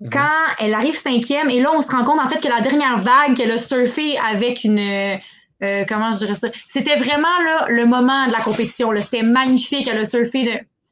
mhm. 0.00 0.10
quand 0.10 0.54
elle 0.58 0.74
arrive 0.74 0.96
cinquième, 0.96 1.48
et 1.48 1.60
là, 1.60 1.70
on 1.72 1.80
se 1.80 1.90
rend 1.90 2.04
compte 2.04 2.20
en 2.20 2.28
fait 2.28 2.42
que 2.42 2.48
la 2.48 2.60
dernière 2.60 2.98
vague 2.98 3.34
qu'elle 3.36 3.52
a 3.52 3.58
surfé 3.58 4.18
avec 4.18 4.64
une. 4.64 4.78
Euh, 4.78 5.84
comment 5.88 6.12
je 6.12 6.18
dirais 6.18 6.34
ça? 6.34 6.48
C'était 6.68 6.96
vraiment 6.96 7.38
là, 7.44 7.66
le 7.68 7.86
moment 7.86 8.26
de 8.26 8.32
la 8.32 8.40
compétition. 8.40 8.90
C'était 8.98 9.22
magnifique. 9.22 9.86
Elle 9.88 9.98
a 9.98 10.04
surfé 10.04 10.42
de, 10.42 10.50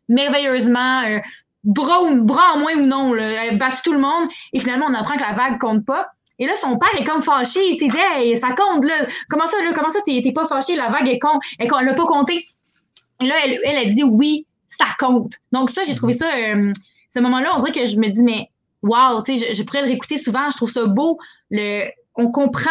merveilleusement. 0.09 1.03
bras, 1.65 1.99
bras 2.13 2.55
en 2.55 2.61
moins 2.61 2.75
ou 2.77 2.87
non. 2.87 3.13
Là, 3.13 3.45
elle 3.45 3.55
a 3.55 3.57
battu 3.57 3.83
tout 3.83 3.93
le 3.93 3.99
monde. 3.99 4.29
Et 4.53 4.61
finalement, 4.61 4.87
on 4.89 4.95
apprend 4.95 5.17
que 5.17 5.23
la 5.23 5.33
vague 5.33 5.59
compte 5.59 5.85
pas. 5.85 6.07
Et 6.39 6.47
là, 6.47 6.55
son 6.55 6.79
père 6.79 6.95
est 6.97 7.05
comme 7.05 7.21
fâché. 7.21 7.61
Il 7.69 7.79
s'est 7.79 7.89
dit, 7.89 7.99
hey, 7.99 8.37
ça 8.37 8.55
compte, 8.57 8.85
là. 8.85 9.07
Comment 9.29 9.47
ça, 9.47 9.61
là? 9.61 9.73
Comment 9.75 9.89
ça, 9.89 9.99
t'es 10.05 10.23
pas 10.33 10.47
fâché? 10.47 10.77
La 10.77 10.89
vague 10.89 11.09
est 11.09 11.19
con. 11.19 11.41
Elle 11.59 11.69
l'a 11.69 11.93
pas 11.93 12.07
compté. 12.07 12.45
Et 13.21 13.27
là, 13.27 13.35
elle, 13.45 13.59
elle 13.65 13.77
a 13.77 13.85
dit 13.85 14.03
oui, 14.03 14.47
ça 14.67 14.87
compte. 14.99 15.35
Donc, 15.53 15.71
ça, 15.71 15.83
j'ai 15.83 15.95
trouvé 15.95 16.13
ça, 16.13 16.35
euh, 16.35 16.73
ce 17.11 17.21
moment-là, 17.21 17.53
on 17.55 17.59
dirait 17.59 17.73
que 17.73 17.87
je 17.87 17.97
me 17.99 18.09
dis, 18.09 18.23
mais 18.23 18.51
wow, 18.83 19.23
tu 19.23 19.37
sais, 19.37 19.53
je, 19.53 19.63
pourrais 19.63 19.83
le 19.83 19.89
réécouter 19.89 20.17
souvent, 20.17 20.51
je 20.51 20.57
trouve 20.57 20.71
ça 20.71 20.87
beau. 20.87 21.19
Le, 21.51 21.89
on 22.15 22.31
comprend 22.31 22.71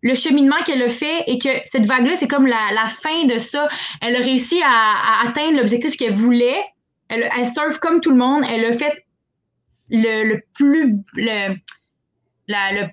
le 0.00 0.14
cheminement 0.14 0.62
qu'elle 0.64 0.82
a 0.82 0.88
fait 0.88 1.24
et 1.26 1.38
que 1.38 1.48
cette 1.66 1.86
vague-là, 1.86 2.14
c'est 2.14 2.28
comme 2.28 2.46
la, 2.46 2.86
fin 2.86 3.24
de 3.24 3.36
ça. 3.36 3.68
Elle 4.00 4.16
a 4.16 4.20
réussi 4.20 4.60
à, 4.64 5.26
atteindre 5.26 5.58
l'objectif 5.58 5.96
qu'elle 5.96 6.12
voulait. 6.12 6.62
Elle, 7.08 7.28
elle 7.36 7.48
surfe 7.48 7.78
comme 7.78 8.00
tout 8.00 8.10
le 8.10 8.16
monde. 8.16 8.44
Elle 8.48 8.64
a 8.64 8.72
fait 8.72 9.04
le, 9.90 10.40
plus. 10.54 10.96
Le, 11.14 11.48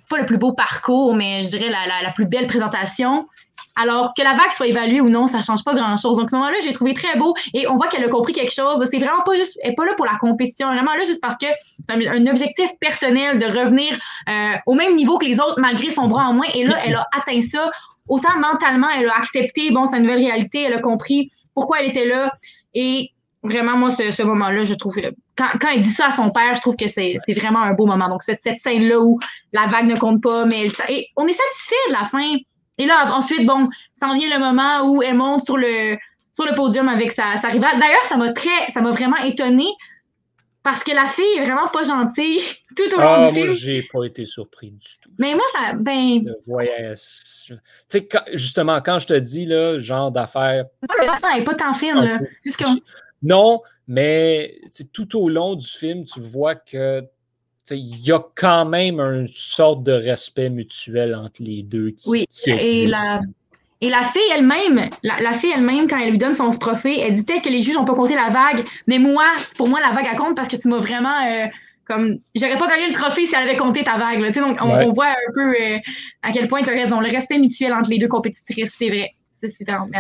pas 0.10 0.20
le 0.20 0.26
plus 0.26 0.38
beau 0.38 0.54
parcours, 0.54 1.16
mais 1.16 1.44
je 1.44 1.50
dirais 1.50 1.70
la, 1.70 2.02
la 2.02 2.12
plus 2.12 2.26
belle 2.26 2.48
présentation. 2.48 3.28
Alors 3.76 4.14
que 4.14 4.24
la 4.24 4.32
vague 4.32 4.52
soit 4.52 4.68
évaluée 4.68 5.02
ou 5.02 5.10
non, 5.10 5.28
ça 5.28 5.42
change 5.42 5.64
pas 5.64 5.74
grand-chose. 5.74 6.18
Donc, 6.18 6.30
ce 6.30 6.36
moment-là, 6.36 6.58
j'ai 6.64 6.74
trouvé 6.74 6.94
très 6.94 7.18
beau 7.18 7.34
et 7.54 7.68
on 7.68 7.76
voit 7.76 7.88
qu'elle 7.88 8.04
a 8.04 8.10
compris 8.10 8.34
quelque 8.34 8.54
chose. 8.54 8.84
C'est 8.90 9.00
vraiment 9.00 9.22
pas 9.26 9.36
juste, 9.36 9.58
elle 9.62 9.72
est 9.72 9.76
pas 9.76 9.86
là 9.86 9.94
pour 9.96 10.06
la 10.06 10.18
compétition, 10.18 10.68
vraiment 10.68 10.94
là 10.94 11.04
juste 11.04 11.22
parce 11.22 11.38
que 11.38 11.48
c'est 11.82 11.94
un, 11.94 12.28
objectif 12.28 12.70
personnel 12.80 13.40
de 13.40 13.46
revenir 13.46 13.98
euh, 14.30 14.54
au 14.66 14.74
même 14.74 14.96
niveau 14.96 15.18
que 15.18 15.26
les 15.26 15.40
autres 15.40 15.60
malgré 15.60 15.92
son 15.92 16.08
bras 16.08 16.28
en 16.30 16.34
moins. 16.34 16.48
Et 16.54 16.64
là, 16.64 16.78
elle 16.86 16.96
a 16.96 17.06
atteint 17.16 17.42
ça. 17.42 17.70
Autant 18.08 18.38
mentalement, 18.40 18.88
elle 18.90 19.10
a 19.10 19.18
accepté, 19.18 19.72
bon, 19.72 19.86
sa 19.86 20.00
nouvelle 20.00 20.20
réalité, 20.20 20.64
elle 20.64 20.74
a 20.74 20.82
compris 20.82 21.30
pourquoi 21.54 21.82
elle 21.82 21.90
était 21.90 22.06
là. 22.06 22.32
Et 22.74 23.12
vraiment, 23.44 23.78
moi, 23.78 23.90
ce, 23.90 24.24
moment-là, 24.24 24.64
je 24.64 24.74
trouve, 24.74 24.96
quand, 25.38 25.48
quand, 25.60 25.70
elle 25.74 25.82
dit 25.82 25.90
ça 25.90 26.08
à 26.08 26.12
son 26.12 26.32
père, 26.32 26.56
je 26.56 26.62
trouve 26.62 26.76
que 26.76 26.88
c'est 26.88 27.18
vraiment 27.36 27.62
un 27.62 27.74
beau 27.74 27.86
moment. 27.86 28.10
Donc, 28.10 28.24
cette, 28.24 28.42
scène-là 28.42 29.00
où 29.00 29.20
la 29.54 29.68
vague 29.68 29.88
ne 29.88 29.98
compte 29.98 30.22
pas, 30.22 30.46
mais 30.46 30.68
et 30.90 31.08
on 31.16 31.28
est 31.28 31.34
satisfait 31.34 31.76
de 31.90 31.94
la 31.94 32.04
fin 32.06 32.36
et 32.78 32.86
là, 32.86 33.16
ensuite, 33.16 33.46
bon, 33.46 33.70
s'en 33.94 34.14
vient 34.14 34.38
le 34.38 34.40
moment 34.40 34.90
où 34.90 35.02
elle 35.02 35.16
monte 35.16 35.44
sur 35.44 35.58
le, 35.58 35.98
sur 36.34 36.46
le 36.46 36.56
podium 36.56 36.88
avec 36.90 37.12
sa, 37.12 37.38
sa 37.38 37.48
rivale. 37.48 37.80
D'ailleurs, 37.80 38.04
ça 38.04 38.18
m'a 38.18 38.34
très, 38.34 38.70
ça 38.74 38.82
m'a 38.82 38.92
vraiment 38.92 39.18
étonnée 39.18 39.72
parce 40.66 40.84
que 40.84 40.92
la 40.92 41.06
fille 41.06 41.38
est 41.38 41.44
vraiment 41.44 41.68
pas 41.68 41.84
gentille 41.84 42.42
tout 42.76 42.96
au 42.96 43.00
long 43.00 43.08
ah, 43.08 43.28
du 43.28 43.36
film. 43.36 43.48
Moi, 43.48 43.56
j'ai 43.56 43.84
pas 43.84 44.04
été 44.04 44.26
surpris 44.26 44.72
du 44.72 44.88
tout. 45.00 45.12
Mais 45.20 45.34
moi, 45.34 45.44
ça, 45.54 45.74
ben. 45.76 46.24
Le 46.26 46.36
voyage. 46.48 47.00
Tu 47.48 47.56
sais, 47.88 48.08
justement, 48.34 48.82
quand 48.82 48.98
je 49.00 49.08
te 49.08 49.14
dis, 49.14 49.46
là, 49.46 49.78
genre 49.80 50.12
d'affaires. 50.12 50.66
elle 50.82 51.38
n'est 51.38 51.44
pas 51.44 51.54
tant 51.54 51.74
fine, 51.74 51.96
là. 51.96 52.20
Non, 53.22 53.62
mais 53.88 54.60
tout 54.92 55.18
au 55.20 55.30
long 55.30 55.56
du 55.56 55.68
film, 55.68 56.04
tu 56.04 56.20
vois 56.20 56.56
que 56.56 57.02
il 57.72 58.00
y 58.06 58.12
a 58.12 58.20
quand 58.36 58.66
même 58.66 59.00
une 59.00 59.28
sorte 59.28 59.84
de 59.84 59.92
respect 59.92 60.50
mutuel 60.50 61.16
entre 61.16 61.42
les 61.42 61.64
deux 61.64 61.92
qui, 61.92 62.10
oui, 62.10 62.26
et 62.48 62.88
la, 62.88 63.20
et 63.82 63.90
la 63.90 64.04
fille 64.04 64.22
elle-même, 64.34 64.90
la, 65.04 65.34
fille 65.34 65.52
elle-même, 65.56 65.88
quand 65.88 66.00
elle 66.00 66.12
lui 66.12 66.18
donne 66.18 66.34
son 66.34 66.50
trophée, 66.52 67.00
elle 67.00 67.14
dit 67.14 67.24
peut-être 67.24 67.44
que 67.44 67.50
les 67.50 67.62
juges 67.62 67.76
n'ont 67.76 67.86
pas 67.86 67.94
compté 67.94 68.16
la 68.16 68.30
vague, 68.30 68.66
mais 68.88 69.00
moi, 69.00 69.26
pour 69.58 69.68
moi, 69.68 69.80
la 69.80 69.92
vague, 69.92 70.08
elle 70.10 70.18
compte 70.18 70.36
parce 70.36 70.48
que 70.48 70.56
tu 70.58 70.68
m'as 70.68 70.80
vraiment. 70.80 71.26
Euh, 71.28 71.48
comme 71.86 72.18
j'aurais 72.34 72.58
pas 72.58 72.68
gagné 72.68 72.88
le 72.88 72.94
trophée 72.94 73.26
si 73.26 73.36
elle 73.36 73.48
avait 73.48 73.58
compté 73.58 73.84
ta 73.84 73.98
vague. 73.98 74.20
Là. 74.20 74.32
Donc, 74.32 74.58
on, 74.60 74.90
voit 74.92 75.10
un 75.10 75.32
peu 75.34 75.54
euh, 75.54 75.78
à 76.24 76.32
quel 76.32 76.48
point 76.48 76.62
tu 76.62 76.70
as 76.72 76.74
raison. 76.74 77.00
Le 77.00 77.10
respect 77.10 77.38
mutuel 77.38 77.74
entre 77.74 77.90
les 77.90 77.98
deux 77.98 78.08
compétitrices, 78.08 78.74
c'est 78.76 78.88
vrai. 78.88 79.12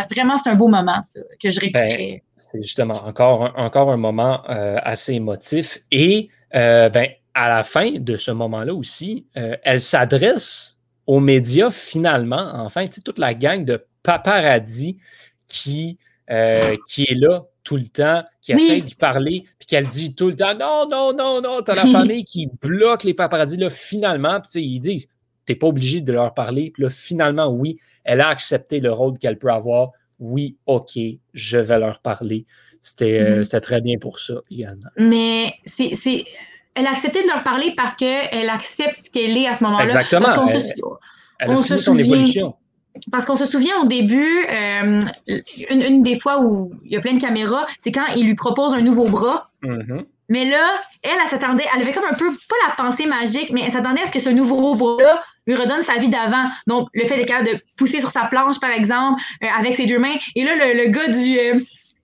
vraiment, 0.09 0.37
c'est 0.37 0.49
un 0.49 0.55
beau 0.55 0.67
moment, 0.67 1.01
ça, 1.01 1.19
que 1.41 1.51
je 1.51 1.59
ben, 1.59 1.81
récupère. 1.83 2.19
c'est 2.37 2.61
justement 2.61 3.05
encore, 3.05 3.53
encore 3.55 3.91
un 3.91 3.97
moment 3.97 4.41
euh, 4.49 4.77
assez 4.81 5.13
émotif. 5.13 5.79
Et 5.91 6.29
euh, 6.55 6.89
ben, 6.89 7.07
à 7.35 7.49
la 7.49 7.63
fin 7.63 7.91
de 7.91 8.15
ce 8.15 8.31
moment-là 8.31 8.73
aussi, 8.73 9.27
elle 9.35 9.81
s'adresse 9.81 10.77
aux 11.05 11.19
médias 11.19 11.69
finalement. 11.69 12.49
Enfin, 12.55 12.87
toute 12.87 13.19
la 13.19 13.35
gang 13.35 13.63
de 13.63 13.85
paparazzi 14.01 14.97
qui, 15.47 15.99
qui 16.87 17.03
est 17.03 17.15
là 17.15 17.45
tout 17.65 17.75
le 17.75 17.87
temps, 17.87 18.23
qui 18.41 18.53
essaie 18.53 18.79
d'y 18.79 18.95
parler, 18.95 19.43
puis 19.59 19.65
qu'elle 19.65 19.87
dit 19.87 20.15
tout 20.15 20.29
le 20.29 20.35
temps 20.35 20.55
non, 20.57 20.87
non, 20.89 21.13
non, 21.13 21.41
non. 21.41 21.61
T'as 21.61 21.75
la 21.75 21.85
famille 21.91 22.23
qui 22.23 22.47
bloque 22.61 23.03
les 23.03 23.13
paparazzi. 23.13 23.57
Là, 23.57 23.69
finalement, 23.69 24.39
puis 24.39 24.63
ils 24.63 24.79
disent 24.79 25.07
t'es 25.45 25.55
pas 25.55 25.67
obligé 25.67 26.01
de 26.01 26.13
leur 26.13 26.33
parler. 26.33 26.71
Puis 26.71 26.83
là, 26.83 26.89
finalement, 26.89 27.47
oui, 27.47 27.77
elle 28.03 28.21
a 28.21 28.29
accepté 28.29 28.79
le 28.79 28.91
rôle 28.91 29.17
qu'elle 29.17 29.37
peut 29.37 29.51
avoir. 29.51 29.91
Oui, 30.19 30.57
OK, 30.65 30.97
je 31.33 31.57
vais 31.57 31.79
leur 31.79 31.99
parler. 31.99 32.45
C'était 32.81 33.19
euh, 33.19 33.41
mm-hmm. 33.41 33.59
très 33.61 33.81
bien 33.81 33.97
pour 33.97 34.19
ça 34.19 34.35
également. 34.49 34.89
Mais 34.97 35.53
c'est. 35.65 36.23
Elle 36.75 36.87
a 36.87 36.91
accepté 36.91 37.21
de 37.21 37.27
leur 37.27 37.43
parler 37.43 37.73
parce 37.75 37.95
qu'elle 37.95 38.49
accepte 38.49 39.01
ce 39.03 39.09
qu'elle 39.09 39.37
est 39.37 39.47
à 39.47 39.53
ce 39.53 39.63
moment-là. 39.63 39.85
Exactement. 39.85 40.25
Parce 40.25 40.53
elle, 40.53 40.61
se, 40.61 40.67
elle 41.39 41.51
a 41.51 41.57
fini 41.57 41.81
son 41.81 41.97
évolution 41.97 42.55
parce 43.11 43.25
qu'on 43.25 43.35
se 43.35 43.45
souvient 43.45 43.81
au 43.81 43.87
début, 43.87 44.45
euh, 44.49 44.99
une, 45.69 46.01
des 46.01 46.19
fois 46.19 46.41
où 46.41 46.71
il 46.85 46.93
y 46.93 46.97
a 46.97 47.01
plein 47.01 47.13
de 47.13 47.21
caméras, 47.21 47.67
c'est 47.83 47.91
quand 47.91 48.05
il 48.15 48.25
lui 48.25 48.35
propose 48.35 48.73
un 48.73 48.81
nouveau 48.81 49.07
bras. 49.09 49.49
Mm-hmm. 49.63 50.05
Mais 50.29 50.49
là, 50.49 50.75
elle, 51.03 51.11
elle 51.21 51.27
s'attendait, 51.27 51.65
elle 51.75 51.81
avait 51.81 51.93
comme 51.93 52.05
un 52.09 52.15
peu, 52.15 52.31
pas 52.31 52.55
la 52.67 52.73
pensée 52.75 53.05
magique, 53.05 53.51
mais 53.51 53.61
elle 53.63 53.71
s'attendait 53.71 54.01
à 54.01 54.05
ce 54.05 54.11
que 54.11 54.19
ce 54.19 54.29
nouveau 54.29 54.73
bras-là 54.73 55.21
lui 55.45 55.55
redonne 55.55 55.83
sa 55.83 55.97
vie 55.97 56.09
d'avant. 56.09 56.45
Donc, 56.65 56.87
le 56.93 57.05
fait 57.05 57.17
d'être 57.17 57.27
capable 57.27 57.49
de 57.49 57.59
pousser 57.77 57.99
sur 57.99 58.09
sa 58.09 58.21
planche, 58.23 58.59
par 58.59 58.71
exemple, 58.71 59.21
euh, 59.43 59.47
avec 59.55 59.75
ses 59.75 59.85
deux 59.85 59.99
mains. 59.99 60.15
Et 60.35 60.43
là, 60.43 60.55
le, 60.55 60.89
gars 60.89 61.07
du. 61.09 61.37
Euh, 61.37 61.59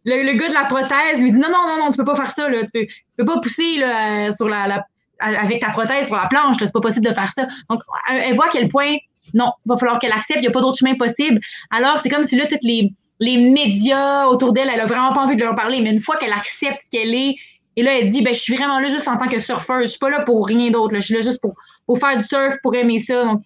le, 0.06 0.34
gars 0.38 0.50
de 0.50 0.54
la 0.54 0.66
prothèse 0.66 1.22
lui 1.22 1.32
dit 1.32 1.40
non, 1.40 1.50
non, 1.50 1.68
non, 1.68 1.86
non, 1.86 1.92
tu 1.92 1.98
peux 1.98 2.04
pas 2.04 2.16
faire 2.16 2.32
ça, 2.32 2.50
là. 2.50 2.64
Tu, 2.64 2.72
peux, 2.72 2.86
tu 2.86 3.18
peux 3.18 3.26
pas 3.26 3.40
pousser 3.40 3.78
là, 3.78 4.32
sur 4.32 4.48
la, 4.50 4.86
avec 5.20 5.62
ta 5.62 5.70
prothèse 5.70 6.08
sur 6.08 6.16
la 6.16 6.28
planche, 6.28 6.58
c'est 6.60 6.74
pas 6.74 6.82
possible 6.82 7.06
de 7.08 7.14
faire 7.14 7.32
ça. 7.32 7.48
Donc, 7.70 7.80
elle 8.10 8.36
voit 8.36 8.48
à 8.48 8.50
quel 8.50 8.68
point 8.68 8.98
non, 9.34 9.52
il 9.66 9.70
va 9.70 9.78
falloir 9.78 10.00
qu'elle 10.00 10.12
accepte, 10.12 10.40
il 10.40 10.44
n'y 10.44 10.48
a 10.48 10.52
pas 10.52 10.62
d'autre 10.62 10.80
chemin 10.80 10.96
possible. 10.96 11.40
Alors, 11.70 12.00
c'est 12.00 12.10
comme 12.10 12.24
si 12.24 12.36
là, 12.36 12.48
tous 12.48 12.58
les, 12.64 12.92
les 13.20 13.38
médias 13.38 14.26
autour 14.28 14.52
d'elle, 14.52 14.70
elle 14.74 14.80
a 14.80 14.86
vraiment 14.86 15.14
pas 15.14 15.22
envie 15.22 15.36
de 15.36 15.44
leur 15.44 15.56
parler, 15.56 15.82
mais 15.82 15.92
une 15.92 16.00
fois 16.00 16.18
qu'elle 16.18 16.34
accepte 16.34 16.82
ce 16.84 16.90
qu'elle 16.90 17.14
est, 17.14 17.36
et 17.78 17.84
là, 17.84 17.98
elle 17.98 18.10
dit, 18.10 18.22
ben, 18.22 18.34
je 18.34 18.40
suis 18.40 18.56
vraiment 18.56 18.80
là 18.80 18.88
juste 18.90 19.08
en 19.08 19.18
tant 19.18 19.28
que 19.28 19.40
surfeuse, 19.40 19.84
je 19.84 19.90
suis 19.92 20.00
pas 20.00 20.10
là 20.10 20.22
pour 20.22 20.46
rien 20.46 20.72
d'autre, 20.72 20.96
je 20.96 21.00
suis 21.00 21.14
là 21.14 21.22
juste 21.22 21.40
pour, 21.40 21.54
pour 21.86 22.00
faire 22.00 22.18
du 22.18 22.26
surf, 22.26 22.56
pour 22.64 22.76
aimer 22.76 22.98
ça. 22.98 23.24
Donc, 23.24 23.44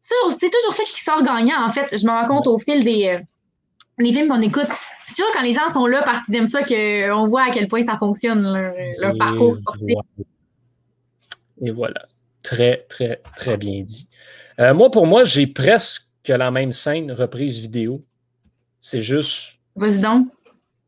c'est 0.00 0.50
toujours 0.50 0.74
ça 0.74 0.82
qui 0.84 1.00
sort 1.00 1.22
gagnant, 1.22 1.64
en 1.64 1.68
fait. 1.68 1.96
Je 1.96 2.04
me 2.04 2.10
rends 2.10 2.26
compte 2.26 2.46
au 2.48 2.58
fil 2.58 2.82
des, 2.82 3.20
des 4.02 4.12
films 4.12 4.28
qu'on 4.28 4.40
écoute. 4.40 4.66
C'est 5.06 5.14
toujours 5.14 5.32
quand 5.34 5.42
les 5.42 5.52
gens 5.52 5.68
sont 5.68 5.86
là 5.86 6.02
parce 6.04 6.24
qu'ils 6.24 6.36
aiment 6.36 6.46
ça 6.46 6.62
qu'on 6.62 7.26
voit 7.28 7.44
à 7.44 7.50
quel 7.50 7.68
point 7.68 7.82
ça 7.82 7.98
fonctionne, 7.98 8.42
leur, 8.98 9.16
parcours 9.18 9.56
sportif. 9.56 9.96
Et 11.60 11.70
voilà. 11.70 12.06
Très, 12.42 12.86
très, 12.88 13.20
très 13.36 13.56
bien 13.56 13.82
dit. 13.82 14.08
Euh, 14.58 14.74
moi, 14.74 14.90
pour 14.90 15.06
moi, 15.06 15.24
j'ai 15.24 15.46
presque 15.46 16.08
la 16.26 16.50
même 16.50 16.72
scène 16.72 17.12
reprise 17.12 17.58
vidéo. 17.58 18.04
C'est 18.80 19.02
juste. 19.02 19.58
Vas-y 19.76 20.00
donc. 20.00 20.26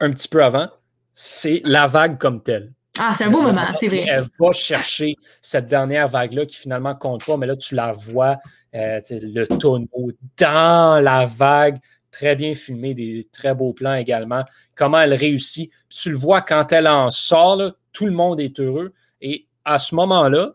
Un 0.01 0.11
petit 0.11 0.29
peu 0.29 0.43
avant. 0.43 0.69
C'est 1.15 1.63
la 1.65 1.87
vague 1.87 2.19
comme 2.19 2.43
telle. 2.43 2.73
Ah, 2.99 3.13
c'est 3.17 3.25
un 3.25 3.31
beau 3.31 3.43
moment, 3.43 3.61
c'est 3.81 3.89
vrai. 3.89 4.05
Elle 4.09 4.25
va 4.39 4.53
chercher 4.53 5.17
cette 5.43 5.67
dernière 5.67 6.07
vague-là 6.07 6.47
qui 6.47 6.57
finalement 6.57 6.95
compte 6.95 7.25
pas, 7.25 7.37
mais 7.37 7.47
là, 7.47 7.57
tu 7.57 7.75
la 7.75 7.93
vois, 7.93 8.37
euh, 8.75 9.01
le 9.11 9.47
tonneau 9.47 10.13
dans 10.39 11.03
la 11.03 11.25
vague, 11.25 11.79
très 12.15 12.37
bien 12.37 12.55
filmé, 12.55 12.95
des 12.95 13.29
très 13.33 13.55
beaux 13.55 13.73
plans 13.73 13.95
également. 13.95 14.45
Comment 14.77 15.01
elle 15.01 15.15
réussit. 15.15 15.71
tu 15.89 16.11
le 16.11 16.17
vois 16.17 16.43
quand 16.43 16.71
elle 16.71 16.87
en 16.87 17.11
sort, 17.11 17.73
tout 17.93 18.07
le 18.07 18.13
monde 18.13 18.41
est 18.41 18.61
heureux. 18.61 18.95
Et 19.21 19.49
à 19.65 19.81
ce 19.81 19.97
moment-là, 19.97 20.53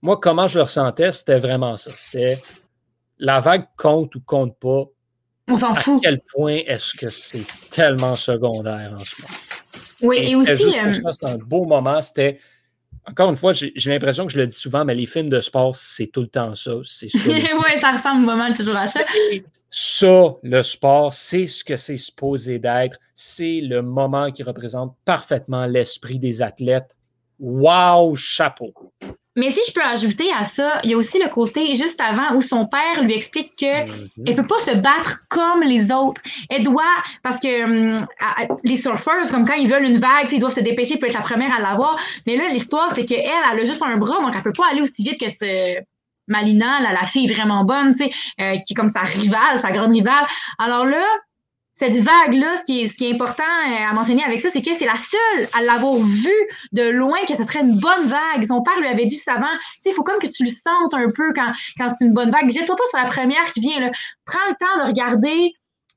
moi, 0.00 0.18
comment 0.18 0.46
je 0.46 0.58
le 0.58 0.62
ressentais, 0.62 1.10
c'était 1.10 1.38
vraiment 1.38 1.76
ça. 1.76 1.90
C'était 1.94 2.38
la 3.18 3.38
vague 3.40 3.66
compte 3.76 4.14
ou 4.14 4.20
compte 4.20 4.58
pas. 4.58 4.84
On 5.48 5.56
s'en 5.56 5.74
fout. 5.74 5.98
À 5.98 6.08
quel 6.08 6.20
point 6.32 6.60
est-ce 6.66 6.96
que 6.96 7.10
c'est 7.10 7.44
tellement 7.70 8.14
secondaire 8.14 8.94
en 8.98 9.00
ce 9.00 9.20
moment? 9.20 9.34
Oui, 10.02 10.16
et, 10.30 10.34
aussi. 10.34 10.78
Euh, 10.78 10.94
c'était 11.12 11.26
un 11.26 11.36
beau 11.36 11.66
moment. 11.66 12.00
C'était. 12.00 12.38
Encore 13.04 13.30
une 13.30 13.36
fois, 13.36 13.52
j'ai 13.52 13.72
l'impression 13.90 14.26
que 14.26 14.32
je 14.32 14.38
le 14.38 14.46
dis 14.46 14.54
souvent, 14.54 14.84
mais 14.84 14.94
les 14.94 15.06
films 15.06 15.28
de 15.28 15.40
sport, 15.40 15.74
c'est 15.74 16.06
tout 16.06 16.20
le 16.20 16.28
temps 16.28 16.54
ça. 16.54 16.72
oui, 17.02 17.80
ça 17.80 17.92
ressemble 17.92 18.24
vraiment 18.24 18.52
toujours 18.54 18.76
à 18.76 18.86
ça. 18.86 19.00
Ça, 19.70 20.36
le 20.42 20.62
sport, 20.62 21.12
c'est 21.12 21.46
ce 21.46 21.64
que 21.64 21.76
c'est 21.76 21.96
supposé 21.96 22.58
d'être. 22.58 22.98
C'est 23.14 23.60
le 23.60 23.82
moment 23.82 24.30
qui 24.30 24.42
représente 24.42 24.94
parfaitement 25.04 25.66
l'esprit 25.66 26.18
des 26.18 26.42
athlètes. 26.42 26.96
Wow, 27.40 28.14
chapeau! 28.14 28.72
Mais 29.34 29.50
si 29.50 29.60
je 29.66 29.72
peux 29.72 29.82
ajouter 29.82 30.30
à 30.32 30.44
ça, 30.44 30.80
il 30.84 30.90
y 30.90 30.94
a 30.94 30.96
aussi 30.96 31.18
le 31.18 31.28
côté 31.28 31.74
juste 31.74 32.00
avant 32.00 32.36
où 32.36 32.42
son 32.42 32.66
père 32.66 33.02
lui 33.02 33.14
explique 33.14 33.56
que 33.56 33.86
mm 33.86 34.08
elle 34.26 34.36
peut 34.36 34.46
pas 34.46 34.58
se 34.58 34.70
battre 34.72 35.20
comme 35.28 35.62
les 35.62 35.90
autres. 35.90 36.20
Elle 36.48 36.64
doit, 36.64 36.82
parce 37.22 37.40
que 37.40 37.64
hum, 37.64 38.06
les 38.62 38.76
surfeurs, 38.76 39.28
comme 39.30 39.46
quand 39.46 39.54
ils 39.54 39.68
veulent 39.68 39.84
une 39.84 39.98
vague, 39.98 40.30
ils 40.30 40.38
doivent 40.38 40.54
se 40.54 40.60
dépêcher 40.60 40.96
pour 40.98 41.08
être 41.08 41.14
la 41.14 41.22
première 41.22 41.54
à 41.54 41.60
l'avoir. 41.60 41.98
Mais 42.26 42.36
là, 42.36 42.46
l'histoire, 42.48 42.92
c'est 42.94 43.04
qu'elle, 43.04 43.20
elle 43.52 43.60
a 43.60 43.64
juste 43.64 43.82
un 43.82 43.96
bras, 43.96 44.20
donc 44.20 44.32
elle 44.34 44.42
peut 44.42 44.52
pas 44.52 44.68
aller 44.70 44.80
aussi 44.80 45.02
vite 45.02 45.18
que 45.18 45.28
ce 45.28 45.80
Malina, 46.28 46.80
la 46.80 47.04
fille 47.04 47.26
vraiment 47.26 47.64
bonne, 47.64 47.94
tu 47.94 48.04
sais, 48.04 48.10
euh, 48.40 48.56
qui 48.64 48.72
est 48.72 48.76
comme 48.76 48.88
sa 48.88 49.00
rivale, 49.00 49.58
sa 49.60 49.72
grande 49.72 49.92
rivale. 49.92 50.26
Alors 50.58 50.86
là, 50.86 51.04
cette 51.82 51.96
vague-là, 51.96 52.54
ce 52.58 52.64
qui, 52.64 52.82
est, 52.82 52.86
ce 52.86 52.94
qui 52.94 53.10
est 53.10 53.14
important 53.14 53.42
euh, 53.42 53.90
à 53.90 53.92
mentionner 53.92 54.22
avec 54.22 54.40
ça, 54.40 54.50
c'est 54.52 54.62
que 54.62 54.72
c'est 54.72 54.86
la 54.86 54.96
seule 54.96 55.48
à 55.52 55.62
l'avoir 55.62 55.96
vue 55.96 56.30
de 56.70 56.82
loin 56.82 57.18
que 57.26 57.34
ce 57.34 57.42
serait 57.42 57.60
une 57.60 57.76
bonne 57.80 58.06
vague. 58.06 58.44
Son 58.46 58.62
père 58.62 58.78
lui 58.78 58.86
avait 58.86 59.04
dit 59.04 59.20
avant, 59.26 59.42
tu 59.42 59.82
sais, 59.82 59.90
il 59.90 59.92
faut 59.92 60.04
comme 60.04 60.20
que 60.20 60.28
tu 60.28 60.44
le 60.44 60.50
sentes 60.50 60.94
un 60.94 61.06
peu 61.12 61.32
quand, 61.34 61.50
quand 61.76 61.88
c'est 61.88 62.04
une 62.04 62.14
bonne 62.14 62.30
vague. 62.30 62.48
Jette-toi 62.50 62.76
pas 62.76 62.86
sur 62.86 62.98
la 63.00 63.10
première 63.10 63.44
qui 63.52 63.60
vient, 63.60 63.80
là. 63.80 63.90
Prends 64.24 64.38
le 64.48 64.54
temps 64.54 64.84
de 64.84 64.88
regarder, 64.90 65.54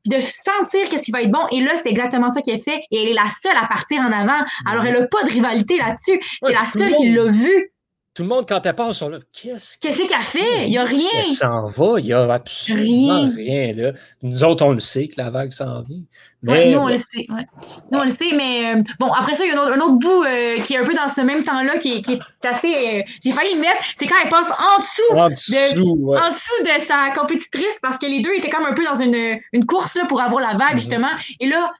de 0.07 0.19
sentir 0.19 0.89
qu'est-ce 0.89 1.03
qui 1.03 1.11
va 1.11 1.21
être 1.21 1.31
bon. 1.31 1.45
Et 1.51 1.61
là, 1.61 1.75
c'est 1.75 1.89
exactement 1.89 2.29
ça 2.29 2.41
qu'elle 2.41 2.61
fait. 2.61 2.81
Et 2.89 3.03
elle 3.03 3.09
est 3.09 3.13
la 3.13 3.29
seule 3.29 3.55
à 3.55 3.67
partir 3.67 4.01
en 4.01 4.11
avant. 4.11 4.43
Alors, 4.65 4.85
elle 4.85 4.99
n'a 4.99 5.05
pas 5.05 5.23
de 5.23 5.29
rivalité 5.29 5.77
là-dessus. 5.77 6.19
C'est 6.41 6.53
la 6.53 6.65
seule 6.65 6.93
qui 6.93 7.11
l'a 7.11 7.29
vue 7.29 7.71
tout 8.15 8.23
le 8.23 8.29
monde, 8.29 8.45
quand 8.47 8.65
elle 8.65 8.73
passe, 8.73 8.99
sont 8.99 9.09
là. 9.09 9.19
Qu'est-ce 9.33 9.77
qu'elle 9.77 9.93
fait? 10.23 10.63
Il 10.63 10.69
n'y 10.69 10.77
a 10.77 10.85
rien. 10.85 11.09
Elle 11.15 11.25
s'en 11.25 11.67
va? 11.67 11.99
Il 11.99 12.05
n'y 12.05 12.13
a 12.13 12.21
absolument 12.31 13.29
rien. 13.35 13.73
là. 13.73 13.91
Nous 14.23 14.41
autres, 14.45 14.65
on 14.65 14.71
le 14.71 14.79
sait 14.79 15.09
que 15.09 15.15
la 15.17 15.29
vague 15.29 15.51
s'en 15.51 15.81
vient. 15.81 15.99
Mais, 16.41 16.71
nous, 16.71 16.79
on 16.79 16.87
le 16.87 16.95
sait. 16.95 17.27
Nous, 17.27 17.99
on 17.99 18.03
le 18.03 18.09
sait, 18.09 18.31
mais 18.33 18.73
euh, 18.73 18.83
bon, 18.99 19.11
après 19.11 19.35
ça, 19.35 19.43
il 19.43 19.51
y 19.51 19.53
a 19.53 19.61
un 19.61 19.79
autre, 19.81 19.95
bout 19.95 20.23
euh, 20.23 20.61
qui 20.61 20.75
est 20.75 20.77
un 20.77 20.85
peu 20.85 20.93
dans 20.93 21.09
ce 21.09 21.19
même 21.19 21.43
temps-là, 21.43 21.77
qui, 21.77 22.01
qui, 22.01 22.13
est 22.13 22.47
assez. 22.47 22.73
Euh, 22.73 23.01
j'ai 23.21 23.31
failli 23.33 23.53
le 23.55 23.59
mettre. 23.59 23.83
C'est 23.97 24.05
quand 24.05 24.15
elle 24.23 24.29
passe 24.29 24.49
en 24.51 24.79
dessous, 24.79 25.17
en 25.17 25.29
dessous, 25.29 25.51
de, 25.51 26.17
en 26.17 26.29
dessous 26.29 26.63
de 26.63 26.81
sa 26.85 27.11
compétitrice, 27.19 27.75
parce 27.81 27.97
que 27.97 28.05
les 28.05 28.21
deux 28.21 28.33
étaient 28.37 28.49
comme 28.49 28.65
un 28.65 28.73
peu 28.73 28.85
dans 28.85 28.95
une, 28.95 29.39
une 29.51 29.65
course 29.65 29.97
là, 29.97 30.05
pour 30.05 30.21
avoir 30.21 30.39
la 30.39 30.57
vague, 30.57 30.75
mm-hmm. 30.75 30.79
justement. 30.79 31.11
Et 31.41 31.47
là, 31.47 31.73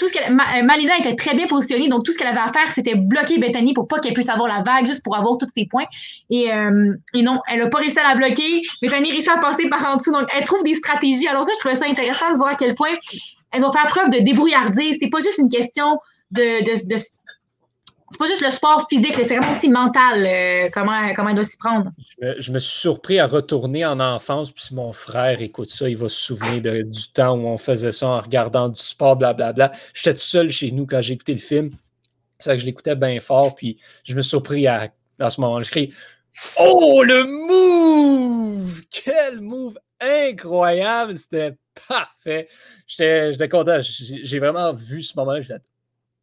tout 0.00 0.08
ce 0.08 0.14
qu'elle, 0.14 0.32
euh, 0.32 0.62
Malina 0.64 0.98
était 0.98 1.14
très 1.14 1.34
bien 1.34 1.46
positionnée, 1.46 1.88
donc 1.88 2.04
tout 2.04 2.12
ce 2.12 2.18
qu'elle 2.18 2.26
avait 2.26 2.40
à 2.40 2.50
faire, 2.50 2.72
c'était 2.72 2.94
bloquer 2.94 3.38
Bethany 3.38 3.74
pour 3.74 3.86
pas 3.86 4.00
qu'elle 4.00 4.14
puisse 4.14 4.30
avoir 4.30 4.48
la 4.48 4.62
vague, 4.62 4.86
juste 4.86 5.04
pour 5.04 5.14
avoir 5.14 5.36
tous 5.36 5.48
ses 5.54 5.66
points. 5.66 5.84
Et, 6.30 6.52
euh, 6.52 6.94
non, 7.14 7.40
elle 7.46 7.60
n'a 7.60 7.68
pas 7.68 7.78
réussi 7.78 7.98
à 7.98 8.08
la 8.08 8.14
bloquer. 8.14 8.62
Bethany 8.80 9.12
réussit 9.12 9.30
à 9.30 9.38
passer 9.38 9.68
par 9.68 9.84
en 9.84 9.96
dessous, 9.96 10.10
donc 10.10 10.26
elle 10.34 10.44
trouve 10.44 10.64
des 10.64 10.74
stratégies. 10.74 11.28
Alors 11.28 11.44
ça, 11.44 11.52
je 11.54 11.58
trouvais 11.60 11.74
ça 11.74 11.84
intéressant 11.86 12.32
de 12.32 12.38
voir 12.38 12.48
à 12.48 12.54
quel 12.54 12.74
point 12.74 12.88
elles 13.52 13.64
ont 13.64 13.70
fait 13.70 13.86
preuve 13.88 14.08
de 14.08 14.20
débrouillardise. 14.20 14.96
C'est 15.00 15.10
pas 15.10 15.20
juste 15.20 15.38
une 15.38 15.50
question 15.50 15.98
de, 16.30 16.64
de, 16.64 16.94
de 16.94 17.00
c'est 18.10 18.18
pas 18.18 18.26
juste 18.26 18.42
le 18.42 18.50
sport 18.50 18.86
physique, 18.88 19.14
c'est 19.14 19.36
vraiment 19.36 19.52
aussi 19.52 19.68
mental, 19.68 20.26
euh, 20.26 20.68
comment, 20.74 21.14
comment 21.14 21.28
elle 21.28 21.36
doit 21.36 21.44
s'y 21.44 21.56
prendre. 21.56 21.90
Je 22.38 22.50
me, 22.50 22.58
suis 22.58 22.80
surpris 22.80 23.20
à 23.20 23.26
retourner 23.26 23.86
en 23.86 24.00
enfance, 24.00 24.50
puis 24.50 24.64
mon 24.72 24.92
frère 24.92 25.40
écoute 25.40 25.70
ça, 25.70 25.88
il 25.88 25.96
va 25.96 26.08
se 26.08 26.16
souvenir 26.16 26.60
du 26.60 27.12
temps 27.12 27.36
où 27.36 27.46
on 27.46 27.56
faisait 27.56 27.92
ça 27.92 28.08
en 28.08 28.20
regardant 28.20 28.68
du 28.68 28.80
sport, 28.80 29.16
blablabla. 29.16 29.70
J'étais 29.94 30.14
tout 30.14 30.24
seul 30.24 30.50
chez 30.50 30.72
nous 30.72 30.86
quand 30.86 31.00
j'ai 31.00 31.14
écouté 31.14 31.34
le 31.34 31.38
film. 31.38 31.70
C'est 32.38 32.46
ça 32.46 32.54
que 32.56 32.60
je 32.60 32.66
l'écoutais 32.66 32.96
bien 32.96 33.20
fort, 33.20 33.54
puis 33.54 33.78
je 34.02 34.14
me 34.14 34.22
suis 34.22 34.30
surpris 34.30 34.66
à, 34.66 34.90
ce 35.28 35.40
moment-là. 35.40 35.62
Je 35.62 35.70
crie 35.70 35.94
Oh, 36.58 37.02
le 37.04 37.24
move! 37.24 38.82
Quel 38.90 39.40
move 39.40 39.78
incroyable! 40.00 41.16
C'était 41.16 41.54
parfait. 41.86 42.48
J'étais 42.88 43.48
content. 43.48 43.78
J'ai 43.82 44.38
vraiment 44.40 44.72
vu 44.72 45.02
ce 45.02 45.16
moment-là. 45.16 45.58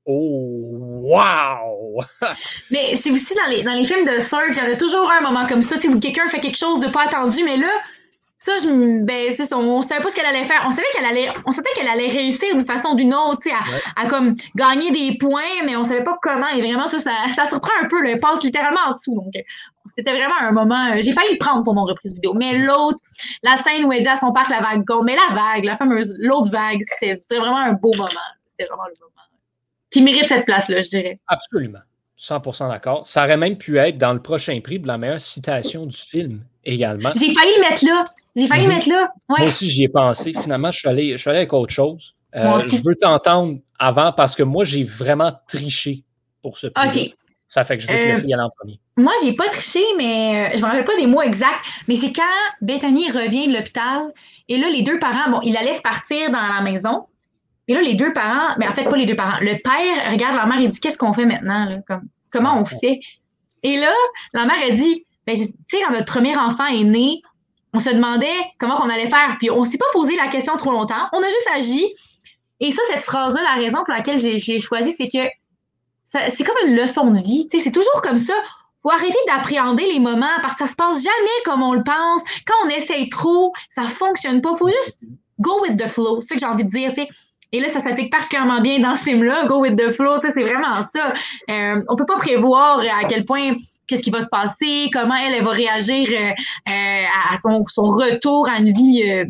Oh, 0.09 1.03
wow! 1.03 2.01
mais 2.71 2.95
c'est 2.95 3.11
aussi 3.11 3.33
dans 3.35 3.51
les, 3.51 3.61
dans 3.61 3.73
les 3.73 3.83
films 3.83 4.05
de 4.05 4.21
surf, 4.21 4.45
il 4.51 4.57
y 4.57 4.61
en 4.61 4.71
a 4.71 4.77
toujours 4.77 5.11
un 5.11 5.19
moment 5.19 5.45
comme 5.47 5.61
ça, 5.61 5.75
où 5.75 5.99
quelqu'un 5.99 6.27
fait 6.27 6.39
quelque 6.39 6.57
chose 6.57 6.79
de 6.79 6.87
pas 6.87 7.03
attendu, 7.03 7.43
mais 7.43 7.57
là, 7.57 7.67
ça, 8.37 8.53
je, 8.59 9.03
ben, 9.03 9.29
c'est 9.31 9.43
ça, 9.43 9.57
on 9.57 9.81
savait 9.81 10.01
pas 10.01 10.09
ce 10.09 10.15
qu'elle 10.15 10.25
allait 10.25 10.45
faire. 10.45 10.63
On 10.65 10.71
savait 10.71 10.87
qu'elle 10.93 11.03
allait, 11.03 11.27
on 11.45 11.51
savait 11.51 11.67
qu'elle 11.75 11.89
allait 11.89 12.07
réussir 12.07 12.53
d'une 12.53 12.63
façon 12.63 12.89
ou 12.89 12.95
d'une 12.95 13.13
autre, 13.13 13.41
à, 13.51 14.01
à, 14.01 14.07
comme 14.07 14.35
gagner 14.55 14.91
des 14.91 15.17
points, 15.17 15.65
mais 15.65 15.75
on 15.75 15.83
savait 15.83 16.05
pas 16.05 16.17
comment. 16.21 16.47
Et 16.47 16.61
vraiment, 16.61 16.87
ça, 16.87 16.99
ça, 16.99 17.45
surprend 17.45 17.73
un 17.83 17.87
peu. 17.89 18.07
Elle 18.07 18.21
passe 18.21 18.41
littéralement 18.43 18.79
en 18.87 18.91
dessous. 18.93 19.15
Donc, 19.15 19.33
c'était 19.93 20.13
vraiment 20.13 20.39
un 20.39 20.51
moment. 20.53 20.93
Euh, 20.93 21.01
j'ai 21.01 21.11
failli 21.11 21.31
le 21.31 21.37
prendre 21.37 21.65
pour 21.65 21.73
mon 21.73 21.83
reprise 21.83 22.13
vidéo. 22.13 22.33
Mais 22.35 22.59
l'autre, 22.59 22.99
la 23.43 23.57
scène 23.57 23.83
où 23.83 23.91
elle 23.91 24.03
dit 24.03 24.07
à 24.07 24.15
son 24.15 24.31
père 24.31 24.45
que 24.45 24.51
la 24.51 24.61
vague 24.61 24.83
gomme, 24.85 25.05
mais 25.05 25.15
la 25.15 25.35
vague, 25.35 25.65
la 25.65 25.75
fameuse, 25.75 26.15
l'autre 26.19 26.49
vague, 26.51 26.79
c'était 26.81 27.17
vraiment 27.37 27.57
un 27.57 27.73
beau 27.73 27.91
moment. 27.97 28.07
C'était 28.51 28.69
vraiment 28.69 28.85
le 28.87 28.93
moment 29.01 29.16
qui 29.91 30.01
mérite 30.01 30.27
cette 30.27 30.45
place-là, 30.45 30.81
je 30.81 30.89
dirais. 30.89 31.19
Absolument. 31.27 31.79
100% 32.19 32.69
d'accord. 32.69 33.05
Ça 33.05 33.23
aurait 33.23 33.37
même 33.37 33.57
pu 33.57 33.77
être 33.77 33.97
dans 33.97 34.13
le 34.13 34.21
prochain 34.21 34.59
prix 34.61 34.79
pour 34.79 34.87
la 34.87 34.97
meilleure 34.97 35.21
citation 35.21 35.85
du 35.85 35.95
film 35.95 36.43
également. 36.63 37.11
J'ai 37.15 37.31
failli 37.33 37.51
le 37.55 37.69
mettre 37.69 37.85
là. 37.85 38.05
J'ai 38.35 38.47
failli 38.47 38.63
le 38.63 38.69
mhm. 38.69 38.75
mettre 38.75 38.89
là. 38.89 39.11
Moi 39.29 39.47
aussi, 39.47 39.69
j'y 39.69 39.83
ai 39.83 39.89
pensé. 39.89 40.33
Finalement, 40.33 40.71
je 40.71 40.79
suis 40.79 40.87
allé, 40.87 41.11
je 41.11 41.17
suis 41.17 41.29
allé 41.29 41.39
avec 41.39 41.53
autre 41.53 41.73
chose. 41.73 42.15
Euh, 42.35 42.59
je 42.59 42.83
veux 42.83 42.95
t'entendre 42.95 43.59
avant 43.79 44.11
parce 44.11 44.35
que 44.35 44.43
moi, 44.43 44.65
j'ai 44.65 44.83
vraiment 44.83 45.31
triché 45.47 46.03
pour 46.41 46.57
ce 46.57 46.67
prix. 46.67 47.11
OK. 47.11 47.15
Ça 47.45 47.63
fait 47.63 47.77
que 47.77 47.83
je 47.83 47.87
veux 47.87 47.97
te 47.97 48.03
euh, 48.03 48.07
laisser 48.07 48.27
y 48.27 48.33
aller 48.33 48.43
en 48.43 48.49
premier. 48.49 48.79
Moi, 48.97 49.13
j'ai 49.23 49.33
pas 49.33 49.47
triché, 49.47 49.81
mais 49.97 50.51
euh, 50.53 50.57
je 50.57 50.61
me 50.61 50.65
rappelle 50.65 50.83
pas 50.83 50.97
des 50.97 51.07
mots 51.07 51.21
exacts. 51.21 51.63
Mais 51.87 51.95
c'est 51.95 52.11
quand 52.11 52.23
Bethany 52.61 53.09
revient 53.09 53.47
de 53.47 53.53
l'hôpital 53.53 54.11
et 54.49 54.57
là, 54.57 54.69
les 54.69 54.83
deux 54.83 54.99
parents, 54.99 55.31
bon, 55.31 55.39
ils 55.43 55.53
la 55.53 55.63
laissent 55.63 55.81
partir 55.81 56.29
dans 56.29 56.41
la 56.41 56.61
maison. 56.61 57.05
Et 57.67 57.73
là, 57.73 57.81
les 57.81 57.95
deux 57.95 58.13
parents, 58.13 58.55
mais 58.57 58.67
en 58.67 58.71
fait, 58.71 58.83
pas 58.85 58.95
les 58.95 59.05
deux 59.05 59.15
parents. 59.15 59.39
Le 59.41 59.61
père 59.61 60.11
regarde 60.11 60.35
la 60.35 60.45
mère 60.45 60.59
et 60.59 60.67
dit 60.67 60.79
Qu'est-ce 60.79 60.97
qu'on 60.97 61.13
fait 61.13 61.25
maintenant? 61.25 61.65
Là? 61.65 61.77
Comme, 61.85 62.07
comment 62.31 62.59
on 62.59 62.65
fait? 62.65 62.99
Et 63.63 63.77
là, 63.77 63.91
la 64.33 64.45
mère, 64.45 64.57
a 64.61 64.69
dit 64.71 65.05
ben, 65.25 65.35
Tu 65.35 65.45
sais, 65.69 65.83
quand 65.83 65.91
notre 65.91 66.05
premier 66.05 66.37
enfant 66.37 66.67
est 66.67 66.83
né, 66.83 67.21
on 67.73 67.79
se 67.79 67.89
demandait 67.89 68.35
comment 68.59 68.79
on 68.81 68.89
allait 68.89 69.07
faire. 69.07 69.35
Puis 69.37 69.51
on 69.51 69.65
s'est 69.65 69.77
pas 69.77 69.85
posé 69.91 70.15
la 70.15 70.27
question 70.27 70.55
trop 70.57 70.71
longtemps. 70.71 71.09
On 71.13 71.19
a 71.19 71.29
juste 71.29 71.47
agi. 71.53 71.93
Et 72.59 72.71
ça, 72.71 72.81
cette 72.89 73.03
phrase-là, 73.03 73.41
la 73.43 73.61
raison 73.61 73.83
pour 73.83 73.93
laquelle 73.93 74.19
j'ai 74.19 74.59
choisi, 74.59 74.93
c'est 74.93 75.07
que 75.07 75.29
c'est 76.03 76.43
comme 76.43 76.55
une 76.65 76.75
leçon 76.75 77.11
de 77.11 77.19
vie. 77.19 77.47
C'est 77.51 77.71
toujours 77.71 78.01
comme 78.01 78.17
ça. 78.17 78.33
Faut 78.81 78.89
arrêter 78.89 79.17
d'appréhender 79.27 79.85
les 79.91 79.99
moments 79.99 80.39
parce 80.41 80.53
que 80.53 80.65
ça 80.65 80.67
se 80.67 80.75
passe 80.75 81.03
jamais 81.03 81.37
comme 81.45 81.61
on 81.61 81.73
le 81.73 81.83
pense. 81.83 82.23
Quand 82.45 82.55
on 82.65 82.69
essaye 82.69 83.09
trop, 83.09 83.53
ça 83.69 83.83
fonctionne 83.83 84.41
pas. 84.41 84.55
Faut 84.55 84.69
juste 84.69 85.01
go 85.39 85.61
with 85.61 85.77
the 85.77 85.87
flow. 85.87 86.21
C'est 86.21 86.29
ce 86.29 86.33
que 86.35 86.39
j'ai 86.39 86.45
envie 86.45 86.63
de 86.63 86.69
dire. 86.69 86.95
sais 86.95 87.09
et 87.51 87.59
là, 87.61 87.67
ça 87.69 87.79
s'applique 87.79 88.11
particulièrement 88.11 88.61
bien 88.61 88.79
dans 88.79 88.95
ce 88.95 89.03
film-là, 89.03 89.45
Go 89.47 89.59
with 89.59 89.77
the 89.77 89.89
Flow, 89.91 90.19
c'est 90.21 90.43
vraiment 90.43 90.81
ça. 90.81 91.13
Euh, 91.49 91.81
on 91.87 91.95
peut 91.95 92.05
pas 92.05 92.17
prévoir 92.17 92.79
à 92.79 93.05
quel 93.05 93.25
point 93.25 93.55
qu'est-ce 93.87 94.03
qui 94.03 94.11
va 94.11 94.21
se 94.21 94.27
passer, 94.27 94.89
comment 94.91 95.15
elle, 95.15 95.33
elle 95.33 95.43
va 95.43 95.51
réagir 95.51 96.07
euh, 96.11 96.31
euh, 96.69 97.05
à 97.31 97.37
son, 97.37 97.63
retour 97.83 98.49
à 98.49 98.59
une 98.59 98.73
vie 98.73 99.03
euh, 99.07 99.25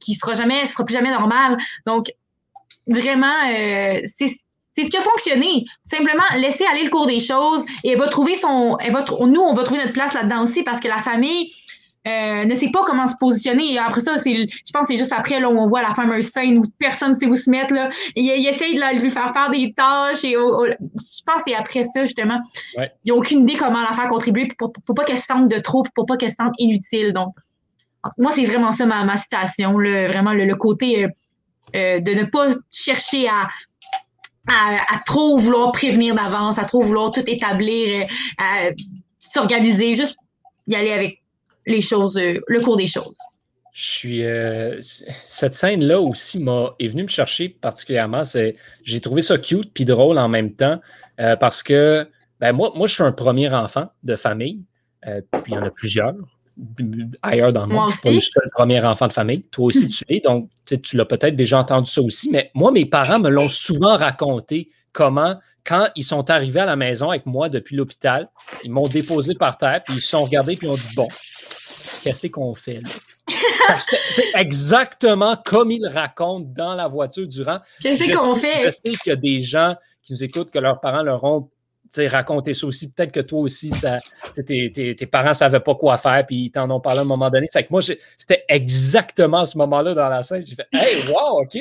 qui 0.00 0.14
sera 0.14 0.34
jamais, 0.34 0.66
sera 0.66 0.84
plus 0.84 0.94
jamais 0.94 1.10
normale. 1.10 1.56
Donc, 1.86 2.06
vraiment, 2.88 3.36
c'est 4.04 4.28
c'est 4.72 4.84
ce 4.84 4.90
qui 4.90 4.96
a 4.96 5.00
fonctionné. 5.00 5.64
Simplement, 5.82 6.22
laisser 6.36 6.64
aller 6.64 6.84
le 6.84 6.90
cours 6.90 7.06
des 7.06 7.18
choses 7.18 7.66
et 7.82 7.90
elle 7.90 7.98
va 7.98 8.06
trouver 8.06 8.36
son. 8.36 8.76
Va, 8.76 9.04
nous, 9.26 9.40
on 9.40 9.52
va 9.52 9.64
trouver 9.64 9.80
notre 9.80 9.92
place 9.92 10.14
là-dedans 10.14 10.42
aussi 10.42 10.62
parce 10.62 10.78
que 10.78 10.86
la 10.86 11.02
famille, 11.02 11.52
euh, 12.10 12.44
ne 12.44 12.54
sait 12.54 12.70
pas 12.72 12.82
comment 12.84 13.06
se 13.06 13.14
positionner. 13.18 13.74
Et 13.74 13.78
après 13.78 14.00
ça, 14.00 14.16
c'est, 14.16 14.34
je 14.34 14.72
pense 14.72 14.86
que 14.86 14.94
c'est 14.94 14.96
juste 14.96 15.12
après 15.12 15.40
là, 15.40 15.48
où 15.48 15.58
on 15.58 15.66
voit 15.66 15.82
la 15.82 15.94
fameuse 15.94 16.26
scène 16.26 16.58
où 16.58 16.62
personne 16.78 17.10
ne 17.10 17.14
sait 17.14 17.26
où 17.26 17.36
se 17.36 17.48
mettre. 17.48 17.72
Là. 17.72 17.88
Il, 18.16 18.46
essaye 18.46 18.74
de 18.74 19.00
lui 19.00 19.10
faire 19.10 19.32
faire 19.32 19.50
des 19.50 19.72
tâches. 19.72 20.24
Et 20.24 20.32
je 20.32 21.22
pense 21.26 21.36
que 21.36 21.42
c'est 21.46 21.54
après 21.54 21.82
ça, 21.84 22.04
justement. 22.04 22.40
Ouais. 22.76 22.90
Il 23.04 23.12
n'a 23.12 23.18
aucune 23.18 23.42
idée 23.42 23.54
comment 23.54 23.82
la 23.82 23.92
faire 23.94 24.08
contribuer 24.08 24.48
pour, 24.58 24.72
pour, 24.72 24.94
pas 24.94 25.04
qu'elle 25.04 25.18
se 25.18 25.26
sente 25.26 25.48
de 25.48 25.58
trop, 25.58 25.84
pour 25.94 26.06
pas 26.06 26.16
qu'elle 26.16 26.30
se 26.30 26.36
sente 26.36 26.54
inutile. 26.58 27.12
Donc, 27.12 27.34
moi, 28.18 28.30
c'est 28.32 28.44
vraiment 28.44 28.72
ça 28.72 28.86
ma, 28.86 29.04
ma 29.04 29.16
citation. 29.16 29.78
Là, 29.78 30.08
vraiment 30.08 30.32
le, 30.32 30.54
côté 30.54 31.04
euh, 31.04 31.08
euh, 31.76 32.00
de 32.00 32.12
ne 32.12 32.24
pas 32.24 32.48
chercher 32.70 33.28
à, 33.28 33.48
à, 34.48 34.98
trop 35.06 35.38
vouloir 35.38 35.72
prévenir 35.72 36.14
d'avance, 36.14 36.58
à 36.58 36.64
trop 36.64 36.82
vouloir 36.82 37.10
tout 37.10 37.22
établir, 37.26 38.06
à 38.38 38.70
s'organiser, 39.20 39.94
juste 39.94 40.16
y 40.66 40.74
aller 40.74 40.92
avec 40.92 41.19
les 41.66 41.80
choses, 41.80 42.16
euh, 42.16 42.40
le 42.46 42.60
cours 42.60 42.76
des 42.76 42.86
choses. 42.86 43.18
Je 43.72 43.84
suis. 43.84 44.26
Euh, 44.26 44.78
cette 45.24 45.54
scène-là 45.54 46.00
aussi 46.00 46.38
m'a 46.38 46.74
est 46.78 46.88
venue 46.88 47.04
me 47.04 47.08
chercher 47.08 47.48
particulièrement. 47.48 48.22
J'ai 48.82 49.00
trouvé 49.00 49.22
ça 49.22 49.38
cute 49.38 49.72
puis 49.72 49.84
drôle 49.84 50.18
en 50.18 50.28
même 50.28 50.52
temps 50.54 50.80
euh, 51.20 51.36
parce 51.36 51.62
que 51.62 52.06
ben 52.40 52.52
moi, 52.52 52.72
moi, 52.74 52.86
je 52.86 52.94
suis 52.94 53.02
un 53.02 53.12
premier 53.12 53.48
enfant 53.50 53.90
de 54.02 54.16
famille. 54.16 54.64
puis 55.02 55.42
il 55.48 55.54
y 55.54 55.56
en 55.56 55.62
a 55.62 55.70
plusieurs 55.70 56.14
ailleurs 57.22 57.52
dans 57.52 57.66
le 57.66 57.74
monde. 57.74 57.92
Je 57.92 58.18
suis 58.18 58.32
le 58.42 58.50
premier 58.50 58.84
enfant 58.84 59.06
de 59.06 59.12
famille. 59.12 59.44
Toi 59.44 59.66
aussi, 59.66 59.88
tu 59.90 60.04
l'es. 60.08 60.20
Donc, 60.20 60.50
tu 60.82 60.96
l'as 60.96 61.04
peut-être 61.04 61.36
déjà 61.36 61.58
entendu 61.58 61.90
ça 61.90 62.02
aussi. 62.02 62.30
Mais 62.30 62.50
moi, 62.54 62.72
mes 62.72 62.86
parents 62.86 63.18
me 63.18 63.30
l'ont 63.30 63.48
souvent 63.48 63.96
raconté 63.96 64.70
comment, 64.92 65.38
quand 65.64 65.88
ils 65.96 66.04
sont 66.04 66.30
arrivés 66.30 66.60
à 66.60 66.66
la 66.66 66.76
maison 66.76 67.10
avec 67.10 67.26
moi 67.26 67.48
depuis 67.48 67.76
l'hôpital, 67.76 68.28
ils 68.64 68.70
m'ont 68.70 68.88
déposé 68.88 69.34
par 69.34 69.58
terre, 69.58 69.82
puis 69.84 69.96
ils 69.96 70.00
se 70.00 70.08
sont 70.08 70.22
regardés, 70.22 70.56
puis 70.56 70.66
ils 70.66 70.70
ont 70.70 70.76
dit 70.76 70.94
Bon, 70.96 71.08
qu'est-ce 72.02 72.26
qu'on 72.28 72.54
fait 72.54 72.80
là? 72.80 72.90
C'est 73.78 74.40
exactement 74.40 75.36
comme 75.44 75.70
il 75.70 75.86
raconte 75.86 76.52
dans 76.52 76.74
la 76.74 76.88
voiture 76.88 77.26
durant. 77.26 77.60
Qu'est-ce 77.80 78.12
qu'on 78.16 78.34
fait? 78.34 78.64
Je 78.64 78.70
sais 78.70 78.80
qu'il 78.82 79.10
y 79.10 79.12
a 79.12 79.16
des 79.16 79.40
gens 79.40 79.74
qui 80.02 80.12
nous 80.12 80.24
écoutent 80.24 80.50
que 80.50 80.58
leurs 80.58 80.80
parents 80.80 81.02
leur 81.02 81.22
ont 81.24 81.48
raconté 82.08 82.54
ça 82.54 82.66
aussi. 82.66 82.92
Peut-être 82.92 83.12
que 83.12 83.20
toi 83.20 83.40
aussi, 83.40 83.70
ça, 83.70 83.98
tes, 84.46 84.72
tes, 84.72 85.06
parents 85.06 85.30
ne 85.30 85.34
savaient 85.34 85.60
pas 85.60 85.74
quoi 85.74 85.98
faire, 85.98 86.24
puis 86.26 86.44
ils 86.44 86.50
t'en 86.50 86.70
ont 86.70 86.80
parlé 86.80 87.00
à 87.00 87.02
un 87.02 87.06
moment 87.06 87.30
donné. 87.30 87.46
C'est 87.48 87.64
que 87.64 87.68
moi, 87.70 87.82
c'était 87.82 88.44
exactement 88.48 89.44
ce 89.44 89.58
moment-là 89.58 89.94
dans 89.94 90.08
la 90.08 90.22
scène. 90.22 90.44
J'ai 90.46 90.54
fait 90.54 90.68
Hey, 90.72 91.02
wow, 91.08 91.42
OK, 91.42 91.58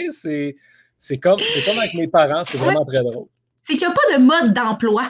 c'est 0.98 1.18
comme, 1.18 1.40
comme 1.66 1.80
avec 1.80 1.94
mes 1.94 2.08
parents, 2.08 2.44
c'est 2.44 2.58
vraiment 2.58 2.86
très 2.86 3.04
drôle 3.04 3.28
c'est 3.62 3.74
qu'il 3.74 3.88
n'y 3.88 3.94
a 3.94 3.96
pas 3.96 4.18
de 4.18 4.24
mode 4.24 4.54
d'emploi. 4.54 5.04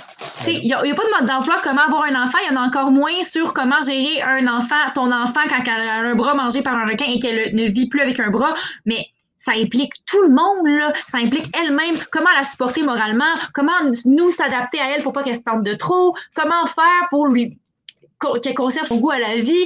Il 0.47 0.61
n'y 0.61 0.73
a, 0.73 0.79
pas 0.79 0.85
de 0.85 1.19
mode 1.19 1.27
d'emploi 1.27 1.57
comment 1.63 1.81
avoir 1.81 2.03
un 2.03 2.23
enfant. 2.23 2.37
Il 2.45 2.53
y 2.53 2.57
en 2.57 2.61
a 2.61 2.65
encore 2.65 2.91
moins 2.91 3.23
sur 3.23 3.53
comment 3.53 3.81
gérer 3.85 4.21
un 4.21 4.47
enfant, 4.47 4.75
ton 4.93 5.11
enfant 5.11 5.41
quand 5.47 5.63
elle 5.65 5.87
a 5.87 5.99
un 5.99 6.15
bras 6.15 6.33
mangé 6.33 6.61
par 6.61 6.75
un 6.75 6.85
requin 6.85 7.05
et 7.05 7.19
qu'elle 7.19 7.55
ne 7.55 7.63
vit 7.65 7.87
plus 7.87 8.01
avec 8.01 8.19
un 8.19 8.31
bras. 8.31 8.53
Mais 8.85 9.05
ça 9.37 9.53
implique 9.53 9.93
tout 10.05 10.21
le 10.21 10.29
monde, 10.29 10.67
là. 10.67 10.91
Ça 11.07 11.19
implique 11.19 11.45
elle-même, 11.55 11.95
comment 12.11 12.29
la 12.35 12.43
supporter 12.43 12.83
moralement, 12.83 13.33
comment 13.53 13.71
nous 14.05 14.31
s'adapter 14.31 14.79
à 14.79 14.91
elle 14.91 15.03
pour 15.03 15.13
pas 15.13 15.23
qu'elle 15.23 15.37
se 15.37 15.43
sente 15.43 15.63
de 15.63 15.73
trop, 15.75 16.15
comment 16.35 16.65
faire 16.65 17.07
pour 17.09 17.27
lui 17.27 17.57
qu'elle 18.43 18.53
conserve 18.53 18.85
son 18.85 18.97
goût 18.97 19.11
à 19.11 19.19
la 19.19 19.37
vie, 19.37 19.65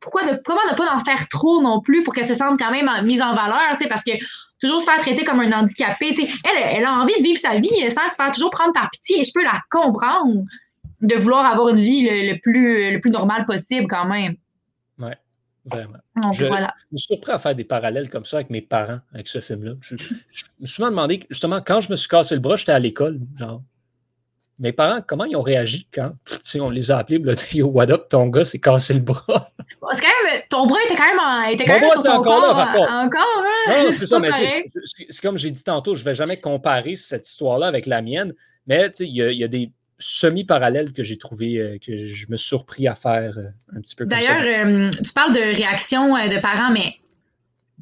pourquoi 0.00 0.22
comment 0.44 0.60
ne 0.68 0.76
pas 0.76 0.92
en 0.92 1.04
faire 1.04 1.28
trop 1.28 1.62
non 1.62 1.80
plus 1.80 2.02
pour 2.02 2.12
qu'elle 2.12 2.26
se 2.26 2.34
sente 2.34 2.58
quand 2.58 2.72
même 2.72 2.90
mise 3.04 3.22
en 3.22 3.34
valeur, 3.34 3.76
parce 3.88 4.02
que 4.02 4.12
toujours 4.60 4.80
se 4.80 4.84
faire 4.84 4.98
traiter 4.98 5.24
comme 5.24 5.40
un 5.40 5.52
handicapé. 5.52 6.10
Elle, 6.44 6.76
elle 6.76 6.84
a 6.84 6.92
envie 6.92 7.16
de 7.18 7.22
vivre 7.22 7.38
sa 7.38 7.58
vie 7.58 7.68
sans 7.90 8.08
se 8.08 8.16
faire 8.16 8.32
toujours 8.32 8.50
prendre 8.50 8.72
par 8.72 8.90
pitié 8.90 9.20
et 9.20 9.24
je 9.24 9.32
peux 9.32 9.44
la 9.44 9.60
comprendre 9.70 10.44
de 11.00 11.14
vouloir 11.14 11.46
avoir 11.46 11.68
une 11.68 11.80
vie 11.80 12.08
le, 12.08 12.38
plus, 12.40 12.92
le 12.92 13.00
plus 13.00 13.10
normal 13.10 13.46
possible 13.46 13.86
quand 13.88 14.06
même. 14.06 14.36
Oui, 14.98 15.12
vraiment. 15.64 16.32
je, 16.32 16.44
voilà. 16.46 16.74
je, 16.92 16.96
suis 16.96 17.06
surpris 17.06 17.32
à 17.32 17.38
faire 17.38 17.54
des 17.54 17.64
parallèles 17.64 18.10
comme 18.10 18.24
ça 18.24 18.38
avec 18.38 18.50
mes 18.50 18.62
parents, 18.62 19.00
avec 19.14 19.28
ce 19.28 19.40
film-là. 19.40 19.74
Je, 19.80 19.96
je, 19.96 20.44
me 20.60 20.66
suis 20.66 20.74
souvent 20.74 20.90
demandé, 20.90 21.24
justement, 21.30 21.60
quand 21.64 21.80
je 21.80 21.90
me 21.90 21.96
suis 21.96 22.08
cassé 22.08 22.34
le 22.34 22.40
bras, 22.40 22.56
j'étais 22.56 22.72
à 22.72 22.78
l'école, 22.80 23.20
genre, 23.36 23.62
mes 24.58 24.72
parents, 24.72 25.00
comment 25.06 25.24
ils 25.24 25.36
ont 25.36 25.42
réagi 25.42 25.86
quand 25.92 26.12
on 26.56 26.70
les 26.70 26.90
a 26.90 26.98
appelés, 26.98 27.18
dit 27.18 27.58
Yo, 27.58 27.68
what 27.68 27.90
up, 27.90 28.08
ton 28.08 28.26
gars 28.26 28.44
s'est 28.44 28.58
cassé 28.58 28.94
le 28.94 29.00
bras? 29.00 29.50
c'est 29.92 30.00
quand 30.00 30.30
même, 30.30 30.42
ton 30.50 30.66
bras 30.66 30.78
était 30.84 30.96
quand 30.96 31.06
même, 31.06 31.52
était 31.52 31.64
quand 31.64 31.80
même 31.80 31.90
sur 31.90 32.02
ton 32.02 32.22
corps. 32.22 32.56
Là, 32.56 33.04
encore, 33.04 33.44
hein? 33.68 33.84
Non, 33.84 33.88
c'est 33.92 34.06
ça, 34.06 34.18
mais 34.18 34.30
c'est 34.84 35.22
comme 35.22 35.38
j'ai 35.38 35.50
dit 35.50 35.62
tantôt, 35.62 35.94
je 35.94 36.00
ne 36.00 36.04
vais 36.04 36.14
jamais 36.14 36.38
comparer 36.38 36.96
cette 36.96 37.28
histoire-là 37.28 37.66
avec 37.66 37.86
la 37.86 38.02
mienne, 38.02 38.34
mais 38.66 38.90
il 39.00 39.06
y, 39.06 39.36
y, 39.36 39.44
a 39.44 39.48
des 39.48 39.70
semi-parallèles 39.98 40.92
que 40.92 41.02
j'ai 41.02 41.18
trouvé, 41.18 41.56
euh, 41.56 41.78
que 41.84 41.96
je 41.96 42.26
me 42.28 42.36
suis 42.36 42.48
surpris 42.48 42.86
à 42.86 42.94
faire 42.94 43.34
euh, 43.36 43.76
un 43.76 43.80
petit 43.80 43.96
peu 43.96 44.06
D'ailleurs, 44.06 44.42
euh, 44.44 44.90
tu 44.90 45.12
parles 45.12 45.34
de 45.34 45.56
réaction 45.56 46.14
de 46.14 46.40
parents, 46.40 46.70
mais 46.70 46.94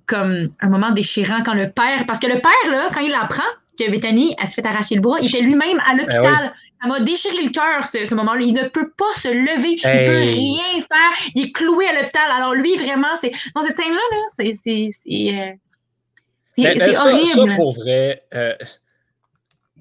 comme 0.06 0.50
un 0.60 0.68
moment 0.68 0.90
déchirant 0.90 1.42
quand 1.44 1.54
le 1.54 1.70
père, 1.70 2.04
parce 2.06 2.20
que 2.20 2.26
le 2.26 2.40
père, 2.40 2.70
là, 2.70 2.88
quand 2.92 3.00
il 3.00 3.14
apprend 3.14 3.42
que 3.78 3.90
Bethany, 3.90 4.34
elle 4.40 4.46
se 4.46 4.54
fait 4.54 4.66
arracher 4.66 4.94
le 4.94 5.00
bras, 5.00 5.18
il 5.20 5.28
était 5.28 5.42
lui-même 5.42 5.80
à 5.80 5.94
ben 5.94 5.98
l'hôpital. 5.98 6.52
Ça 6.82 6.88
m'a 6.88 7.00
déchiré 7.00 7.42
le 7.42 7.50
cœur, 7.50 7.86
ce, 7.86 8.14
moment-là. 8.14 8.40
Il 8.42 8.54
ne 8.54 8.68
peut 8.68 8.90
pas 8.96 9.12
se 9.16 9.28
lever. 9.28 9.78
Il 9.82 9.88
ne 9.88 10.06
peut 10.06 10.18
rien 10.18 10.80
faire. 10.80 11.30
Il 11.34 11.46
est 11.46 11.52
cloué 11.52 11.86
à 11.88 11.94
l'hôpital. 11.94 12.30
Alors, 12.30 12.54
lui, 12.54 12.76
vraiment, 12.76 13.14
c'est. 13.20 13.32
Dans 13.54 13.62
cette 13.62 13.76
scène-là, 13.76 14.00
-là, 14.12 14.52
c'est. 14.54 14.90
C'est 14.92 15.38
euh, 15.38 15.52
ben, 16.58 16.96
horrible. 16.96 17.26
Ça, 17.26 17.56
pour 17.56 17.72
vrai. 17.74 18.22
Euh, 18.34 18.54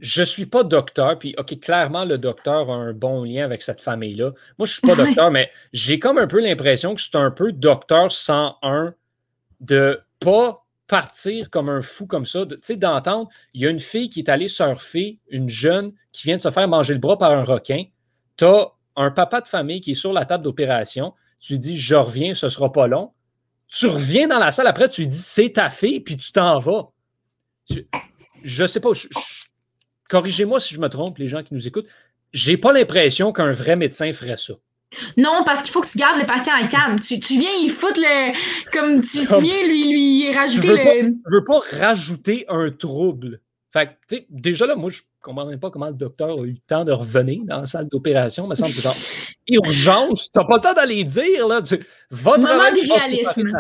je 0.02 0.22
ne 0.22 0.26
suis 0.26 0.46
pas 0.46 0.64
docteur, 0.64 1.18
puis 1.18 1.36
OK, 1.38 1.60
clairement, 1.60 2.06
le 2.06 2.18
docteur 2.18 2.70
a 2.70 2.76
un 2.76 2.94
bon 2.94 3.24
lien 3.24 3.46
avec 3.46 3.62
cette 3.62 3.80
famille-là. 3.82 4.32
Moi, 4.60 4.66
je 4.66 4.72
ne 4.72 4.74
suis 4.74 4.82
pas 4.82 4.96
docteur, 5.06 5.32
mais 5.32 5.50
j'ai 5.74 6.00
comme 6.00 6.18
un 6.18 6.28
peu 6.28 6.42
l'impression 6.42 6.96
que 6.96 7.02
c'est 7.02 7.16
un 7.16 7.32
peu 7.32 7.52
docteur 7.52 8.12
101 8.12 8.94
de 9.62 10.02
pas 10.20 10.65
partir 10.88 11.50
comme 11.50 11.70
un 11.70 11.82
fou 11.82 12.06
comme 12.06 12.26
ça. 12.26 12.46
Tu 12.46 12.58
sais, 12.62 12.76
d'entendre, 12.76 13.30
il 13.54 13.62
y 13.62 13.68
a 13.68 13.70
une 13.70 13.80
fille 13.80 14.10
qui 14.10 14.20
est 14.20 14.30
allée 14.30 14.48
surfer, 14.48 15.20
une 15.30 15.50
jeune 15.50 15.94
qui 16.12 16.24
vient 16.24 16.38
de 16.38 16.42
se 16.42 16.52
faire 16.52 16.68
manger 16.68 16.94
le 16.94 17.00
bras 17.00 17.18
par 17.18 17.32
un 17.32 17.44
requin. 17.44 17.86
Tu 18.38 18.46
as 18.46 18.72
un 18.96 19.12
papa 19.12 19.42
de 19.42 19.48
famille 19.48 19.82
qui 19.82 19.92
est 19.92 19.96
sur 19.96 20.14
la 20.14 20.26
table 20.26 20.44
d'opération. 20.44 21.14
Tu 21.40 21.54
lui 21.54 21.60
dis, 21.60 21.78
je 21.78 21.96
reviens, 21.96 22.34
ce 22.34 22.50
sera 22.50 22.72
pas 22.72 22.88
long. 22.88 23.12
tu 23.68 23.88
reviens 23.88 24.28
dans 24.28 24.40
la 24.40 24.52
salle 24.52 24.68
après, 24.68 24.90
tu 24.90 25.02
lui 25.02 25.08
dis 25.08 25.18
c'est 25.18 25.54
ta 25.54 25.70
fille, 25.70 26.00
puis 26.00 26.18
tu 26.18 26.32
t'en 26.32 26.60
vas. 26.60 26.88
Je, 28.44 28.64
ne 28.64 28.68
sais 28.68 28.80
pas, 28.80 28.90
corrigez-moi 30.08 30.60
si 30.60 30.76
je 30.76 30.80
me 30.80 30.88
trompe, 30.88 31.18
les 31.18 31.28
gens 31.28 31.44
qui 31.44 31.54
nous 31.54 31.68
écoutent. 31.68 31.88
J'ai 32.32 32.58
pas 32.58 32.72
l'impression 32.72 33.32
qu'un 33.32 33.52
vrai 33.52 33.76
médecin 33.76 34.12
ferait 34.12 34.38
ça. 34.38 34.54
Non, 35.18 35.44
parce 35.46 35.62
qu'il 35.62 35.72
faut 35.72 35.82
que 35.82 35.90
tu 35.90 35.98
gardes 35.98 36.20
le 36.20 36.26
patient 36.26 36.54
en 36.54 36.68
calme. 36.68 37.00
Tu, 37.00 37.18
viens 37.18 37.52
il 37.62 37.70
foutre 37.70 38.00
le. 38.00 38.34
Comme 38.72 39.02
tu, 39.02 39.20
viens 39.20 39.68
lui, 39.68 39.90
lui 39.90 40.32
rajouter 40.32 40.68
le. 40.68 40.76
Pas, 40.76 41.20
je 41.30 41.36
veux 41.36 41.44
pas 41.44 41.60
rajouter 41.80 42.46
un 42.48 42.72
trouble. 42.72 43.42
Fait 43.72 43.98
tu 44.08 44.16
sais, 44.16 44.28
déjà 44.30 44.66
là, 44.66 44.76
moi, 44.76 44.90
je 44.90 45.02
comprends 45.22 45.46
même 45.46 45.60
pas 45.60 45.70
comment 45.70 45.88
le 45.88 45.96
docteur 45.96 46.40
a 46.40 46.44
eu 46.44 46.52
le 46.52 46.58
temps 46.66 46.86
de 46.86 46.94
revenir 46.94 47.42
dans 47.44 47.60
la 47.60 47.66
salle 47.66 47.90
d'opération. 47.90 48.48
me 48.48 48.56
semble 48.56 48.70
que 48.70 48.76
c'est 48.76 48.82
genre 48.82 48.96
urgence. 49.50 50.32
T'as 50.32 50.46
pas 50.46 50.56
le 50.56 50.62
temps 50.62 50.74
d'aller 50.74 51.04
dire, 51.04 51.48
là. 51.48 51.62
Tu, 51.62 51.86
Moment 52.24 52.72
d'irréalisme. 52.74 53.52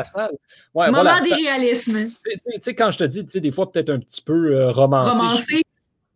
Ouais, 0.73 0.87
Moment 0.87 1.01
voilà, 1.03 1.19
d'irréalisme. 1.19 2.05
Tu 2.05 2.39
sais, 2.61 2.75
quand 2.75 2.91
je 2.91 2.97
te 2.99 3.03
dis, 3.03 3.25
tu 3.25 3.31
sais, 3.31 3.41
des 3.41 3.51
fois, 3.51 3.69
peut-être 3.69 3.89
un 3.89 3.99
petit 3.99 4.21
peu 4.21 4.55
euh, 4.55 4.71
romancé. 4.71 5.17
Romancé. 5.17 5.64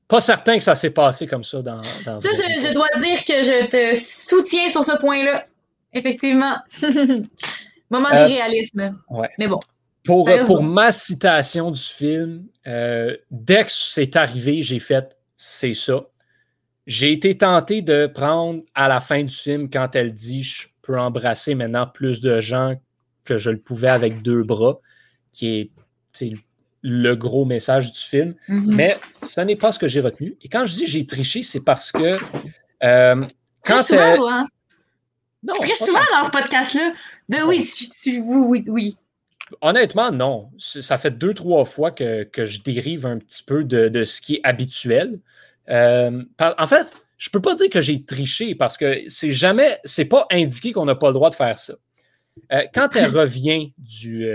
Pas 0.09 0.19
certain 0.19 0.57
que 0.57 0.63
ça 0.63 0.73
s'est 0.73 0.89
passé 0.89 1.27
comme 1.27 1.43
ça 1.43 1.61
dans. 1.61 1.77
dans 2.03 2.19
ça, 2.19 2.29
je, 2.33 2.73
dois 2.73 2.87
dire 2.97 3.23
que 3.23 3.43
je 3.43 3.67
te 3.67 3.95
soutiens 3.95 4.67
sur 4.67 4.83
ce 4.83 4.97
point-là. 4.97 5.45
Effectivement. 5.93 6.55
Moment 7.91 8.09
euh, 8.11 8.25
d'irréalisme. 8.25 8.99
Ouais. 9.07 9.29
Mais 9.37 9.47
bon. 9.47 9.59
Pour, 10.03 10.27
pour 10.45 10.63
ma 10.63 10.91
citation 10.91 11.69
du 11.69 11.79
film, 11.79 12.47
euh, 12.65 13.15
dès 13.29 13.65
que 13.65 13.71
c'est 13.71 14.15
arrivé, 14.15 14.63
j'ai 14.63 14.79
fait 14.79 15.15
c'est 15.35 15.75
ça. 15.75 16.07
J'ai 16.87 17.11
été 17.11 17.37
tenté 17.37 17.83
de 17.83 18.07
prendre 18.07 18.63
à 18.73 18.87
la 18.87 19.01
fin 19.01 19.23
du 19.23 19.33
film 19.33 19.69
quand 19.69 19.95
elle 19.95 20.15
dit 20.15 20.41
je 20.41 20.69
peux 20.81 20.99
embrasser 20.99 21.53
maintenant 21.53 21.85
plus 21.85 22.19
de 22.19 22.39
gens 22.39 22.75
que 23.25 23.37
je 23.37 23.51
le 23.51 23.59
pouvais 23.59 23.89
avec 23.89 24.23
deux 24.23 24.41
bras, 24.41 24.79
qui 25.31 25.59
est 25.59 25.71
le 26.81 27.15
gros 27.15 27.45
message 27.45 27.91
du 27.91 27.99
film. 27.99 28.35
Mm-hmm. 28.47 28.75
Mais 28.75 28.97
ce 29.23 29.41
n'est 29.41 29.55
pas 29.55 29.71
ce 29.71 29.79
que 29.79 29.87
j'ai 29.87 30.01
retenu. 30.01 30.37
Et 30.41 30.49
quand 30.49 30.63
je 30.63 30.73
dis 30.73 30.87
j'ai 30.87 31.05
triché, 31.05 31.43
c'est 31.43 31.61
parce 31.61 31.91
que 31.91 32.17
euh, 32.83 33.25
quand 33.63 33.81
souvent, 33.83 34.29
hein? 34.29 34.47
Non, 35.43 35.55
très 35.59 35.75
souvent 35.75 35.99
dans 36.11 36.25
ce 36.25 36.31
podcast-là. 36.31 36.93
Ben 37.29 37.43
oui, 37.45 37.63
tu, 37.63 38.19
oui, 38.19 38.63
oui, 38.67 38.97
Honnêtement, 39.61 40.11
non. 40.11 40.51
Ça 40.57 40.97
fait 40.97 41.11
deux, 41.11 41.33
trois 41.33 41.65
fois 41.65 41.91
que, 41.91 42.27
je 42.35 42.61
dérive 42.61 43.05
un 43.05 43.17
petit 43.17 43.43
peu 43.43 43.63
de, 43.63 44.03
ce 44.03 44.21
qui 44.21 44.35
est 44.35 44.41
habituel. 44.43 45.19
Euh, 45.69 46.23
en 46.39 46.67
fait, 46.67 46.87
je 47.17 47.29
ne 47.29 47.31
peux 47.31 47.41
pas 47.41 47.55
dire 47.55 47.69
que 47.69 47.81
j'ai 47.81 48.03
triché 48.03 48.55
parce 48.55 48.77
que 48.77 49.03
c'est 49.07 49.33
jamais, 49.33 49.77
c'est 49.83 50.05
pas 50.05 50.25
indiqué 50.31 50.71
qu'on 50.71 50.85
n'a 50.85 50.95
pas 50.95 51.07
le 51.07 51.13
droit 51.13 51.29
de 51.29 51.35
faire 51.35 51.57
ça. 51.57 51.73
Euh, 52.51 52.63
quand 52.73 52.95
elle 52.95 53.07
revient 53.17 53.73
du, 53.77 54.27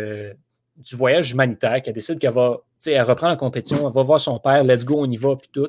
du 0.76 0.96
voyage 0.96 1.32
humanitaire, 1.32 1.82
qu'elle 1.82 1.94
décide 1.94 2.18
qu'elle 2.18 2.32
va, 2.32 2.58
tu 2.58 2.64
sais, 2.78 2.92
elle 2.92 3.02
reprend 3.02 3.28
la 3.28 3.36
compétition, 3.36 3.86
elle 3.86 3.94
va 3.94 4.02
voir 4.02 4.20
son 4.20 4.38
père, 4.38 4.64
let's 4.64 4.84
go, 4.84 4.96
on 4.98 5.10
y 5.10 5.16
va, 5.16 5.36
puis 5.36 5.48
tout. 5.52 5.68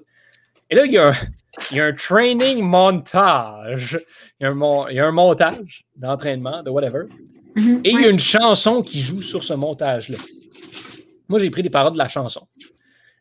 Et 0.69 0.75
là, 0.75 0.85
il 0.85 0.91
y 0.91 0.97
a 0.97 1.85
un, 1.85 1.93
training 1.93 2.63
montage. 2.63 3.99
Il 4.39 4.43
y 4.43 4.47
a 4.47 5.05
un, 5.05 5.11
montage 5.11 5.85
d'entraînement, 5.95 6.63
de 6.63 6.69
whatever. 6.69 7.03
Mm-hmm. 7.55 7.81
et 7.85 7.91
il 7.91 8.01
y 8.01 8.05
a 8.05 8.09
une 8.09 8.19
chanson 8.19 8.81
qui 8.81 8.99
joue 8.99 9.21
sur 9.21 9.43
ce 9.43 9.53
montage-là. 9.53 10.17
Moi, 11.29 11.39
j'ai 11.39 11.49
pris 11.49 11.61
des 11.61 11.69
paroles 11.69 11.93
de 11.93 11.97
la 11.97 12.07
chanson. 12.07 12.47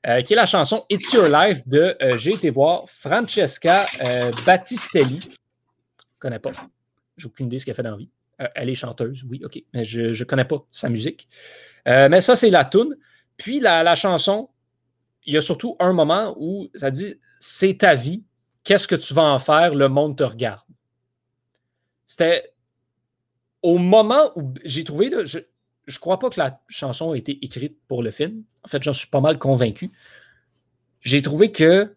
Euh, 0.06 0.20
qui 0.20 0.34
est 0.34 0.36
la 0.36 0.44
chanson 0.44 0.84
It's 0.90 1.10
Your 1.12 1.28
Life 1.28 1.66
de, 1.66 1.96
euh, 2.02 2.18
j'ai 2.18 2.34
été 2.34 2.50
voir, 2.50 2.84
Francesca 2.90 3.86
euh, 4.04 4.30
Battistelli. 4.44 5.18
Je 5.18 5.26
ne 5.26 6.18
connais 6.18 6.38
pas. 6.38 6.50
J'ai 7.16 7.26
aucune 7.26 7.46
idée 7.46 7.56
de 7.56 7.60
ce 7.60 7.64
qu'elle 7.64 7.74
fait 7.74 7.82
dans 7.82 7.92
la 7.92 7.96
vie. 7.96 8.10
elle 8.54 8.68
est 8.68 8.74
chanteuse, 8.74 9.24
oui, 9.30 9.40
ok. 9.42 9.62
Mais 9.72 9.84
je 9.84 10.18
ne 10.18 10.24
connais 10.24 10.44
pas 10.44 10.62
sa 10.70 10.90
musique. 10.90 11.28
Euh, 11.88 12.08
mais 12.08 12.20
ça, 12.20 12.36
c'est 12.36 12.50
la 12.50 12.64
toune. 12.64 12.96
Puis 13.36 13.60
la, 13.60 13.94
chanson, 13.94 14.50
il 15.26 15.34
y 15.34 15.36
a 15.36 15.42
surtout 15.42 15.76
un 15.80 15.92
moment 15.92 16.34
où 16.38 16.68
ça 16.74 16.90
dit 16.90 17.16
c'est 17.40 17.78
ta 17.78 17.94
vie, 17.94 18.24
qu'est-ce 18.62 18.88
que 18.88 18.94
tu 18.94 19.12
vas 19.14 19.24
en 19.24 19.38
faire, 19.38 19.74
le 19.74 19.88
monde 19.88 20.16
te 20.16 20.24
regarde. 20.24 20.60
C'était 22.06 22.54
au 23.62 23.78
moment 23.78 24.30
où 24.36 24.54
j'ai 24.64 24.84
trouvé, 24.84 25.10
je 25.24 25.38
ne 25.38 25.98
crois 25.98 26.18
pas 26.18 26.30
que 26.30 26.38
la 26.38 26.60
chanson 26.68 27.12
a 27.12 27.16
été 27.16 27.44
écrite 27.44 27.78
pour 27.88 28.02
le 28.02 28.10
film. 28.10 28.44
En 28.64 28.68
fait, 28.68 28.82
j'en 28.82 28.92
suis 28.92 29.08
pas 29.08 29.20
mal 29.20 29.38
convaincu. 29.38 29.90
J'ai 31.00 31.22
trouvé 31.22 31.50
que 31.50 31.94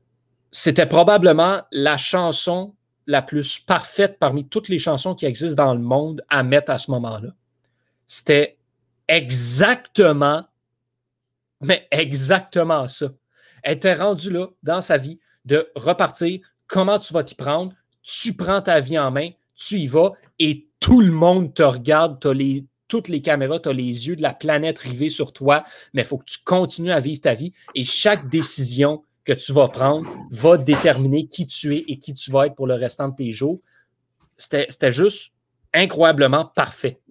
c'était 0.52 0.86
probablement 0.86 1.62
la 1.72 1.98
chanson 1.98 2.76
la 3.06 3.22
plus 3.22 3.60
parfaite 3.60 4.18
parmi 4.20 4.48
toutes 4.48 4.68
les 4.68 4.80
chansons 4.80 5.16
qui 5.16 5.26
existent 5.26 5.64
dans 5.64 5.74
le 5.74 5.82
monde 5.82 6.24
à 6.30 6.44
mettre 6.44 6.72
à 6.72 6.78
ce 6.78 6.92
moment-là. 6.92 7.30
C'était 8.06 8.57
exactement, 9.08 10.46
mais 11.62 11.88
exactement 11.92 12.88
ça. 12.88 13.08
Elle 13.64 13.78
était 13.78 13.94
rendue 13.94 14.32
là 14.32 14.48
dans 14.64 14.82
sa 14.82 14.98
vie 14.98 15.20
de 15.46 15.70
repartir. 15.76 16.40
Comment 16.68 17.00
tu 17.00 17.14
vas 17.14 17.24
t'y 17.24 17.36
prendre? 17.36 17.74
Tu 18.04 18.34
prends 18.36 18.62
ta 18.62 18.80
vie 18.80 19.00
en 19.00 19.12
main, 19.12 19.32
tu 19.56 19.80
y 19.80 19.88
vas 19.88 20.12
et 20.40 20.68
tout 20.80 21.02
le 21.02 21.12
monde 21.12 21.54
te 21.54 21.64
regarde. 21.64 22.20
Tu 22.20 22.28
as 22.28 22.64
toutes 22.88 23.10
les 23.10 23.22
caméras, 23.22 23.60
tu 23.60 23.70
as 23.70 23.74
les 23.74 24.08
yeux 24.08 24.16
de 24.16 24.22
la 24.22 24.34
planète 24.34 24.80
rivés 24.80 25.10
sur 25.10 25.34
toi, 25.34 25.64
mais 25.94 26.04
il 26.04 26.06
faut 26.06 26.18
que 26.18 26.26
tu 26.26 26.40
continues 26.44 26.92
à 26.92 27.00
vivre 27.00 27.22
ta 27.22 27.34
vie 27.34 27.54
et 27.76 27.84
chaque 27.84 28.30
décision 28.30 29.04
que 29.26 29.34
tu 29.34 29.52
vas 29.52 29.68
prendre 29.68 30.10
va 30.32 30.58
déterminer 30.58 31.28
qui 31.28 31.46
tu 31.46 31.76
es 31.76 31.84
et 31.88 32.00
qui 32.00 32.14
tu 32.14 32.32
vas 32.32 32.48
être 32.48 32.56
pour 32.56 32.68
le 32.68 32.76
restant 32.76 33.10
de 33.10 33.16
tes 33.16 33.32
jours. 33.34 33.60
C'était 34.38 34.92
juste 34.92 35.34
incroyablement 35.74 36.46
parfait. 36.46 37.02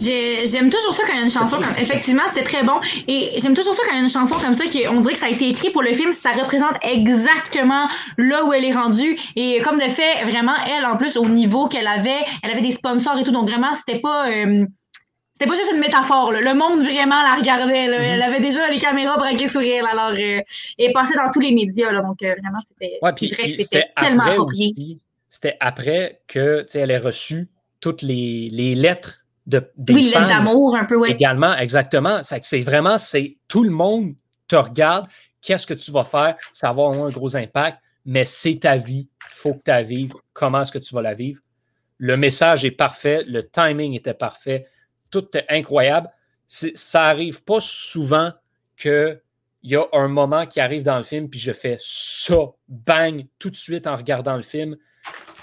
J'aime 0.00 0.70
toujours 0.70 0.94
ça 0.94 1.04
quand 1.06 1.12
il 1.12 1.18
y 1.18 1.20
a 1.20 1.24
une 1.24 1.30
chanson 1.30 1.56
comme. 1.56 1.74
Effectivement, 1.78 2.22
c'était 2.28 2.44
très 2.44 2.62
bon. 2.62 2.80
Et 3.08 3.30
j'aime 3.38 3.54
toujours 3.54 3.74
ça 3.74 3.82
quand 3.86 3.92
il 3.92 3.98
y 3.98 4.00
a 4.00 4.02
une 4.02 4.10
chanson 4.10 4.34
comme 4.36 4.54
ça 4.54 4.64
qui, 4.64 4.86
on 4.88 5.00
dirait 5.00 5.14
que 5.14 5.20
ça 5.20 5.26
a 5.26 5.30
été 5.30 5.48
écrit 5.48 5.70
pour 5.70 5.82
le 5.82 5.92
film. 5.92 6.12
Ça 6.14 6.32
représente 6.32 6.76
exactement 6.82 7.88
là 8.18 8.44
où 8.44 8.52
elle 8.52 8.64
est 8.64 8.72
rendue. 8.72 9.16
Et 9.36 9.60
comme 9.62 9.78
de 9.78 9.88
fait, 9.88 10.24
vraiment, 10.24 10.54
elle, 10.66 10.84
en 10.86 10.96
plus, 10.96 11.16
au 11.16 11.26
niveau 11.26 11.68
qu'elle 11.68 11.86
avait, 11.86 12.24
elle 12.42 12.50
avait 12.50 12.60
des 12.60 12.72
sponsors 12.72 13.18
et 13.18 13.22
tout. 13.22 13.32
Donc 13.32 13.48
vraiment, 13.48 13.72
c'était 13.72 14.00
pas. 14.00 14.30
Euh, 14.30 14.66
c'était 15.32 15.50
pas 15.50 15.56
juste 15.56 15.72
une 15.72 15.80
métaphore. 15.80 16.30
Le 16.30 16.54
monde 16.54 16.78
vraiment 16.78 17.20
la 17.22 17.34
regardait. 17.34 17.88
Mm-hmm. 17.88 18.02
Elle 18.02 18.22
avait 18.22 18.40
déjà 18.40 18.70
les 18.70 18.78
caméras 18.78 19.16
braquées 19.16 19.48
sur 19.48 19.62
elle. 19.62 19.84
Alors, 19.84 20.12
euh, 20.16 20.40
et 20.78 20.92
passait 20.92 21.16
dans 21.16 21.28
tous 21.32 21.40
les 21.40 21.52
médias. 21.52 21.92
Donc, 21.92 22.22
euh, 22.22 22.34
vraiment, 22.40 22.60
c'était 22.60 22.98
ouais, 23.02 23.10
c'était 23.50 23.86
tellement 24.00 24.24
approprié. 24.24 24.98
C'était 25.28 25.56
après 25.58 26.20
que 26.28 26.64
elle 26.74 26.92
ait 26.92 26.98
reçu 26.98 27.48
toutes 27.80 28.02
les, 28.02 28.48
les 28.52 28.76
lettres 28.76 29.23
de, 29.46 29.70
des 29.76 29.94
oui, 29.94 30.12
d'amour 30.12 30.74
un 30.76 30.84
peu, 30.84 30.96
oui. 30.96 31.10
Également, 31.10 31.54
exactement. 31.56 32.20
C'est 32.22 32.60
vraiment, 32.60 32.98
c'est 32.98 33.36
tout 33.48 33.62
le 33.62 33.70
monde 33.70 34.14
te 34.48 34.56
regarde. 34.56 35.06
Qu'est-ce 35.42 35.66
que 35.66 35.74
tu 35.74 35.90
vas 35.90 36.04
faire? 36.04 36.36
Ça 36.52 36.68
va 36.68 36.70
avoir 36.70 36.92
un 36.92 37.10
gros 37.10 37.36
impact, 37.36 37.78
mais 38.06 38.24
c'est 38.24 38.60
ta 38.60 38.76
vie. 38.76 39.08
Il 39.26 39.30
faut 39.30 39.54
que 39.54 39.62
tu 39.64 39.70
la 39.70 39.82
vives. 39.82 40.14
Comment 40.32 40.62
est-ce 40.62 40.72
que 40.72 40.78
tu 40.78 40.94
vas 40.94 41.02
la 41.02 41.14
vivre? 41.14 41.40
Le 41.98 42.16
message 42.16 42.64
est 42.64 42.70
parfait. 42.70 43.24
Le 43.26 43.48
timing 43.48 43.94
était 43.94 44.14
parfait. 44.14 44.66
Tout 45.10 45.36
est 45.36 45.44
incroyable. 45.48 46.08
ça 46.46 47.00
n'arrive 47.00 47.44
pas 47.44 47.58
souvent 47.60 48.32
qu'il 48.78 49.20
y 49.62 49.76
a 49.76 49.84
un 49.92 50.08
moment 50.08 50.46
qui 50.46 50.60
arrive 50.60 50.84
dans 50.84 50.96
le 50.96 51.02
film, 51.04 51.28
puis 51.28 51.38
je 51.38 51.52
fais 51.52 51.76
ça, 51.78 52.38
bang, 52.68 53.26
tout 53.38 53.50
de 53.50 53.56
suite 53.56 53.86
en 53.86 53.96
regardant 53.96 54.36
le 54.36 54.42
film 54.42 54.76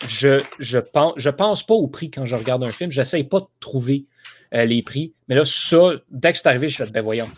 je, 0.08 0.42
je, 0.60 0.80
pense, 0.80 1.14
je 1.18 1.30
pense 1.30 1.66
pas 1.66 1.74
au 1.74 1.88
prix 1.88 2.10
quand 2.10 2.26
je 2.26 2.36
regarde 2.36 2.64
un 2.64 2.72
film. 2.72 2.92
J'essaye 2.92 3.24
pas 3.24 3.40
de 3.40 3.48
trouver 3.60 4.06
euh, 4.54 4.66
les 4.66 4.82
prix. 4.82 5.14
Mais 5.28 5.36
là, 5.36 5.44
ça, 5.46 5.92
dès 6.10 6.32
que 6.32 6.38
c'est 6.38 6.48
arrivé, 6.48 6.70
je 6.70 6.78
fais, 6.78 6.90
ben 6.92 7.02
voyons, 7.02 7.30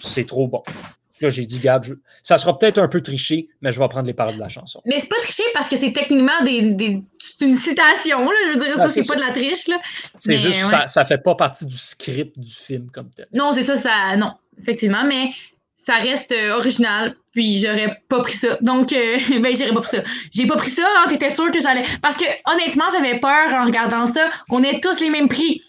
c'est 0.00 0.26
trop 0.26 0.48
bon. 0.48 0.62
Là, 1.20 1.28
j'ai 1.28 1.44
dit, 1.44 1.58
Gab, 1.58 1.84
ça 2.22 2.38
sera 2.38 2.58
peut-être 2.58 2.78
un 2.78 2.88
peu 2.88 3.02
triché, 3.02 3.48
mais 3.60 3.72
je 3.72 3.78
vais 3.78 3.88
prendre 3.88 4.06
les 4.06 4.14
paroles 4.14 4.36
de 4.36 4.40
la 4.40 4.48
chanson. 4.48 4.80
Mais 4.86 4.98
c'est 5.00 5.08
pas 5.08 5.20
triché 5.20 5.42
parce 5.52 5.68
que 5.68 5.76
c'est 5.76 5.92
techniquement 5.92 6.42
des, 6.44 6.72
des, 6.72 7.02
une 7.42 7.56
citation. 7.56 8.24
Là. 8.24 8.36
Je 8.46 8.58
veux 8.58 8.64
dire, 8.64 8.76
ça, 8.78 8.88
c'est 8.88 9.06
pas 9.06 9.16
de 9.16 9.20
la 9.20 9.30
triche. 9.32 9.66
C'est 10.18 10.38
juste, 10.38 10.64
ça, 10.64 10.86
ça 10.86 11.04
fait 11.04 11.18
pas 11.18 11.34
partie 11.34 11.66
du 11.66 11.76
script 11.76 12.38
du 12.38 12.50
film 12.50 12.90
comme 12.90 13.10
tel. 13.10 13.26
Non, 13.34 13.52
c'est 13.52 13.62
ça, 13.62 13.76
ça. 13.76 14.16
Non, 14.16 14.32
effectivement. 14.58 15.04
Mais 15.04 15.30
ça 15.84 15.94
reste 15.94 16.32
euh, 16.32 16.56
original, 16.56 17.16
puis 17.32 17.58
j'aurais 17.58 18.02
pas 18.08 18.20
pris 18.20 18.36
ça. 18.36 18.58
Donc, 18.60 18.92
euh, 18.92 19.16
ben, 19.40 19.54
j'aurais 19.56 19.72
pas 19.72 19.80
pris 19.80 19.90
ça. 19.90 20.02
J'ai 20.32 20.46
pas 20.46 20.56
pris 20.56 20.70
ça, 20.70 20.86
hein, 20.98 21.08
t'étais 21.08 21.30
sûr 21.30 21.50
que 21.50 21.60
j'allais. 21.60 21.84
Parce 22.02 22.16
que, 22.16 22.24
honnêtement, 22.52 22.84
j'avais 22.92 23.18
peur 23.18 23.54
en 23.54 23.64
regardant 23.64 24.06
ça 24.06 24.28
qu'on 24.48 24.62
ait 24.62 24.80
tous 24.80 25.00
les 25.00 25.10
mêmes 25.10 25.28
prix. 25.28 25.62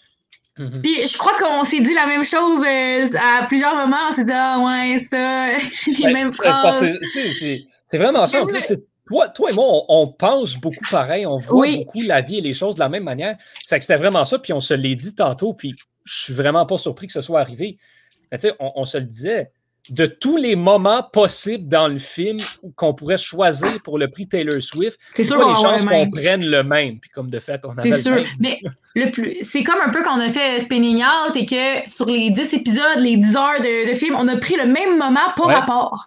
Mm-hmm. 0.58 0.82
Puis 0.82 1.08
je 1.08 1.18
crois 1.18 1.34
qu'on 1.38 1.64
s'est 1.64 1.80
dit 1.80 1.94
la 1.94 2.08
même 2.08 2.24
chose 2.24 2.64
euh, 2.66 3.06
à 3.18 3.46
plusieurs 3.46 3.76
moments. 3.76 4.10
On 4.10 4.12
s'est 4.12 4.26
dit, 4.26 4.32
ah 4.34 4.60
ouais, 4.60 4.98
ça, 4.98 5.58
les 5.88 6.04
ben, 6.04 6.14
mêmes 6.14 6.34
phrases. 6.34 6.84
C'est 7.90 7.98
vraiment 7.98 8.28
ça. 8.28 8.42
En 8.42 8.46
plus, 8.46 8.74
toi, 9.08 9.30
toi 9.30 9.50
et 9.50 9.54
moi, 9.54 9.66
on, 9.88 10.08
pense 10.08 10.56
beaucoup 10.58 10.86
pareil. 10.90 11.26
On 11.26 11.38
voit 11.38 11.68
beaucoup 11.78 12.02
la 12.02 12.22
vie 12.22 12.38
et 12.38 12.42
les 12.42 12.54
choses 12.54 12.76
de 12.76 12.80
la 12.80 12.90
même 12.90 13.04
manière. 13.04 13.38
C'est 13.66 13.80
que 13.80 13.86
c'était 13.86 14.00
vraiment 14.00 14.26
ça. 14.26 14.40
Puis 14.40 14.52
on 14.54 14.62
se 14.62 14.74
l'est 14.74 14.96
dit 14.96 15.16
tantôt. 15.16 15.54
Puis 15.54 15.74
je 16.04 16.24
suis 16.24 16.34
vraiment 16.34 16.66
pas 16.66 16.78
surpris 16.78 17.08
que 17.08 17.14
ce 17.14 17.22
soit 17.22 17.40
arrivé. 17.40 17.78
Mais 18.32 18.38
tu 18.38 18.48
sais, 18.48 18.56
on, 18.60 18.72
on 18.76 18.86
se 18.86 18.98
le 18.98 19.06
disait 19.06 19.52
de 19.90 20.06
tous 20.06 20.38
les 20.38 20.56
moments 20.56 21.04
possibles 21.04 21.68
dans 21.68 21.88
le 21.88 21.98
film 21.98 22.38
qu'on 22.76 22.94
pourrait 22.94 23.18
choisir 23.18 23.82
pour 23.84 23.98
le 23.98 24.10
prix 24.10 24.28
Taylor 24.28 24.62
Swift, 24.62 25.00
c'est 25.12 25.24
sûr 25.24 25.38
les 25.38 25.56
chances 25.56 25.86
qu'on 25.86 26.08
prenne 26.08 26.46
le 26.46 26.64
même. 26.64 27.00
Puis 27.00 27.10
comme 27.10 27.30
de 27.30 27.40
fait, 27.40 27.62
on 27.66 27.72
avait 27.72 27.90
C'est 27.90 28.02
sûr. 28.02 28.24
Mais 28.40 28.60
le 28.96 29.10
plus, 29.12 29.38
c'est 29.42 29.64
comme 29.64 29.82
un 29.84 29.90
peu 29.90 30.04
quand 30.04 30.18
on 30.18 30.22
a 30.22 30.30
fait 30.30 30.60
Spinning 30.60 31.04
Out 31.04 31.36
et 31.36 31.46
que 31.46 31.90
sur 31.90 32.06
les 32.06 32.30
10 32.30 32.54
épisodes, 32.54 33.00
les 33.00 33.18
10 33.18 33.36
heures 33.36 33.62
de, 33.62 33.94
film, 33.96 34.16
on 34.18 34.28
a 34.28 34.38
pris 34.38 34.56
le 34.56 34.68
même 34.68 34.98
moment 34.98 35.34
pour 35.36 35.48
rapport. 35.48 36.06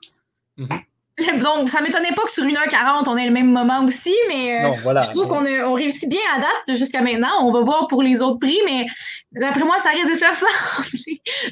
Mm-hmm. 0.59 0.81
Donc, 1.45 1.69
ça 1.69 1.81
m'étonnait 1.81 2.13
pas 2.13 2.23
que 2.25 2.33
sur 2.33 2.45
1h40, 2.45 3.05
on 3.07 3.17
ait 3.17 3.27
le 3.27 3.31
même 3.31 3.51
moment 3.51 3.85
aussi, 3.85 4.15
mais 4.29 4.65
euh, 4.65 5.03
je 5.03 5.11
trouve 5.11 5.29
qu'on 5.29 5.47
on 5.47 5.75
réussit 5.75 6.09
bien 6.09 6.21
à 6.37 6.41
date 6.41 6.77
jusqu'à 6.77 7.03
maintenant. 7.03 7.31
On 7.43 7.53
va 7.53 7.61
voir 7.61 7.87
pour 7.87 8.03
les 8.03 8.21
autres 8.21 8.41
prix, 8.41 8.59
mais 8.65 8.87
d'après 9.31 9.65
moi, 9.65 9.79
ça 9.79 9.91
risque 9.91 10.11
de 10.11 10.17
faire 10.17 10.35
ça. 10.35 10.47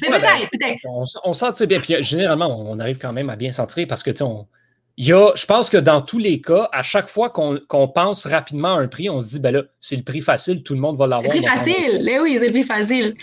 mais 0.01 0.09
ben, 0.09 0.19
peut-être, 0.19 0.49
peut-être. 0.51 0.79
On, 0.85 1.05
on 1.23 1.33
sent 1.33 1.65
bien. 1.65 1.79
Puis 1.79 1.95
généralement, 2.03 2.47
on 2.47 2.77
arrive 2.79 2.97
quand 2.97 3.13
même 3.13 3.29
à 3.29 3.37
bien 3.37 3.51
s'en 3.51 3.65
parce 3.87 4.03
que, 4.03 4.11
tu 4.11 4.17
sais, 4.17 4.23
on. 4.23 4.47
Il 4.95 5.07
y 5.07 5.13
a, 5.13 5.31
je 5.33 5.47
pense 5.47 5.71
que 5.71 5.77
dans 5.77 6.01
tous 6.01 6.19
les 6.19 6.39
cas, 6.39 6.69
à 6.71 6.83
chaque 6.83 7.09
fois 7.09 7.31
qu'on 7.31 7.87
pense 7.87 8.27
rapidement 8.27 8.75
à 8.75 8.81
un 8.81 8.87
prix, 8.87 9.09
on 9.09 9.21
se 9.21 9.29
dit, 9.29 9.39
ben 9.39 9.49
là, 9.49 9.63
c'est 9.79 9.95
le 9.95 10.03
prix 10.03 10.21
facile, 10.21 10.61
tout 10.61 10.75
le 10.75 10.79
monde 10.79 10.97
va 10.97 11.07
l'avoir. 11.07 11.31
C'est 11.31 11.39
le 11.39 11.45
prix 11.45 11.57
facile, 11.57 12.07
eh 12.07 12.19
oui, 12.19 12.37
c'est 12.37 12.45
le 12.45 12.51
prix 12.51 12.63
facile. 12.63 13.15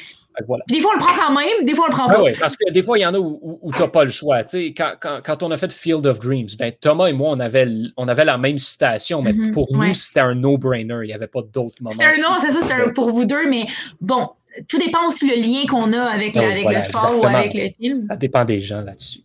Des 0.69 0.81
fois, 0.81 0.93
on 0.93 0.99
le 0.99 1.05
prend 1.05 1.15
quand 1.17 1.35
même, 1.35 1.65
des 1.65 1.75
fois, 1.75 1.87
on 1.87 1.91
le 1.91 1.95
prend 1.95 2.07
pas. 2.09 2.23
oui, 2.23 2.33
parce 2.39 2.57
que 2.57 2.71
des 2.71 2.83
fois, 2.83 2.99
il 2.99 3.03
y 3.03 3.07
en 3.07 3.15
a 3.15 3.19
où, 3.19 3.71
tu 3.75 3.81
n'as 3.81 3.89
pas 3.89 4.05
le 4.05 4.11
choix. 4.11 4.43
Quand, 4.43 4.95
quand, 5.01 5.21
quand, 5.25 5.43
on 5.43 5.51
a 5.51 5.57
fait 5.57 5.73
Field 5.73 6.07
of 6.07 6.21
Dreams, 6.21 6.49
ben, 6.59 6.73
Thomas 6.81 7.07
et 7.07 7.13
moi, 7.13 7.31
on 7.31 7.41
avait, 7.41 7.67
on 7.97 8.09
avait 8.09 8.25
la 8.25 8.39
même 8.39 8.59
citation, 8.59 9.23
mais 9.23 9.33
mm-hmm. 9.33 9.53
pour 9.53 9.73
nous, 9.73 9.95
c'était 9.95 10.21
un 10.21 10.35
no-brainer. 10.35 11.01
Il 11.03 11.07
n'y 11.07 11.13
avait 11.13 11.27
pas 11.27 11.43
d'autres 11.43 11.83
moments. 11.83 11.97
C'était 11.99 12.21
un 12.21 12.23
non, 12.23 12.37
c'est 12.41 12.53
ça, 12.53 12.61
c'était 12.63 12.93
pour 12.93 13.11
vous 13.11 13.25
deux, 13.25 13.49
mais 13.49 13.67
bon, 14.01 14.29
tout 14.69 14.79
dépend 14.79 15.07
aussi 15.09 15.29
le 15.29 15.37
lien 15.37 15.67
qu'on 15.69 15.93
a 15.93 16.03
avec, 16.03 16.33
oh, 16.37 16.41
avec 16.41 16.69
le 16.69 16.81
sport 16.81 17.19
ou 17.19 17.27
avec 17.27 17.55
le 17.55 17.69
film. 17.69 17.95
Ça 18.09 18.17
dépend 18.17 18.45
des 18.45 18.61
gens 18.61 18.81
là-dessus. 18.81 19.21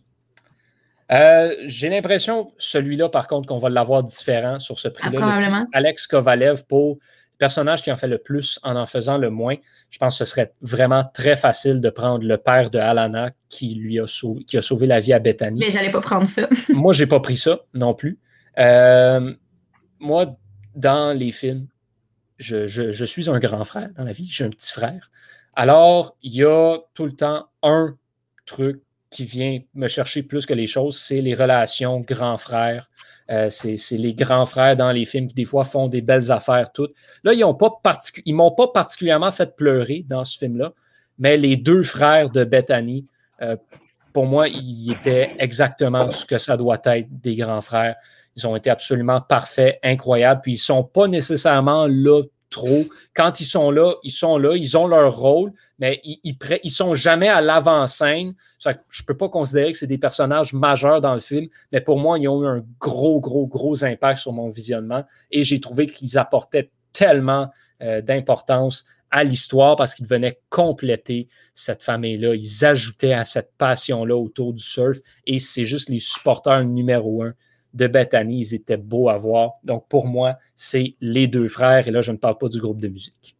Euh, 1.12 1.54
j'ai 1.66 1.88
l'impression, 1.88 2.52
celui-là, 2.58 3.08
par 3.08 3.28
contre, 3.28 3.46
qu'on 3.46 3.58
va 3.58 3.68
l'avoir 3.68 4.02
différent 4.02 4.58
sur 4.58 4.78
ce 4.78 4.88
prix-là. 4.88 5.12
Ah, 5.14 5.20
probablement. 5.20 5.66
Alex 5.72 6.06
Kovalev 6.06 6.64
pour 6.66 6.98
personnage 7.38 7.82
qui 7.82 7.92
en 7.92 7.96
fait 7.96 8.08
le 8.08 8.18
plus 8.18 8.58
en 8.62 8.76
en 8.76 8.86
faisant 8.86 9.18
le 9.18 9.30
moins, 9.30 9.56
je 9.90 9.98
pense 9.98 10.18
que 10.18 10.24
ce 10.24 10.30
serait 10.30 10.52
vraiment 10.62 11.04
très 11.14 11.36
facile 11.36 11.80
de 11.80 11.90
prendre 11.90 12.24
le 12.24 12.36
père 12.36 12.70
de 12.70 12.78
Alana 12.78 13.30
qui 13.48 13.74
lui 13.74 14.00
a 14.00 14.06
sauvé, 14.06 14.44
qui 14.44 14.56
a 14.56 14.62
sauvé 14.62 14.86
la 14.86 15.00
vie 15.00 15.12
à 15.12 15.18
Bethany. 15.18 15.58
Mais 15.58 15.70
j'allais 15.70 15.92
pas 15.92 16.00
prendre 16.00 16.26
ça. 16.26 16.48
moi, 16.70 16.92
j'ai 16.92 17.06
pas 17.06 17.20
pris 17.20 17.36
ça 17.36 17.60
non 17.74 17.94
plus. 17.94 18.18
Euh, 18.58 19.34
moi, 19.98 20.36
dans 20.74 21.16
les 21.16 21.32
films, 21.32 21.66
je, 22.38 23.04
suis 23.04 23.30
un 23.30 23.38
grand 23.38 23.64
frère 23.64 23.90
dans 23.96 24.04
la 24.04 24.12
vie, 24.12 24.28
j'ai 24.30 24.44
un 24.44 24.50
petit 24.50 24.72
frère. 24.72 25.10
Alors, 25.54 26.16
il 26.22 26.34
y 26.34 26.44
a 26.44 26.78
tout 26.94 27.06
le 27.06 27.14
temps 27.14 27.46
un 27.62 27.96
truc 28.44 28.82
qui 29.10 29.24
vient 29.24 29.60
me 29.74 29.88
chercher 29.88 30.22
plus 30.22 30.44
que 30.44 30.52
les 30.52 30.66
choses, 30.66 30.98
c'est 30.98 31.22
les 31.22 31.34
relations 31.34 32.00
grand 32.00 32.36
frère 32.36 32.90
euh, 33.30 33.50
c'est 33.50 33.76
les 33.92 34.14
grands 34.14 34.46
frères 34.46 34.76
dans 34.76 34.92
les 34.92 35.04
films 35.04 35.28
qui, 35.28 35.34
des 35.34 35.44
fois, 35.44 35.64
font 35.64 35.88
des 35.88 36.00
belles 36.00 36.30
affaires 36.30 36.72
toutes. 36.72 36.92
Là, 37.24 37.32
ils 37.32 37.40
ne 37.40 38.32
m'ont 38.34 38.50
pas 38.50 38.68
particulièrement 38.68 39.32
fait 39.32 39.56
pleurer 39.56 40.04
dans 40.08 40.24
ce 40.24 40.38
film-là, 40.38 40.72
mais 41.18 41.36
les 41.36 41.56
deux 41.56 41.82
frères 41.82 42.30
de 42.30 42.44
Bethany, 42.44 43.06
euh, 43.42 43.56
pour 44.12 44.26
moi, 44.26 44.48
ils 44.48 44.92
étaient 44.92 45.34
exactement 45.38 46.10
ce 46.10 46.24
que 46.24 46.38
ça 46.38 46.56
doit 46.56 46.80
être 46.84 47.08
des 47.20 47.36
grands 47.36 47.60
frères. 47.60 47.96
Ils 48.36 48.46
ont 48.46 48.54
été 48.54 48.70
absolument 48.70 49.20
parfaits, 49.20 49.78
incroyables, 49.82 50.40
puis 50.42 50.52
ils 50.52 50.56
ne 50.56 50.60
sont 50.60 50.84
pas 50.84 51.08
nécessairement 51.08 51.86
là 51.86 52.22
trop. 52.50 52.84
Quand 53.14 53.40
ils 53.40 53.44
sont 53.44 53.70
là, 53.70 53.94
ils 54.02 54.10
sont 54.10 54.38
là, 54.38 54.56
ils 54.56 54.76
ont 54.76 54.86
leur 54.86 55.16
rôle, 55.16 55.52
mais 55.78 56.00
ils 56.04 56.36
ne 56.64 56.70
sont 56.70 56.94
jamais 56.94 57.28
à 57.28 57.40
l'avant-scène. 57.40 58.34
Je 58.58 58.70
ne 58.70 59.06
peux 59.06 59.16
pas 59.16 59.28
considérer 59.28 59.72
que 59.72 59.78
c'est 59.78 59.86
des 59.86 59.98
personnages 59.98 60.52
majeurs 60.52 61.00
dans 61.00 61.14
le 61.14 61.20
film, 61.20 61.48
mais 61.72 61.80
pour 61.80 61.98
moi, 61.98 62.18
ils 62.18 62.28
ont 62.28 62.42
eu 62.42 62.46
un 62.46 62.64
gros, 62.80 63.20
gros, 63.20 63.46
gros 63.46 63.84
impact 63.84 64.20
sur 64.20 64.32
mon 64.32 64.48
visionnement 64.48 65.04
et 65.30 65.44
j'ai 65.44 65.60
trouvé 65.60 65.86
qu'ils 65.86 66.16
apportaient 66.18 66.70
tellement 66.92 67.50
euh, 67.82 68.00
d'importance 68.00 68.86
à 69.10 69.22
l'histoire 69.22 69.76
parce 69.76 69.94
qu'ils 69.94 70.06
venaient 70.06 70.40
compléter 70.48 71.28
cette 71.52 71.82
famille-là. 71.82 72.34
Ils 72.34 72.64
ajoutaient 72.64 73.12
à 73.12 73.24
cette 73.24 73.52
passion-là 73.58 74.16
autour 74.16 74.52
du 74.52 74.62
surf 74.62 74.98
et 75.26 75.38
c'est 75.38 75.64
juste 75.64 75.88
les 75.90 76.00
supporters 76.00 76.64
numéro 76.64 77.22
un 77.22 77.34
de 77.74 77.86
Bethany, 77.86 78.40
ils 78.40 78.54
étaient 78.54 78.78
beaux 78.78 79.10
à 79.10 79.18
voir. 79.18 79.52
Donc, 79.62 79.86
pour 79.88 80.06
moi, 80.06 80.38
c'est 80.54 80.96
les 81.00 81.26
deux 81.26 81.46
frères. 81.46 81.86
Et 81.86 81.90
là, 81.90 82.00
je 82.00 82.10
ne 82.10 82.16
parle 82.16 82.38
pas 82.38 82.48
du 82.48 82.58
groupe 82.58 82.80
de 82.80 82.88
musique. 82.88 83.35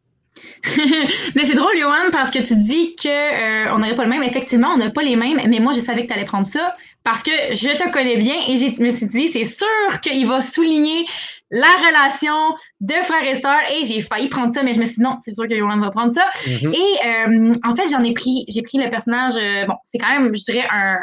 Mais 1.35 1.45
c'est 1.45 1.55
drôle, 1.55 1.79
Johan, 1.79 2.11
parce 2.13 2.31
que 2.31 2.39
tu 2.39 2.57
dis 2.57 2.97
qu'on 2.97 3.09
euh, 3.09 3.79
n'aurait 3.79 3.95
pas 3.95 4.05
le 4.05 4.11
même. 4.11 4.23
Effectivement, 4.23 4.71
on 4.75 4.77
n'a 4.77 4.91
pas 4.91 5.03
les 5.03 5.17
mêmes, 5.17 5.41
mais 5.49 5.61
moi, 5.61 5.73
je 5.73 5.81
savais 5.81 6.03
que 6.03 6.09
tu 6.09 6.15
allais 6.15 6.25
prendre 6.25 6.47
ça 6.47 6.75
parce 7.05 7.23
que 7.23 7.31
je 7.31 7.77
te 7.77 7.91
connais 7.93 8.17
bien 8.17 8.35
et 8.49 8.57
je 8.57 8.83
me 8.83 8.91
suis 8.91 9.07
dit, 9.07 9.29
c'est 9.29 9.45
sûr 9.45 10.01
qu'il 10.03 10.27
va 10.27 10.43
souligner 10.43 11.07
la 11.53 11.69
relation 11.69 12.35
de 12.81 12.95
frère 13.05 13.23
et 13.23 13.37
sœur 13.37 13.59
et 13.73 13.85
j'ai 13.85 14.01
failli 14.01 14.29
prendre 14.29 14.53
ça, 14.53 14.65
mais 14.65 14.73
je 14.73 14.81
me 14.81 14.85
suis 14.87 14.97
dit 14.97 15.03
non, 15.03 15.17
c'est 15.21 15.33
sûr 15.33 15.47
que 15.47 15.57
Johan 15.57 15.79
va 15.79 15.91
prendre 15.91 16.11
ça. 16.11 16.25
Mm-hmm. 16.35 16.75
Et 16.75 17.07
euh, 17.07 17.53
en 17.65 17.77
fait, 17.77 17.89
j'en 17.91 18.03
ai 18.03 18.13
pris, 18.13 18.45
j'ai 18.49 18.63
pris 18.63 18.79
le 18.79 18.91
personnage, 18.91 19.35
euh, 19.37 19.67
bon, 19.67 19.75
c'est 19.85 19.99
quand 19.99 20.09
même, 20.09 20.37
je 20.37 20.43
dirais, 20.43 20.67
un, 20.69 20.97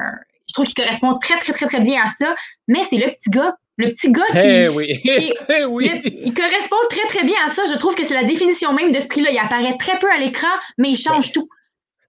je 0.48 0.54
trouve 0.54 0.66
qu'il 0.66 0.76
correspond 0.76 1.18
très, 1.18 1.38
très, 1.38 1.54
très, 1.54 1.66
très 1.66 1.80
bien 1.80 2.04
à 2.04 2.08
ça, 2.08 2.36
mais 2.68 2.82
c'est 2.90 2.98
le 2.98 3.12
petit 3.12 3.30
gars. 3.30 3.56
Le 3.78 3.90
petit 3.90 4.12
gars 4.12 4.24
qui. 4.32 4.48
Eh 4.48 4.70
oui. 4.70 5.02
Eh 5.50 5.66
oui. 5.66 5.92
il 6.04 6.34
correspond 6.34 6.76
très, 6.90 7.08
très 7.08 7.24
bien 7.24 7.38
à 7.46 7.48
ça. 7.48 7.64
Je 7.66 7.78
trouve 7.78 7.96
que 7.96 8.04
c'est 8.04 8.14
la 8.14 8.24
définition 8.24 8.74
même 8.74 8.92
de 8.92 9.00
ce 9.00 9.08
prix-là. 9.08 9.32
Il 9.32 9.38
apparaît 9.38 9.78
très 9.78 9.98
peu 10.00 10.08
à 10.14 10.18
l'écran, 10.18 10.48
mais 10.78 10.92
il 10.92 10.98
change 10.98 11.32
tout. 11.32 11.50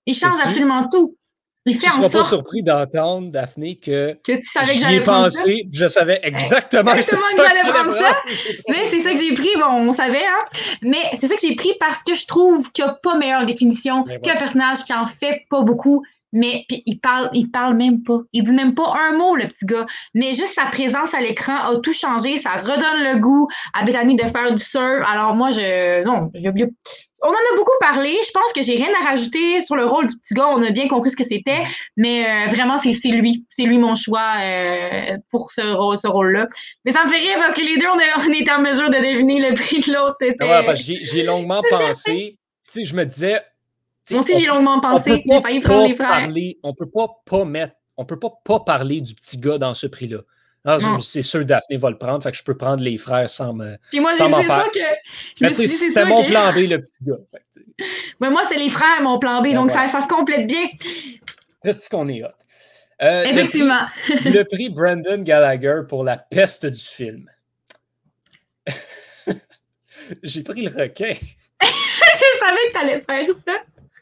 Il 0.07 0.15
change 0.15 0.39
absolument 0.43 0.89
tout. 0.89 1.17
Il 1.67 1.79
fait 1.79 1.87
tu 1.87 1.97
ne 1.97 2.03
seras 2.03 2.23
pas 2.23 2.29
surpris 2.29 2.62
d'entendre, 2.62 3.31
Daphné, 3.31 3.77
que, 3.77 4.19
que 4.23 4.33
tu 4.33 4.43
savais 4.43 4.75
que 4.75 4.81
j'allais 4.81 5.01
pensé, 5.01 5.67
ça? 5.73 5.79
je 5.79 5.89
savais 5.89 6.21
exactement, 6.23 6.93
exactement 6.93 7.23
que, 7.23 7.37
que 7.37 7.49
j'allais 7.49 7.71
prendre 7.73 7.91
ça. 7.93 8.17
Mais 8.69 8.85
c'est 8.91 9.01
ça 9.01 9.12
que 9.12 9.19
j'ai 9.19 9.33
pris, 9.33 9.49
bon, 9.57 9.89
on 9.89 9.93
savait, 9.93 10.27
hein. 10.27 10.59
Mais 10.83 11.11
c'est 11.15 11.27
ça 11.27 11.35
que 11.35 11.41
j'ai 11.41 11.55
pris 11.55 11.73
parce 11.81 12.03
que 12.03 12.15
je 12.15 12.27
trouve 12.27 12.71
qu'il 12.73 12.85
n'y 12.85 12.91
a 12.91 12.95
pas 13.03 13.17
meilleure 13.17 13.47
définition 13.47 14.05
qu'un 14.05 14.37
personnage 14.37 14.85
qui 14.85 14.93
en 14.93 15.07
fait 15.07 15.47
pas 15.49 15.62
beaucoup, 15.62 16.05
mais 16.35 16.64
puis 16.68 16.82
il 16.85 16.99
parle, 16.99 17.30
il 17.32 17.51
parle 17.51 17.76
même 17.76 18.03
pas. 18.03 18.18
Il 18.32 18.43
dit 18.43 18.53
même 18.53 18.74
pas 18.74 18.93
un 18.93 19.16
mot, 19.16 19.37
le 19.37 19.47
petit 19.47 19.64
gars. 19.64 19.87
Mais 20.14 20.35
juste 20.35 20.55
sa 20.55 20.66
présence 20.66 21.14
à 21.14 21.20
l'écran 21.20 21.57
a 21.57 21.78
tout 21.78 21.93
changé. 21.93 22.37
Ça 22.37 22.57
redonne 22.57 23.14
le 23.14 23.20
goût 23.20 23.49
à 23.72 23.85
Bethany 23.85 24.16
de 24.16 24.24
faire 24.24 24.53
du 24.53 24.62
surf. 24.62 25.03
Alors 25.07 25.35
moi, 25.35 25.53
je. 25.53 26.03
Non, 26.05 26.30
On 26.35 27.28
en 27.28 27.32
a 27.32 27.57
beaucoup 27.57 27.78
parlé. 27.78 28.11
Je 28.26 28.32
pense 28.32 28.53
que 28.53 28.62
j'ai 28.62 28.74
rien 28.74 28.91
à 29.01 29.05
rajouter 29.05 29.61
sur 29.61 29.76
le 29.76 29.85
rôle 29.85 30.09
du 30.09 30.16
petit 30.16 30.35
gars. 30.35 30.49
On 30.49 30.62
a 30.62 30.70
bien 30.70 30.89
compris 30.89 31.12
ce 31.12 31.16
que 31.16 31.24
c'était. 31.24 31.62
Mais 31.97 32.26
euh, 32.26 32.47
vraiment, 32.49 32.78
c'est 32.78 32.91
lui. 33.11 33.47
C'est 33.51 33.62
lui 33.62 33.78
mon 33.78 33.95
choix 33.95 34.35
euh, 34.43 35.16
pour 35.30 35.53
ce, 35.53 35.62
ce 35.62 36.09
rôle-là. 36.09 36.49
Mais 36.85 36.91
ça 36.91 37.05
me 37.05 37.11
fait 37.11 37.18
rire 37.18 37.37
parce 37.39 37.55
que 37.55 37.62
les 37.62 37.76
deux, 37.76 37.87
on, 37.87 37.99
a, 37.99 38.28
on 38.28 38.32
est 38.32 38.51
en 38.51 38.61
mesure 38.61 38.91
de 38.91 38.97
deviner 38.97 39.39
le 39.39 39.55
prix 39.55 39.78
de 39.78 39.95
l'autre. 39.95 40.16
C'était. 40.18 40.45
Ouais, 40.45 40.74
j'ai 40.76 41.22
longuement 41.22 41.62
pensé. 41.70 42.39
Sais, 42.62 42.85
je 42.85 42.97
me 42.97 43.05
disais, 43.05 43.41
moi 44.11 44.21
aussi, 44.21 44.41
j'ai 44.41 44.47
longuement 44.47 44.81
pensé. 44.81 45.23
J'ai 45.27 45.41
failli 45.41 45.61
prendre 45.61 45.89
les 45.89 45.95
frères. 45.95 46.09
Parler, 46.09 46.59
on 46.63 46.75
peut 46.75 46.91
pas 46.91 47.07
pas 47.25 47.45
mettre, 47.45 47.75
on 47.97 48.05
peut 48.05 48.19
pas 48.19 48.31
pas 48.45 48.61
parler 48.61 49.01
du 49.01 49.15
petit 49.15 49.39
gars 49.39 49.59
dans 49.59 49.75
ce 49.75 49.87
prix-là. 49.87 50.19
Ah, 50.67 50.79
c'est 51.03 51.21
sûr 51.21 51.45
Daphné 51.45 51.77
va 51.77 51.91
le 51.91 51.99
prendre, 51.99 52.23
fait 52.23 52.31
que 52.31 52.39
je 52.39 52.43
peux 52.43 52.57
prendre 52.57 52.83
les 52.83 52.97
frères 52.97 53.29
sans 53.29 53.53
me. 53.53 53.77
Puis 53.91 54.01
moi, 54.01 54.15
c'est 54.15 54.25
sûr 54.25 54.71
que. 54.73 55.53
C'était 55.53 56.07
mon 56.07 56.25
plan 56.25 56.53
B, 56.53 56.61
le 56.61 56.81
petit 56.81 57.05
gars. 57.05 57.19
Mais 58.21 58.31
moi, 58.31 58.43
c'est 58.49 58.57
les 58.57 58.71
frères, 58.71 59.03
mon 59.03 59.19
plan 59.19 59.41
B, 59.43 59.45
ben 59.45 59.57
donc 59.57 59.71
ça, 59.71 59.87
ça, 59.89 60.01
se 60.01 60.09
complète 60.09 60.47
bien. 60.47 60.67
C'est 61.63 61.73
ce 61.73 61.91
qu'on 61.91 62.09
est 62.09 62.23
hot. 62.23 62.29
Euh, 63.03 63.25
Effectivement. 63.25 63.81
Le 64.25 64.45
prix, 64.45 64.71
Brandon 64.71 65.19
Gallagher 65.19 65.81
pour 65.89 66.05
la 66.05 66.17
peste 66.17 66.65
du 66.65 66.81
film. 66.81 67.29
J'ai 70.23 70.43
pris 70.43 70.63
le 70.63 70.71
requin. 70.71 71.15
je 71.61 72.39
savais 72.39 72.57
que 72.69 72.73
tu 72.73 72.79
allais 72.79 73.01
faire 73.01 73.27
ça. 73.45 73.53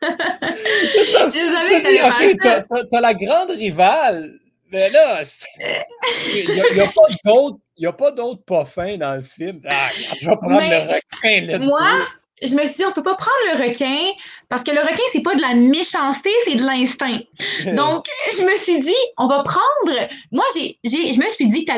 Ok, 0.03 1.36
t'as 2.90 3.00
la 3.00 3.14
grande 3.14 3.50
rivale, 3.50 4.38
mais 4.70 4.90
là, 4.90 5.22
il 6.34 6.55
n'y 7.78 7.86
a, 7.86 7.92
pas 7.92 8.11
d'autres 8.11 8.42
pas 8.44 8.64
fins 8.64 8.96
dans 8.96 9.16
le 9.16 9.22
film. 9.22 9.61
Ah, 9.68 9.88
je 10.18 10.28
vais 10.28 10.36
prendre 10.36 10.61
le 10.61 10.94
requin. 10.94 11.59
Moi, 11.59 12.07
je 12.42 12.55
me 12.55 12.64
suis 12.64 12.76
dit, 12.76 12.84
on 12.84 12.92
peut 12.92 13.03
pas 13.03 13.14
prendre 13.14 13.53
le 13.53 13.64
requin 13.64 14.12
parce 14.48 14.64
que 14.64 14.72
le 14.72 14.80
requin, 14.80 15.03
c'est 15.12 15.22
pas 15.22 15.34
de 15.34 15.40
la 15.40 15.55
méchanceté, 15.55 16.30
c'est 16.44 16.57
de 16.57 16.64
l'instinct. 16.64 17.20
Donc, 17.76 18.05
je 18.36 18.42
me 18.42 18.57
suis 18.57 18.80
dit, 18.80 18.94
on 19.18 19.28
va 19.28 19.44
prendre. 19.44 20.09
Moi, 20.30 20.44
j'ai, 20.55 20.78
je 20.84 21.20
me 21.20 21.28
suis 21.28 21.48
dit 21.48 21.64
que, 21.64 21.72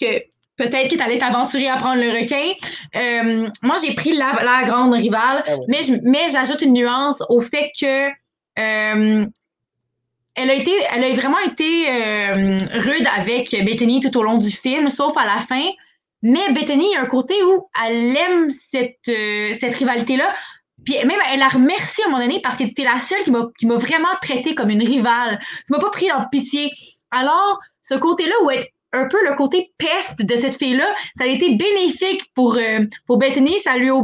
que 0.00 0.22
peut-être 0.56 0.90
que 0.90 0.96
tu 0.96 1.02
allais 1.02 1.18
t'aventurer 1.18 1.68
à 1.68 1.76
prendre 1.76 2.00
le 2.00 2.10
requin. 2.10 2.52
Euh, 2.96 3.48
moi, 3.62 3.76
j'ai 3.84 3.94
pris 3.94 4.12
la, 4.12 4.62
grande 4.64 4.94
rivale, 4.94 5.44
ah 5.46 5.56
mais, 5.68 5.80
mais 6.02 6.28
j'ajoute 6.30 6.62
une 6.62 6.74
nuance 6.74 7.22
au 7.28 7.40
fait 7.40 7.70
que 7.80 8.08
euh, 8.58 9.26
elle 10.36 10.50
a 10.50 10.54
été, 10.54 10.72
elle 10.92 11.04
a 11.04 11.12
vraiment 11.12 11.38
été 11.40 11.88
euh, 11.88 12.58
rude 12.74 13.06
avec 13.16 13.50
Bethany 13.64 14.00
tout 14.00 14.16
au 14.18 14.22
long 14.22 14.38
du 14.38 14.50
film, 14.50 14.88
sauf 14.88 15.16
à 15.16 15.26
la 15.26 15.40
fin. 15.40 15.64
Mais 16.22 16.52
Bethany, 16.52 16.86
il 16.90 16.94
y 16.94 16.96
a 16.96 17.02
un 17.02 17.06
côté 17.06 17.34
où 17.42 17.68
elle 17.84 18.16
aime 18.16 18.48
cette, 18.48 18.96
cette 19.04 19.74
rivalité-là 19.74 20.32
Puis 20.84 20.94
même, 21.04 21.18
elle 21.32 21.42
a 21.42 21.48
remercié 21.48 22.04
à 22.04 22.08
un 22.08 22.10
moment 22.10 22.24
donné 22.24 22.40
parce 22.40 22.56
que 22.56 22.66
c'était 22.66 22.84
la 22.84 22.98
seule 22.98 23.22
qui 23.24 23.66
m'a 23.66 23.74
vraiment 23.74 24.08
traité 24.22 24.54
comme 24.54 24.70
une 24.70 24.82
rivale. 24.82 25.38
Tu 25.66 25.72
m'as 25.72 25.78
pas 25.78 25.90
pris 25.90 26.10
en 26.10 26.26
pitié. 26.28 26.70
Alors, 27.10 27.60
ce 27.82 27.94
côté-là 27.94 28.34
où 28.42 28.50
être 28.50 28.73
un 28.94 29.08
peu 29.08 29.18
le 29.24 29.34
côté 29.34 29.72
peste 29.78 30.24
de 30.24 30.36
cette 30.36 30.56
fille-là, 30.56 30.86
ça 31.16 31.24
a 31.24 31.26
été 31.26 31.56
bénéfique 31.56 32.22
pour, 32.34 32.56
euh, 32.56 32.80
pour 33.06 33.18
Bethany. 33.18 33.58
Ça 33.58 33.76
lui, 33.76 33.90
a, 33.90 34.00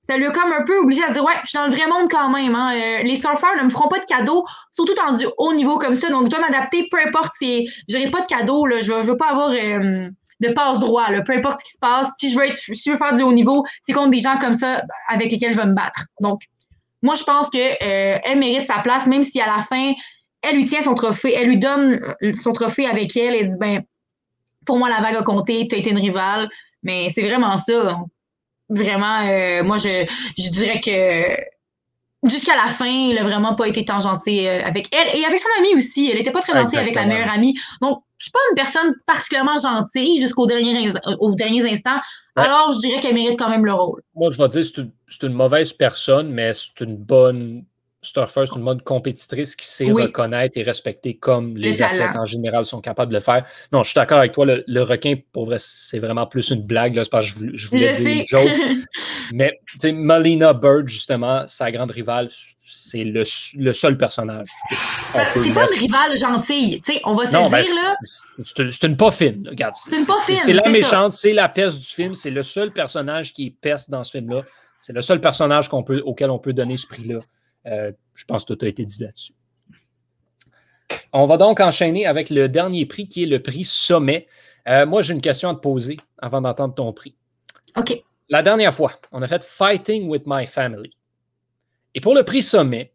ça 0.00 0.16
lui 0.16 0.26
a 0.26 0.30
comme 0.30 0.52
un 0.52 0.64
peu 0.64 0.78
obligé 0.78 1.02
à 1.02 1.08
se 1.08 1.14
dire 1.14 1.24
Ouais, 1.24 1.34
je 1.44 1.50
suis 1.50 1.58
dans 1.58 1.66
le 1.66 1.72
vrai 1.72 1.86
monde 1.86 2.08
quand 2.10 2.28
même. 2.30 2.54
Hein. 2.54 2.74
Euh, 2.74 3.02
les 3.02 3.16
surfeurs 3.16 3.56
ne 3.56 3.64
me 3.64 3.70
feront 3.70 3.88
pas 3.88 4.00
de 4.00 4.04
cadeaux, 4.04 4.44
surtout 4.72 4.94
dans 4.94 5.16
du 5.16 5.26
haut 5.38 5.52
niveau 5.52 5.78
comme 5.78 5.94
ça. 5.94 6.10
Donc, 6.10 6.26
je 6.26 6.30
dois 6.30 6.40
m'adapter, 6.40 6.88
peu 6.90 6.98
importe 7.06 7.32
si 7.38 7.68
j'aurai 7.88 8.10
pas 8.10 8.20
de 8.22 8.26
cadeaux. 8.26 8.66
Là, 8.66 8.80
je 8.80 8.92
ne 8.92 9.02
veux 9.02 9.16
pas 9.16 9.30
avoir 9.30 9.50
euh, 9.50 10.08
de 10.40 10.52
passe 10.52 10.80
droit, 10.80 11.06
peu 11.24 11.32
importe 11.32 11.60
ce 11.60 11.64
qui 11.64 11.72
se 11.72 11.78
passe. 11.78 12.08
Si 12.18 12.30
je 12.30 12.38
veux, 12.38 12.46
être, 12.46 12.56
si 12.56 12.82
je 12.84 12.90
veux 12.90 12.98
faire 12.98 13.14
du 13.14 13.22
haut 13.22 13.32
niveau, 13.32 13.64
c'est 13.86 13.92
contre 13.92 14.10
des 14.10 14.20
gens 14.20 14.38
comme 14.38 14.54
ça 14.54 14.82
avec 15.08 15.30
lesquels 15.30 15.52
je 15.52 15.56
vais 15.56 15.66
me 15.66 15.74
battre. 15.74 16.06
Donc, 16.20 16.40
moi, 17.02 17.14
je 17.14 17.24
pense 17.24 17.48
qu'elle 17.50 18.38
mérite 18.38 18.66
sa 18.66 18.78
place, 18.78 19.06
même 19.06 19.22
si 19.22 19.40
à 19.40 19.46
la 19.46 19.60
fin, 19.60 19.92
elle 20.42 20.56
lui 20.56 20.64
tient 20.66 20.82
son 20.82 20.94
trophée, 20.94 21.34
elle 21.34 21.46
lui 21.46 21.58
donne 21.58 22.00
son 22.34 22.52
trophée 22.52 22.86
avec 22.86 23.16
elle 23.16 23.34
et 23.34 23.44
dit 23.44 23.56
ben 23.58 23.82
pour 24.66 24.78
moi, 24.78 24.88
la 24.88 25.00
vague 25.00 25.16
a 25.16 25.22
compté, 25.22 25.66
tu 25.68 25.74
as 25.74 25.78
été 25.78 25.90
une 25.90 25.98
rivale, 25.98 26.48
mais 26.82 27.08
c'est 27.08 27.22
vraiment 27.22 27.56
ça. 27.58 27.96
Vraiment, 28.68 29.20
euh, 29.28 29.62
moi, 29.64 29.76
je, 29.76 30.06
je 30.38 30.50
dirais 30.50 30.80
que 30.80 32.28
jusqu'à 32.28 32.56
la 32.56 32.68
fin, 32.68 32.86
il 32.86 33.18
a 33.18 33.24
vraiment 33.24 33.54
pas 33.54 33.68
été 33.68 33.84
tant 33.84 34.00
gentil 34.00 34.46
euh, 34.46 34.64
avec 34.64 34.86
elle 34.94 35.18
et 35.18 35.24
avec 35.24 35.38
son 35.38 35.48
amie 35.58 35.74
aussi. 35.76 36.10
Elle 36.10 36.18
était 36.18 36.30
pas 36.30 36.40
très 36.40 36.54
gentille 36.54 36.78
avec 36.78 36.94
la 36.94 37.06
meilleure 37.06 37.30
amie. 37.30 37.54
Donc, 37.80 38.02
je 38.18 38.26
suis 38.26 38.32
pas 38.32 38.38
une 38.50 38.56
personne 38.56 38.94
particulièrement 39.06 39.58
gentille 39.58 40.18
jusqu'au 40.18 40.46
dernier, 40.46 40.90
aux 41.18 41.34
derniers 41.34 41.68
instants. 41.68 42.00
Alors, 42.36 42.72
je 42.72 42.78
dirais 42.78 43.00
qu'elle 43.00 43.14
mérite 43.14 43.38
quand 43.38 43.50
même 43.50 43.66
le 43.66 43.74
rôle. 43.74 44.00
Moi, 44.14 44.30
je 44.30 44.38
vais 44.38 44.48
dire 44.48 44.62
que 44.72 44.82
c'est 45.08 45.26
une 45.26 45.32
mauvaise 45.32 45.72
personne, 45.72 46.30
mais 46.30 46.52
c'est 46.54 46.84
une 46.84 46.96
bonne 46.96 47.64
Starfire, 48.04 48.48
c'est 48.48 48.56
une 48.56 48.64
mode 48.64 48.82
compétitrice 48.82 49.54
qui 49.54 49.64
sait 49.64 49.90
reconnaître 49.90 50.58
et 50.58 50.62
respecter 50.62 51.14
comme 51.14 51.56
les, 51.56 51.82
athlètes 51.82 52.16
en 52.16 52.24
général 52.24 52.64
sont 52.64 52.80
capables 52.80 53.12
de 53.12 53.16
le 53.16 53.22
faire. 53.22 53.44
Non, 53.72 53.84
je 53.84 53.90
suis 53.90 53.94
d'accord 53.94 54.18
avec 54.18 54.32
toi. 54.32 54.44
Le, 54.44 54.82
requin, 54.82 55.14
pour 55.32 55.46
vrai, 55.46 55.56
c'est 55.60 56.00
vraiment 56.00 56.26
plus 56.26 56.50
une 56.50 56.66
blague. 56.66 56.96
Là, 56.96 57.04
parce 57.08 57.30
que 57.30 57.56
je, 57.56 57.68
voulais 57.68 57.92
dire 57.92 58.08
une 58.08 58.26
joke. 58.26 58.50
Mais 59.34 59.60
Melina 59.84 60.52
Bird, 60.52 60.88
justement, 60.88 61.46
sa 61.46 61.70
grande 61.70 61.92
rivale, 61.92 62.28
c'est 62.64 63.04
le, 63.04 63.24
seul 63.72 63.96
personnage. 63.96 64.48
C'est 65.34 65.54
pas 65.54 65.66
une 65.72 65.78
rivale 65.78 66.16
gentille. 66.16 66.82
on 67.04 67.14
va 67.14 67.26
se 67.26 67.36
le 67.36 67.50
ben, 67.50 67.62
dire. 67.62 67.74
là. 67.84 67.94
C'est 68.44 68.84
une 68.84 68.96
pas 68.96 69.10
fine. 69.10 69.48
C'est 69.72 69.96
une 69.96 70.06
pas 70.06 70.20
fine. 70.26 70.36
C'est 70.38 70.52
la 70.52 70.68
méchante, 70.68 71.12
c'est 71.12 71.32
la 71.32 71.48
peste 71.48 71.78
du 71.78 71.86
film. 71.86 72.14
C'est 72.14 72.30
le 72.30 72.42
seul 72.42 72.72
personnage 72.72 73.32
qui 73.32 73.46
est 73.46 73.50
peste 73.50 73.90
dans 73.90 74.02
ce 74.02 74.12
film-là. 74.12 74.42
C'est 74.80 74.92
le 74.92 75.02
seul 75.02 75.20
personnage 75.20 75.70
peut, 75.70 76.02
auquel 76.04 76.30
on 76.30 76.40
peut 76.40 76.52
donner 76.52 76.76
ce 76.76 76.86
prix-là. 76.88 77.20
Euh, 77.66 77.92
je 78.14 78.24
pense 78.24 78.44
que 78.44 78.52
tout 78.54 78.64
a 78.64 78.68
été 78.68 78.84
dit 78.84 79.02
là-dessus. 79.02 79.34
On 81.12 81.26
va 81.26 81.36
donc 81.36 81.60
enchaîner 81.60 82.06
avec 82.06 82.30
le 82.30 82.48
dernier 82.48 82.86
prix 82.86 83.08
qui 83.08 83.24
est 83.24 83.26
le 83.26 83.42
prix 83.42 83.64
Sommet. 83.64 84.26
Euh, 84.68 84.86
moi, 84.86 85.02
j'ai 85.02 85.14
une 85.14 85.20
question 85.20 85.50
à 85.50 85.54
te 85.54 85.60
poser 85.60 85.98
avant 86.18 86.40
d'entendre 86.40 86.74
ton 86.74 86.92
prix. 86.92 87.14
OK. 87.76 88.02
La 88.28 88.42
dernière 88.42 88.72
fois, 88.72 88.92
on 89.10 89.20
a 89.22 89.26
fait 89.26 89.44
Fighting 89.44 90.08
with 90.08 90.22
My 90.26 90.46
Family. 90.46 90.90
Et 91.94 92.00
pour 92.00 92.14
le 92.14 92.22
prix 92.22 92.42
Sommet, 92.42 92.92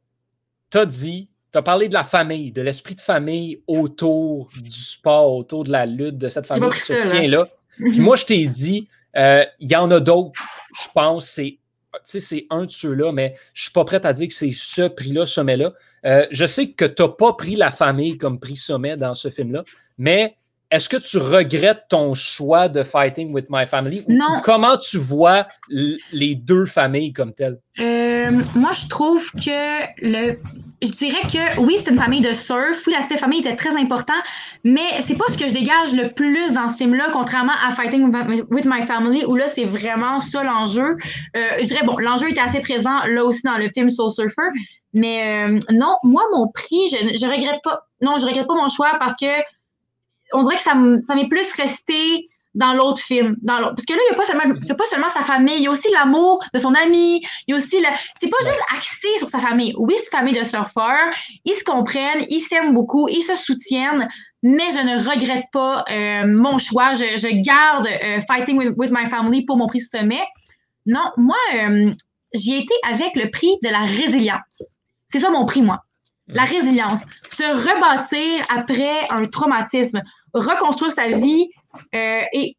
tu 0.71 0.77
as 0.77 0.85
dit, 0.85 1.29
tu 1.51 1.57
as 1.57 1.61
parlé 1.61 1.89
de 1.89 1.93
la 1.93 2.03
famille, 2.03 2.51
de 2.51 2.61
l'esprit 2.61 2.95
de 2.95 3.01
famille 3.01 3.61
autour 3.67 4.49
du 4.55 4.69
sport, 4.71 5.33
autour 5.33 5.63
de 5.63 5.71
la 5.71 5.85
lutte, 5.85 6.17
de 6.17 6.27
cette 6.27 6.47
famille 6.47 6.71
qui 6.71 6.79
se 6.79 7.09
tient 7.09 7.27
là. 7.27 7.47
Puis 7.75 7.99
moi, 7.99 8.15
je 8.15 8.25
t'ai 8.25 8.45
dit, 8.47 8.87
euh, 9.15 9.45
il 9.59 9.69
y 9.69 9.75
en 9.75 9.89
a 9.91 9.99
d'autres, 9.99 10.41
je 10.81 10.87
pense, 10.93 11.29
c'est 11.29 11.59
c'est 12.03 12.45
un 12.49 12.65
de 12.65 12.71
ceux-là, 12.71 13.11
mais 13.11 13.33
je 13.53 13.61
ne 13.61 13.63
suis 13.63 13.71
pas 13.71 13.85
prêt 13.85 14.05
à 14.05 14.13
dire 14.13 14.27
que 14.27 14.33
c'est 14.33 14.51
ce 14.51 14.87
prix-là, 14.87 15.25
sommet-là. 15.25 15.73
Euh, 16.05 16.25
je 16.31 16.45
sais 16.45 16.71
que 16.71 16.85
tu 16.85 17.01
n'as 17.01 17.09
pas 17.09 17.33
pris 17.33 17.55
la 17.55 17.71
famille 17.71 18.17
comme 18.17 18.39
prix 18.39 18.55
sommet 18.55 18.95
dans 18.95 19.13
ce 19.13 19.29
film-là, 19.29 19.63
mais 19.97 20.37
est-ce 20.69 20.89
que 20.89 20.97
tu 20.97 21.17
regrettes 21.17 21.85
ton 21.89 22.13
choix 22.13 22.67
de 22.67 22.83
Fighting 22.83 23.33
with 23.33 23.45
My 23.49 23.65
Family? 23.65 24.03
Non. 24.09 24.41
comment 24.43 24.77
tu 24.77 24.97
vois 24.97 25.47
les 26.11 26.35
deux 26.35 26.65
familles 26.65 27.13
comme 27.13 27.33
telles? 27.33 27.59
Euh, 27.79 28.31
moi, 28.55 28.71
je 28.73 28.87
trouve 28.87 29.31
que 29.31 29.85
le. 30.01 30.37
Je 30.81 30.91
dirais 30.91 31.21
que 31.21 31.59
oui, 31.61 31.75
c'est 31.77 31.89
une 31.89 31.97
famille 31.97 32.21
de 32.21 32.33
surf. 32.33 32.85
Oui, 32.85 32.93
l'aspect 32.93 33.17
famille 33.17 33.39
était 33.39 33.55
très 33.55 33.75
important, 33.75 34.13
mais 34.63 35.01
c'est 35.01 35.17
pas 35.17 35.25
ce 35.29 35.37
que 35.37 35.47
je 35.47 35.53
dégage 35.53 35.93
le 35.93 36.09
plus 36.13 36.53
dans 36.53 36.67
ce 36.67 36.77
film-là, 36.77 37.07
contrairement 37.13 37.53
à 37.67 37.71
Fighting 37.71 38.13
with 38.51 38.65
My 38.65 38.85
Family, 38.85 39.23
où 39.25 39.35
là, 39.35 39.47
c'est 39.47 39.65
vraiment 39.65 40.19
ça 40.19 40.43
l'enjeu. 40.43 40.97
Euh, 41.35 41.47
je 41.59 41.63
dirais, 41.63 41.83
bon, 41.85 41.97
l'enjeu 41.97 42.29
était 42.29 42.41
assez 42.41 42.59
présent 42.59 43.05
là 43.07 43.23
aussi 43.23 43.41
dans 43.43 43.57
le 43.57 43.69
film 43.73 43.89
Soul 43.89 44.11
Surfer, 44.11 44.49
mais 44.93 45.47
euh, 45.47 45.59
non, 45.71 45.95
moi, 46.03 46.23
mon 46.33 46.47
prix, 46.51 46.89
je, 46.91 47.17
je 47.17 47.25
regrette 47.25 47.61
pas. 47.63 47.81
Non, 48.01 48.17
je 48.19 48.25
regrette 48.25 48.47
pas 48.47 48.55
mon 48.55 48.69
choix 48.69 48.91
parce 48.99 49.15
que 49.19 49.25
on 50.33 50.41
dirait 50.41 50.55
que 50.55 50.61
ça, 50.61 50.75
m'est 50.75 51.29
plus 51.29 51.51
resté 51.53 52.27
dans 52.53 52.73
l'autre 52.73 53.01
film. 53.01 53.35
Dans 53.41 53.59
Parce 53.59 53.85
que 53.85 53.93
là, 53.93 53.99
il 54.07 54.11
n'y 54.11 54.15
a 54.15 54.17
pas 54.17 54.25
seulement, 54.25 54.77
pas 54.77 54.85
seulement 54.85 55.09
sa 55.09 55.21
famille, 55.21 55.57
il 55.57 55.63
y 55.63 55.67
a 55.67 55.71
aussi 55.71 55.89
l'amour 55.93 56.43
de 56.53 56.59
son 56.59 56.73
ami, 56.73 57.21
il 57.47 57.51
y 57.51 57.53
a 57.53 57.57
aussi 57.57 57.79
le. 57.79 57.87
C'est 58.19 58.29
pas 58.29 58.37
juste 58.43 58.61
axé 58.75 59.07
sur 59.17 59.29
sa 59.29 59.39
famille. 59.39 59.73
Oui, 59.77 59.93
c'est 59.97 60.09
famille 60.09 60.37
de 60.37 60.43
surfeurs, 60.43 61.09
ils 61.45 61.53
se 61.53 61.63
comprennent, 61.63 62.25
ils 62.29 62.39
s'aiment 62.39 62.73
beaucoup, 62.73 63.07
ils 63.09 63.23
se 63.23 63.35
soutiennent, 63.35 64.09
mais 64.43 64.71
je 64.71 64.79
ne 64.79 65.09
regrette 65.09 65.45
pas 65.51 65.85
euh, 65.89 66.23
mon 66.25 66.57
choix. 66.57 66.95
Je, 66.95 67.41
garde 67.41 67.87
euh, 67.87 68.19
Fighting 68.27 68.73
with, 68.75 68.91
My 68.91 69.09
Family 69.09 69.45
pour 69.45 69.57
mon 69.57 69.67
prix 69.67 69.81
sommet. 69.81 70.23
Non, 70.85 71.11
moi, 71.17 71.37
euh, 71.55 71.91
j'y 72.33 72.53
ai 72.55 72.59
été 72.59 72.73
avec 72.89 73.15
le 73.15 73.29
prix 73.29 73.55
de 73.61 73.69
la 73.69 73.81
résilience. 73.81 74.73
C'est 75.09 75.19
ça 75.19 75.29
mon 75.29 75.45
prix, 75.45 75.61
moi. 75.61 75.83
La 76.27 76.45
mm. 76.45 76.49
résilience. 76.49 77.01
Se 77.35 77.43
rebâtir 77.43 78.45
après 78.49 79.07
un 79.09 79.25
traumatisme 79.27 80.01
reconstruire 80.37 80.91
sa 80.91 81.09
vie 81.09 81.49
euh, 81.95 82.21
et 82.33 82.55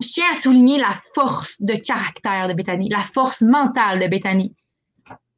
je 0.00 0.08
tiens 0.08 0.26
à 0.32 0.34
souligner 0.34 0.78
la 0.78 0.92
force 1.14 1.60
de 1.60 1.74
caractère 1.74 2.48
de 2.48 2.54
Bethany, 2.54 2.88
la 2.88 3.02
force 3.02 3.42
mentale 3.42 4.00
de 4.00 4.06
Bethany. 4.08 4.54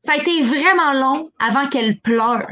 Ça 0.05 0.13
a 0.13 0.17
été 0.17 0.43
vraiment 0.43 0.93
long 0.93 1.31
avant 1.39 1.69
qu'elle 1.69 2.01
pleure. 2.01 2.47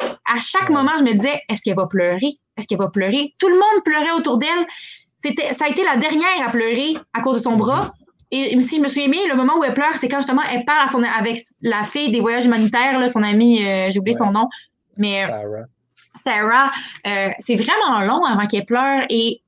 À 0.00 0.38
chaque 0.40 0.70
moment, 0.70 0.92
je 0.98 1.04
me 1.04 1.12
disais, 1.12 1.40
est-ce 1.48 1.62
qu'elle 1.62 1.76
va 1.76 1.86
pleurer? 1.86 2.34
Est-ce 2.56 2.66
qu'elle 2.66 2.78
va 2.78 2.88
pleurer? 2.88 3.34
Tout 3.38 3.48
le 3.48 3.54
monde 3.54 3.84
pleurait 3.84 4.12
autour 4.12 4.38
d'elle. 4.38 4.66
C'était, 5.18 5.52
ça 5.52 5.66
a 5.66 5.68
été 5.68 5.84
la 5.84 5.98
dernière 5.98 6.46
à 6.46 6.50
pleurer 6.50 6.96
à 7.12 7.20
cause 7.20 7.36
de 7.36 7.42
son 7.42 7.56
bras. 7.56 7.92
Et 8.30 8.58
si 8.60 8.76
je 8.76 8.82
me 8.82 8.88
souviens 8.88 9.08
bien, 9.08 9.20
le 9.28 9.34
moment 9.34 9.58
où 9.58 9.64
elle 9.64 9.74
pleure, 9.74 9.94
c'est 9.96 10.08
quand 10.08 10.18
justement 10.18 10.42
elle 10.42 10.64
parle 10.64 10.86
à 10.86 10.88
son, 10.88 11.02
avec 11.02 11.40
la 11.62 11.84
fille 11.84 12.10
des 12.12 12.20
voyages 12.20 12.44
humanitaires, 12.44 12.98
là, 12.98 13.08
son 13.08 13.22
amie, 13.22 13.62
euh, 13.64 13.90
j'ai 13.90 13.98
oublié 13.98 14.16
son 14.16 14.30
nom. 14.30 14.48
Mais, 14.96 15.26
Sarah. 15.26 15.64
Sarah, 16.14 16.70
euh, 17.06 17.28
c'est 17.38 17.56
vraiment 17.56 18.00
long 18.00 18.24
avant 18.24 18.46
qu'elle 18.46 18.64
pleure 18.64 19.04
et 19.08 19.42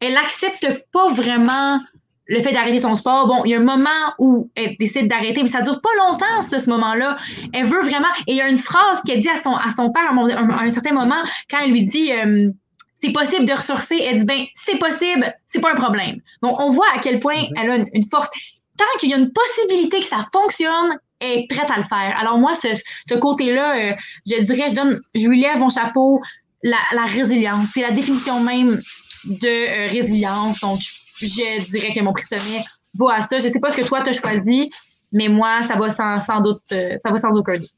elle 0.00 0.14
n'accepte 0.14 0.84
pas 0.92 1.08
vraiment 1.08 1.80
le 2.26 2.40
fait 2.40 2.52
d'arrêter 2.52 2.78
son 2.78 2.94
sport. 2.96 3.26
Bon, 3.26 3.44
il 3.44 3.50
y 3.50 3.54
a 3.54 3.58
un 3.58 3.64
moment 3.64 3.90
où 4.18 4.50
elle 4.54 4.76
décide 4.78 5.08
d'arrêter, 5.08 5.42
mais 5.42 5.48
ça 5.48 5.60
dure 5.60 5.80
pas 5.80 5.90
longtemps, 5.98 6.42
ce, 6.42 6.68
moment-là. 6.70 7.16
Elle 7.52 7.66
veut 7.66 7.80
vraiment. 7.80 8.08
Et 8.26 8.32
il 8.32 8.36
y 8.36 8.40
a 8.40 8.48
une 8.48 8.56
phrase 8.56 9.00
qu'elle 9.02 9.20
dit 9.20 9.28
à 9.28 9.36
son, 9.36 9.52
à 9.52 9.70
son 9.70 9.90
père 9.90 10.10
à 10.10 10.62
un, 10.62 10.70
certain 10.70 10.92
moment, 10.92 11.22
quand 11.50 11.58
elle 11.62 11.70
lui 11.70 11.82
dit 11.82 12.12
euh, 12.12 12.50
C'est 12.94 13.12
possible 13.12 13.44
de 13.44 13.52
resurfer, 13.52 14.02
elle 14.02 14.18
dit 14.18 14.24
Ben, 14.24 14.44
c'est 14.54 14.78
possible, 14.78 15.34
c'est 15.46 15.60
pas 15.60 15.72
un 15.72 15.80
problème. 15.80 16.20
Donc, 16.42 16.58
on 16.60 16.70
voit 16.70 16.88
à 16.94 16.98
quel 16.98 17.20
point 17.20 17.34
mm-hmm. 17.34 17.60
elle 17.60 17.70
a 17.70 17.84
une 17.92 18.04
force. 18.04 18.30
Tant 18.78 18.98
qu'il 18.98 19.10
y 19.10 19.14
a 19.14 19.18
une 19.18 19.32
possibilité 19.32 20.00
que 20.00 20.06
ça 20.06 20.26
fonctionne, 20.32 20.98
est 21.22 21.46
prête 21.48 21.70
à 21.70 21.76
le 21.76 21.82
faire. 21.82 22.16
Alors 22.18 22.38
moi, 22.38 22.52
ce, 22.54 23.14
côté-là, 23.14 23.76
euh, 23.76 23.94
je 24.26 24.42
dirais, 24.42 24.68
je 24.68 24.74
donne, 24.74 24.98
je 25.14 25.26
lui 25.26 25.40
lève 25.40 25.58
mon 25.58 25.68
chapeau, 25.68 26.20
la, 26.62 27.06
résilience. 27.06 27.68
C'est 27.74 27.82
la 27.82 27.90
définition 27.90 28.40
même 28.40 28.80
de 29.24 29.46
euh, 29.46 29.88
résilience. 29.88 30.60
Donc, 30.60 30.78
je 31.20 31.70
dirais 31.70 31.92
que 31.92 32.00
mon 32.00 32.12
prix 32.12 32.24
sommet 32.24 32.62
va 32.98 33.14
à 33.14 33.22
ça. 33.22 33.38
Je 33.38 33.48
ne 33.48 33.52
sais 33.52 33.60
pas 33.60 33.70
ce 33.70 33.78
que 33.78 33.86
toi, 33.86 34.02
tu 34.02 34.10
as 34.10 34.12
choisi, 34.12 34.70
mais 35.12 35.28
moi, 35.28 35.62
ça 35.62 35.76
va 35.76 35.90
sans, 35.90 36.40
doute, 36.40 36.62
euh, 36.72 36.96
ça 37.02 37.10
va 37.10 37.16
sans 37.16 37.30
aucun 37.30 37.56
doute. 37.56 37.70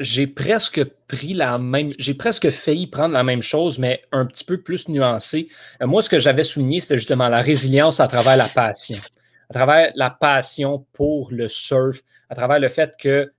j'ai 0.00 0.26
presque 0.26 0.82
pris 1.06 1.34
la 1.34 1.58
même, 1.58 1.88
j'ai 1.98 2.14
presque 2.14 2.50
failli 2.50 2.86
prendre 2.86 3.14
la 3.14 3.22
même 3.22 3.42
chose, 3.42 3.78
mais 3.78 4.02
un 4.12 4.26
petit 4.26 4.44
peu 4.44 4.60
plus 4.60 4.88
nuancé. 4.88 5.48
moi, 5.80 6.02
ce 6.02 6.08
que 6.10 6.18
j'avais 6.18 6.44
souligné, 6.44 6.80
c'était 6.80 6.98
justement 6.98 7.28
la 7.28 7.42
résilience 7.42 8.00
à 8.00 8.08
travers 8.08 8.36
la 8.36 8.48
passion 8.48 8.96
à 9.50 9.52
travers 9.52 9.92
la 9.96 10.10
passion 10.10 10.86
pour 10.92 11.28
le 11.32 11.48
surf, 11.48 12.02
à 12.30 12.34
travers 12.34 12.60
le 12.60 12.68
fait 12.68 12.96
que, 12.96 13.32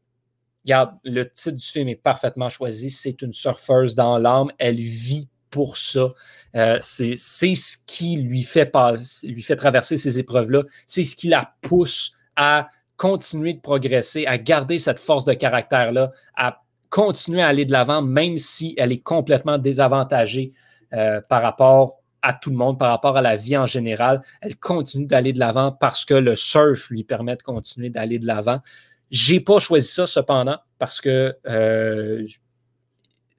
regarde, 0.66 0.92
le 1.04 1.28
titre 1.28 1.58
du 1.58 1.66
film 1.66 1.88
est 1.88 1.96
parfaitement 1.96 2.50
choisi. 2.50 2.92
C'est 2.92 3.22
une 3.22 3.34
surfeuse 3.34 3.96
dans 3.96 4.18
l'âme. 4.18 4.52
Elle 4.60 4.80
vit 4.80 5.30
pour 5.50 5.78
ça. 5.78 6.14
Euh, 6.56 6.78
c'est 6.82 7.16
ce 7.16 7.78
qui 7.88 8.18
lui 8.18 8.44
fait, 8.44 8.66
passer, 8.66 9.28
lui 9.28 9.42
fait 9.42 9.56
traverser 9.56 9.98
ces 9.98 10.20
épreuves-là. 10.20 10.64
C'est 10.88 11.04
ce 11.04 11.16
qui 11.16 11.30
la 11.30 11.56
pousse 11.62 12.14
à 12.36 12.70
continuer 12.98 13.54
de 13.54 13.62
progresser, 13.62 14.26
à 14.26 14.38
garder 14.38 14.78
cette 14.78 15.00
force 15.00 15.26
de 15.26 15.34
caractère-là, 15.34 16.12
à 16.36 16.62
continuer 16.90 17.42
à 17.42 17.48
aller 17.48 17.66
de 17.66 17.72
l'avant, 17.72 18.02
même 18.02 18.38
si 18.38 18.76
elle 18.78 18.92
est 18.92 19.02
complètement 19.02 19.58
désavantagée 19.58 20.52
euh, 20.94 21.22
par 21.30 21.42
rapport 21.42 22.01
à 22.22 22.34
tout 22.34 22.50
le 22.50 22.56
monde 22.56 22.78
par 22.78 22.90
rapport 22.90 23.18
à 23.18 23.22
la 23.22 23.36
vie 23.36 23.58
en 23.58 23.66
général. 23.66 24.22
Elle 24.42 24.58
continue 24.58 25.06
d'aller 25.06 25.34
de 25.34 25.40
l'avant 25.40 25.72
parce 25.72 26.06
que 26.06 26.14
le 26.14 26.36
surf 26.36 26.90
lui 26.90 27.04
permet 27.04 27.36
de 27.36 27.42
continuer 27.42 27.90
d'aller 27.90 28.20
de 28.20 28.28
l'avant. 28.28 28.62
J'ai 29.10 29.40
pas 29.40 29.60
choisi 29.60 29.88
ça 29.88 30.08
cependant 30.08 30.58
parce 30.80 31.02
que 31.02 31.36
euh, 31.48 32.26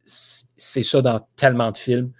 c'est 0.05 0.83
ça 0.83 1.01
dans 1.01 1.21
tellement 1.37 1.71
de 1.71 1.77
films. 1.77 2.13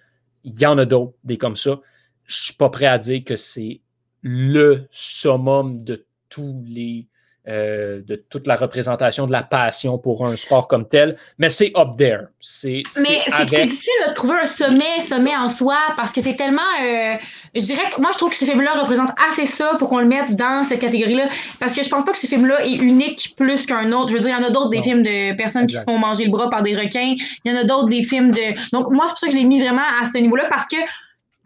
Il 0.45 0.59
y 0.59 0.67
en 0.67 0.79
a 0.79 0.85
d'autres, 0.85 1.15
des 1.25 1.39
comme 1.39 1.57
ça. 1.57 1.81
Je 2.25 2.45
suis 2.45 2.55
pas 2.55 2.71
prêt 2.71 2.87
à 2.87 2.99
dire 2.99 3.23
que 3.25 3.37
c'est 3.37 3.81
le 4.23 4.87
summum 4.91 5.83
de 5.85 6.07
tous 6.29 6.63
les 6.67 7.09
euh, 7.49 8.01
de 8.07 8.15
toute 8.15 8.47
la 8.47 8.55
représentation 8.55 9.27
de 9.27 9.33
la 9.33 9.43
passion 9.43 9.99
pour 9.99 10.25
un 10.25 10.37
sport 10.37 10.69
comme 10.69 10.89
tel, 10.89 11.17
mais 11.39 11.49
c'est 11.49 11.73
up 11.77 11.97
there. 11.99 12.27
C'est, 12.39 12.83
mais 12.99 13.21
c'est, 13.27 13.45
difficile 13.47 13.93
de 14.07 14.15
trouver 14.15 14.35
un 14.41 14.47
sommet, 14.47 15.01
sommet 15.01 15.35
en 15.35 15.49
soi, 15.49 15.77
parce 15.97 16.13
que 16.13 16.21
c'est 16.21 16.37
tellement. 16.37 16.63
Euh, 16.81 17.17
je 17.57 17.65
dirais 17.65 17.91
que 17.91 18.01
moi, 18.01 18.11
je 18.13 18.19
trouve 18.19 18.31
que 18.31 18.37
ce 18.37 18.45
film-là 18.45 18.75
représente 18.81 19.11
assez 19.29 19.47
ça 19.47 19.73
pour 19.81 19.89
qu'on 19.89 19.99
le 19.99 20.07
mette 20.07 20.37
dans 20.37 20.63
cette 20.63 20.79
catégorie-là, 20.79 21.25
parce 21.59 21.75
que 21.75 21.83
je 21.83 21.89
pense 21.89 22.05
pas 22.05 22.13
que 22.13 22.19
ce 22.19 22.29
film-là 22.29 22.65
est 22.65 22.77
unique 22.77 23.35
plus 23.37 23.67
qu'un 23.67 23.91
autre. 23.91 24.11
Je 24.11 24.15
veux 24.15 24.21
dire, 24.21 24.39
il 24.39 24.41
y 24.41 24.45
en 24.45 24.49
a 24.49 24.53
d'autres 24.53 24.71
des 24.71 24.83
films 24.83 25.03
de 25.03 25.35
personnes 25.35 25.67
qui 25.67 25.75
se 25.75 25.83
font 25.83 25.99
manger 25.99 26.27
le 26.27 26.31
bras 26.31 26.49
par 26.49 26.63
des 26.63 26.77
requins. 26.77 27.17
Il 27.45 27.53
y 27.53 27.53
en 27.53 27.59
a 27.59 27.65
d'autres 27.65 27.89
des 27.89 28.05
films 28.05 28.31
de. 28.31 28.55
Donc, 28.71 28.89
moi, 28.93 29.07
c'est 29.07 29.15
pour 29.15 29.19
ça 29.19 29.27
que 29.27 29.33
je 29.33 29.39
l'ai 29.39 29.45
mis 29.45 29.61
vraiment 29.61 29.83
à 30.01 30.05
ce 30.05 30.17
niveau-là, 30.17 30.47
parce 30.49 30.69
que 30.69 30.77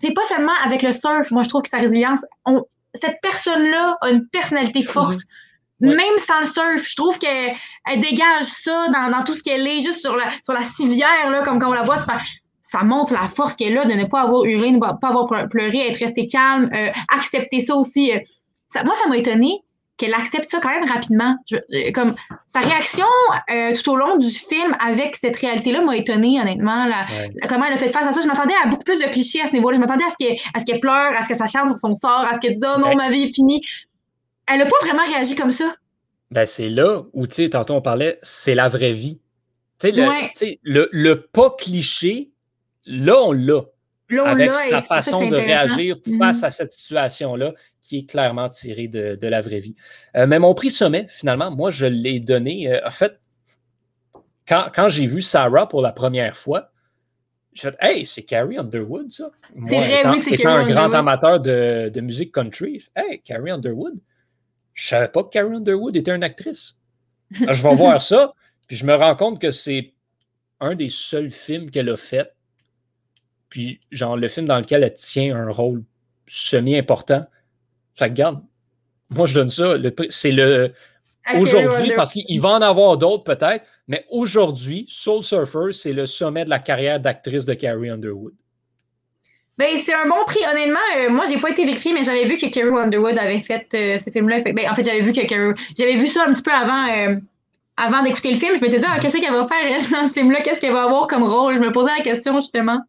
c'est 0.02 0.12
pas 0.12 0.24
seulement 0.24 0.52
avec 0.62 0.82
le 0.82 0.92
surf, 0.92 1.30
moi, 1.30 1.42
je 1.42 1.48
trouve 1.48 1.62
que 1.62 1.70
sa 1.70 1.78
résilience. 1.78 2.20
cette 2.92 3.18
personne-là 3.22 3.96
a 4.02 4.10
une 4.10 4.26
personnalité 4.28 4.82
forte. 4.82 5.20
Même 5.80 6.16
sans 6.16 6.40
le 6.40 6.46
surf, 6.46 6.88
je 6.88 6.96
trouve 6.96 7.18
qu'elle 7.18 7.54
dégage 8.00 8.44
ça 8.44 8.88
dans, 8.88 9.22
tout 9.24 9.34
ce 9.34 9.42
qu'elle 9.42 9.66
est, 9.66 9.80
juste 9.80 10.00
sur 10.00 10.16
la, 10.16 10.30
sur 10.42 10.54
la 10.54 10.62
civière, 10.62 11.30
là, 11.30 11.42
comme 11.42 11.58
quand 11.58 11.68
on 11.68 11.74
la 11.74 11.82
voit, 11.82 11.98
ça, 11.98 12.18
ça 12.70 12.82
montre 12.82 13.12
la 13.12 13.28
force 13.28 13.54
qu'elle 13.54 13.76
a 13.76 13.84
de 13.84 13.92
ne 13.92 14.04
pas 14.06 14.22
avoir 14.22 14.44
hurlé, 14.44 14.70
de 14.70 14.76
ne 14.76 14.80
pas 14.80 14.96
avoir 15.02 15.26
pleuré, 15.48 15.88
être 15.88 15.98
restée 15.98 16.26
calme, 16.26 16.70
euh, 16.72 16.88
accepter 17.14 17.60
ça 17.60 17.76
aussi. 17.76 18.12
Euh. 18.12 18.18
moi, 18.84 18.94
ça 18.94 19.08
m'a 19.08 19.18
étonné 19.18 19.60
qu'elle 19.98 20.14
accepte 20.14 20.50
ça 20.50 20.60
quand 20.60 20.68
même 20.68 20.84
rapidement. 20.84 21.36
Euh, 21.52 21.90
comme 21.94 22.14
sa 22.46 22.60
réaction 22.60 23.06
tout 23.82 23.90
au 23.90 23.96
long 23.96 24.18
du 24.18 24.28
film 24.30 24.76
avec 24.78 25.16
cette 25.16 25.36
réalité-là 25.36 25.80
m'a 25.80 25.96
étonné 25.96 26.38
honnêtement. 26.40 26.86
comment 27.48 27.64
elle 27.64 27.72
a 27.72 27.76
fait 27.78 27.88
face 27.88 28.06
à 28.06 28.12
ça. 28.12 28.20
Je 28.20 28.26
m'attendais 28.26 28.52
à 28.62 28.66
beaucoup 28.66 28.84
plus 28.84 28.98
de 28.98 29.06
clichés 29.06 29.40
à 29.40 29.46
ce 29.46 29.52
niveau-là. 29.52 29.76
Je 29.76 29.80
m'attendais 29.80 30.04
à 30.04 30.58
ce 30.58 30.64
qu'elle 30.64 30.80
pleure, 30.80 31.16
à 31.16 31.22
ce 31.22 31.28
que 31.28 31.34
ça 31.34 31.46
chante 31.46 31.68
sur 31.68 31.78
son 31.78 31.94
sort, 31.94 32.26
à 32.28 32.34
ce 32.34 32.40
qu'elle 32.40 32.52
dise 32.52 32.66
Oh 32.66 32.78
non, 32.78 32.94
ma 32.94 33.10
vie 33.10 33.24
est 33.24 33.34
finie 33.34 33.62
elle 34.48 34.58
n'a 34.58 34.66
pas 34.66 34.86
vraiment 34.86 35.04
réagi 35.04 35.34
comme 35.34 35.50
ça. 35.50 35.74
Ben, 36.30 36.46
c'est 36.46 36.68
là 36.68 37.02
où, 37.12 37.26
tu 37.26 37.34
sais, 37.34 37.50
tantôt 37.50 37.74
on 37.74 37.82
parlait, 37.82 38.18
c'est 38.22 38.54
la 38.54 38.68
vraie 38.68 38.92
vie. 38.92 39.20
Tu 39.78 39.92
sais, 39.92 40.58
le, 40.62 40.88
le, 40.90 41.20
pas 41.22 41.50
cliché, 41.50 42.32
là, 42.84 43.16
on 43.22 43.32
l'a. 43.32 43.62
Avec 44.24 44.54
sa 44.54 44.82
façon 44.82 45.28
de 45.28 45.36
réagir 45.36 45.96
mm-hmm. 45.96 46.18
face 46.18 46.44
à 46.44 46.50
cette 46.50 46.70
situation-là, 46.70 47.54
qui 47.80 47.98
est 47.98 48.08
clairement 48.08 48.48
tirée 48.48 48.88
de, 48.88 49.26
la 49.26 49.40
vraie 49.40 49.58
vie. 49.58 49.74
Euh, 50.16 50.26
mais 50.26 50.38
mon 50.38 50.54
prix 50.54 50.70
sommet, 50.70 51.06
finalement, 51.08 51.50
moi, 51.50 51.70
je 51.70 51.86
l'ai 51.86 52.20
donné. 52.20 52.72
Euh, 52.72 52.80
en 52.86 52.90
fait, 52.90 53.20
quand, 54.46 54.88
j'ai 54.88 55.06
vu 55.06 55.22
Sarah 55.22 55.68
pour 55.68 55.82
la 55.82 55.92
première 55.92 56.36
fois, 56.36 56.70
j'ai 57.52 57.70
fait 57.70 57.76
Hey, 57.80 58.06
c'est 58.06 58.22
Carrie 58.22 58.58
Underwood, 58.58 59.10
ça. 59.10 59.30
C'est 59.66 59.80
vrai, 59.80 60.06
oui, 60.06 60.20
c'est 60.22 60.34
Étant 60.34 60.54
un 60.54 60.68
grand 60.68 60.92
amateur 60.94 61.40
de, 61.40 61.90
de 61.92 62.00
musique 62.00 62.32
country, 62.32 62.84
Hey, 62.94 63.20
Carrie 63.22 63.50
Underwood. 63.50 63.98
Je 64.76 64.88
savais 64.88 65.08
pas 65.08 65.24
que 65.24 65.30
Carrie 65.30 65.56
Underwood 65.56 65.96
était 65.96 66.14
une 66.14 66.22
actrice. 66.22 66.78
je 67.30 67.62
vais 67.62 67.74
voir 67.74 68.00
ça, 68.00 68.34
puis 68.68 68.76
je 68.76 68.84
me 68.84 68.94
rends 68.94 69.16
compte 69.16 69.40
que 69.40 69.50
c'est 69.50 69.94
un 70.60 70.74
des 70.74 70.90
seuls 70.90 71.30
films 71.30 71.70
qu'elle 71.70 71.88
a 71.88 71.96
fait. 71.96 72.30
Puis, 73.48 73.80
genre, 73.90 74.16
le 74.16 74.28
film 74.28 74.46
dans 74.46 74.58
lequel 74.58 74.84
elle 74.84 74.94
tient 74.94 75.34
un 75.34 75.50
rôle 75.50 75.82
semi-important. 76.28 77.26
Ça 77.94 78.04
regarde. 78.04 78.42
Moi, 79.10 79.26
je 79.26 79.34
donne 79.34 79.48
ça. 79.48 79.74
C'est 80.10 80.32
le. 80.32 80.72
Aujourd'hui, 81.34 81.92
parce 81.96 82.12
qu'il 82.12 82.40
va 82.40 82.50
en 82.50 82.62
avoir 82.62 82.98
d'autres 82.98 83.24
peut-être, 83.24 83.64
mais 83.88 84.06
aujourd'hui, 84.10 84.84
Soul 84.88 85.24
Surfer, 85.24 85.72
c'est 85.72 85.92
le 85.92 86.06
sommet 86.06 86.44
de 86.44 86.50
la 86.50 86.60
carrière 86.60 87.00
d'actrice 87.00 87.46
de 87.46 87.54
Carrie 87.54 87.90
Underwood. 87.90 88.34
Ben, 89.58 89.74
c'est 89.82 89.94
un 89.94 90.06
bon 90.06 90.22
prix. 90.26 90.40
Honnêtement, 90.50 90.78
euh, 90.98 91.08
moi, 91.08 91.24
j'ai 91.28 91.38
pas 91.38 91.50
été 91.50 91.64
vérifiée, 91.64 91.94
mais 91.94 92.02
j'avais 92.02 92.26
vu 92.26 92.36
que 92.36 92.46
Carrie 92.46 92.68
Underwood 92.68 93.18
avait 93.18 93.40
fait 93.40 93.66
euh, 93.74 93.96
ce 93.96 94.10
film-là. 94.10 94.40
Ben, 94.40 94.70
en 94.70 94.74
fait, 94.74 94.84
j'avais 94.84 95.00
vu 95.00 95.12
que 95.12 95.54
J'avais 95.78 95.94
vu 95.94 96.08
ça 96.08 96.24
un 96.26 96.32
petit 96.32 96.42
peu 96.42 96.52
avant, 96.52 96.88
euh, 96.88 97.16
avant 97.78 98.02
d'écouter 98.02 98.32
le 98.32 98.38
film. 98.38 98.54
Je 98.56 98.62
me 98.62 98.68
disais, 98.68 98.84
ah, 98.86 98.98
qu'est-ce 98.98 99.16
qu'elle 99.16 99.32
va 99.32 99.46
faire 99.46 99.80
dans 99.92 100.06
ce 100.06 100.12
film-là? 100.12 100.42
Qu'est-ce 100.42 100.60
qu'elle 100.60 100.74
va 100.74 100.84
avoir 100.84 101.06
comme 101.06 101.22
rôle? 101.22 101.56
Je 101.56 101.62
me 101.62 101.72
posais 101.72 101.90
la 101.96 102.04
question, 102.04 102.38
justement. 102.38 102.80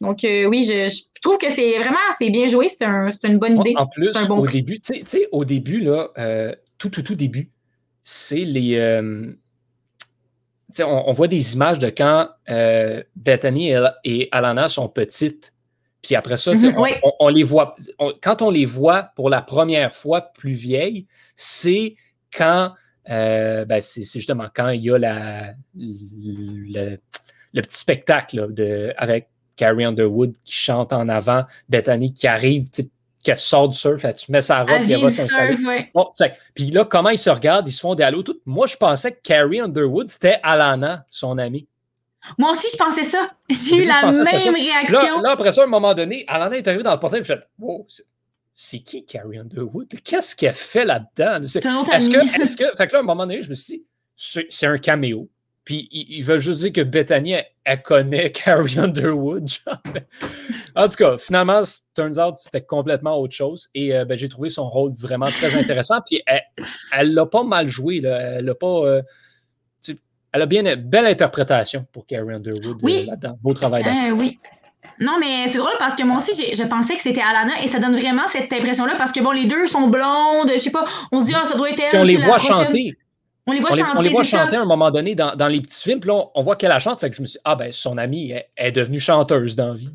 Donc, 0.00 0.18
oui, 0.22 0.64
je, 0.64 1.02
trouve 1.20 1.38
que 1.38 1.50
c'est 1.50 1.76
vraiment 1.78 1.98
c'est 2.16 2.30
bien 2.30 2.46
joué. 2.46 2.68
C'est 2.68 2.84
un, 2.84 3.10
une 3.24 3.38
bonne 3.38 3.58
idée. 3.58 3.74
En 3.76 3.86
plus, 3.86 4.10
au 4.28 4.46
début, 4.46 4.80
tu 4.80 5.02
sais, 5.04 5.28
au 5.32 5.44
début, 5.44 5.80
là, 5.80 6.08
tout, 6.78 6.88
tout, 6.88 7.02
tout 7.02 7.14
début, 7.14 7.50
c'est 8.02 8.44
les. 8.44 9.00
On, 10.80 11.04
on, 11.06 11.12
voit 11.12 11.28
des 11.28 11.54
images 11.54 11.78
de 11.78 11.88
quand 11.88 12.28
Bethany 13.16 13.70
et, 13.70 13.86
et 14.04 14.28
Alana 14.30 14.68
sont 14.68 14.88
petites 14.88 15.52
puis 16.02 16.14
après 16.14 16.36
ça, 16.36 16.54
mhm, 16.54 16.74
on, 17.20 17.28
les 17.28 17.42
voit. 17.42 17.76
quand 18.22 18.42
on 18.42 18.50
les 18.50 18.66
voit 18.66 19.10
pour 19.16 19.30
la 19.30 19.42
première 19.42 19.94
fois 19.94 20.20
plus 20.20 20.52
vieilles, 20.52 21.06
c'est 21.34 21.96
quand 22.32 22.72
euh, 23.10 23.64
ben, 23.64 23.80
c'est 23.80 24.04
justement 24.04 24.48
quand 24.54 24.68
il 24.68 24.82
y 24.82 24.90
a 24.90 24.98
la, 24.98 25.54
le, 25.74 26.96
petit 27.54 27.78
spectacle 27.78 28.52
de, 28.52 28.92
avec 28.96 29.28
Carrie 29.56 29.84
Underwood 29.84 30.34
qui 30.44 30.52
chante 30.52 30.92
en 30.92 31.08
avant, 31.08 31.44
Bethany 31.68 32.12
qui 32.12 32.26
arrive, 32.26 32.68
qui 32.70 33.36
sort 33.36 33.68
du 33.68 33.76
surf, 33.76 34.04
tu 34.16 34.30
mets 34.30 34.42
sa 34.42 34.60
robe, 34.60 34.82
puis 34.82 34.92
elle 34.92 35.00
va 35.00 35.10
s'installer. 35.10 35.56
puis 36.54 36.70
là, 36.70 36.84
comment 36.84 37.08
ils 37.08 37.18
se 37.18 37.30
regardent, 37.30 37.68
ils 37.68 37.72
se 37.72 37.80
font 37.80 37.94
des 37.94 38.04
halos. 38.04 38.24
Moi, 38.46 38.66
je 38.66 38.76
pensais 38.76 39.12
que 39.12 39.20
Carrie 39.22 39.60
Underwood, 39.60 40.08
c'était 40.08 40.38
Alana, 40.42 41.04
son 41.10 41.38
amie. 41.38 41.66
Moi 42.36 42.52
aussi, 42.52 42.68
je 42.72 42.76
pensais 42.76 43.04
ça. 43.04 43.30
J'ai 43.50 43.76
eu 43.76 43.84
la 43.84 44.10
même 44.10 44.54
réaction. 44.54 45.20
Là, 45.20 45.30
après 45.32 45.52
ça, 45.52 45.62
à 45.62 45.64
un 45.64 45.68
moment 45.68 45.94
donné, 45.94 46.24
Alana 46.28 46.56
est 46.56 46.66
arrivée 46.66 46.82
dans 46.82 46.92
le 46.92 47.00
portail 47.00 47.20
et 47.20 47.24
fait 47.24 47.48
Wow, 47.58 47.86
c'est 48.54 48.80
qui 48.80 49.04
Carrie 49.04 49.38
Underwood? 49.38 49.88
Qu'est-ce 50.02 50.34
qu'elle 50.34 50.52
fait 50.52 50.84
là-dedans? 50.84 51.42
Est-ce 51.44 51.60
que, 52.10 52.40
est-ce 52.40 52.56
que. 52.56 52.76
Fait 52.76 52.88
que 52.88 52.92
là, 52.92 52.98
à 52.98 53.02
un 53.02 53.04
moment 53.04 53.24
donné, 53.24 53.40
je 53.40 53.48
me 53.48 53.54
suis 53.54 53.78
dit 53.78 53.84
c'est 54.16 54.66
un 54.66 54.78
caméo. 54.78 55.28
Puis 55.64 55.86
ils 55.92 56.22
veulent 56.22 56.40
juste 56.40 56.62
dire 56.62 56.72
que 56.72 56.80
Bethany, 56.80 57.34
elle, 57.62 57.82
connaît 57.82 58.32
Carrie 58.32 58.78
Underwood. 58.78 59.48
en 60.74 60.88
tout 60.88 60.96
cas, 60.96 61.18
finalement, 61.18 61.62
turns 61.94 62.18
out, 62.18 62.36
c'était 62.38 62.62
complètement 62.62 63.20
autre 63.20 63.34
chose. 63.34 63.68
Et 63.74 63.94
euh, 63.94 64.06
ben, 64.06 64.16
j'ai 64.16 64.30
trouvé 64.30 64.48
son 64.48 64.68
rôle 64.68 64.94
vraiment 64.94 65.26
très 65.26 65.54
intéressant. 65.56 66.00
Puis 66.06 66.22
elle 66.92 67.12
l'a 67.12 67.26
pas 67.26 67.44
mal 67.44 67.68
joué. 67.68 68.00
Là. 68.00 68.18
Elle 68.18 68.46
l'a 68.46 68.54
pas. 68.54 68.66
Euh, 68.66 69.02
elle 70.32 70.42
a 70.42 70.46
bien 70.46 70.64
une 70.64 70.74
belle 70.74 71.06
interprétation 71.06 71.86
pour 71.92 72.06
Carrie 72.06 72.34
Underwood 72.34 72.78
oui. 72.82 73.02
Euh, 73.02 73.10
là-dedans. 73.10 73.38
Beau 73.42 73.54
travail 73.54 73.84
euh, 73.84 74.14
oui. 74.16 74.38
Non, 75.00 75.16
mais 75.20 75.46
c'est 75.46 75.58
drôle 75.58 75.76
parce 75.78 75.94
que 75.94 76.02
moi 76.02 76.16
aussi, 76.16 76.32
je 76.54 76.62
pensais 76.64 76.94
que 76.94 77.00
c'était 77.00 77.20
Alana 77.20 77.62
et 77.62 77.68
ça 77.68 77.78
donne 77.78 77.96
vraiment 77.96 78.26
cette 78.26 78.52
impression-là 78.52 78.94
parce 78.98 79.12
que 79.12 79.20
bon, 79.20 79.30
les 79.30 79.46
deux 79.46 79.68
sont 79.68 79.86
blondes, 79.88 80.50
je 80.52 80.58
sais 80.58 80.70
pas, 80.70 80.84
on 81.12 81.20
se 81.20 81.26
dit, 81.26 81.34
ah, 81.36 81.44
ça 81.44 81.56
doit 81.56 81.70
être 81.70 81.80
elle. 81.80 82.00
on 82.00 82.04
les 82.04 82.16
voit 82.16 82.38
chanter. 82.38 82.96
On 83.46 83.52
les 83.52 83.60
voit 83.60 83.70
chanter. 83.70 83.92
on 83.96 84.00
les 84.00 84.10
voit 84.10 84.24
chanter 84.24 84.56
à 84.56 84.60
un 84.60 84.66
moment 84.66 84.90
donné 84.90 85.14
dans, 85.14 85.36
dans, 85.36 85.46
les 85.46 85.60
petits 85.60 85.82
films, 85.82 86.00
puis 86.00 86.08
là, 86.08 86.24
on, 86.34 86.42
voit 86.42 86.56
qu'elle 86.56 86.68
la 86.68 86.80
chante, 86.80 87.00
fait 87.00 87.10
que 87.10 87.16
je 87.16 87.22
me 87.22 87.26
suis 87.26 87.36
dit, 87.36 87.42
ah, 87.44 87.54
ben, 87.54 87.70
son 87.70 87.96
amie 87.96 88.34
est 88.56 88.72
devenue 88.72 88.98
chanteuse 88.98 89.54
dans 89.54 89.68
la 89.68 89.74
vie. 89.74 89.90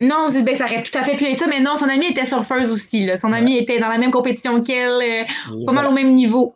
Non, 0.00 0.26
ben, 0.42 0.54
ça 0.54 0.64
aurait 0.64 0.82
tout 0.82 0.96
à 0.98 1.02
fait 1.02 1.16
pu 1.16 1.24
être 1.24 1.38
ça, 1.38 1.46
mais 1.46 1.60
non, 1.60 1.76
son 1.76 1.88
amie 1.88 2.06
était 2.06 2.24
surfeuse 2.24 2.70
aussi. 2.70 3.06
Là. 3.06 3.16
Son 3.16 3.32
amie 3.32 3.56
était 3.56 3.78
dans 3.78 3.88
la 3.88 3.96
même 3.96 4.10
compétition 4.10 4.62
qu'elle, 4.62 5.00
euh, 5.02 5.64
pas 5.64 5.72
mal 5.72 5.86
au 5.86 5.92
même 5.92 6.12
niveau. 6.14 6.54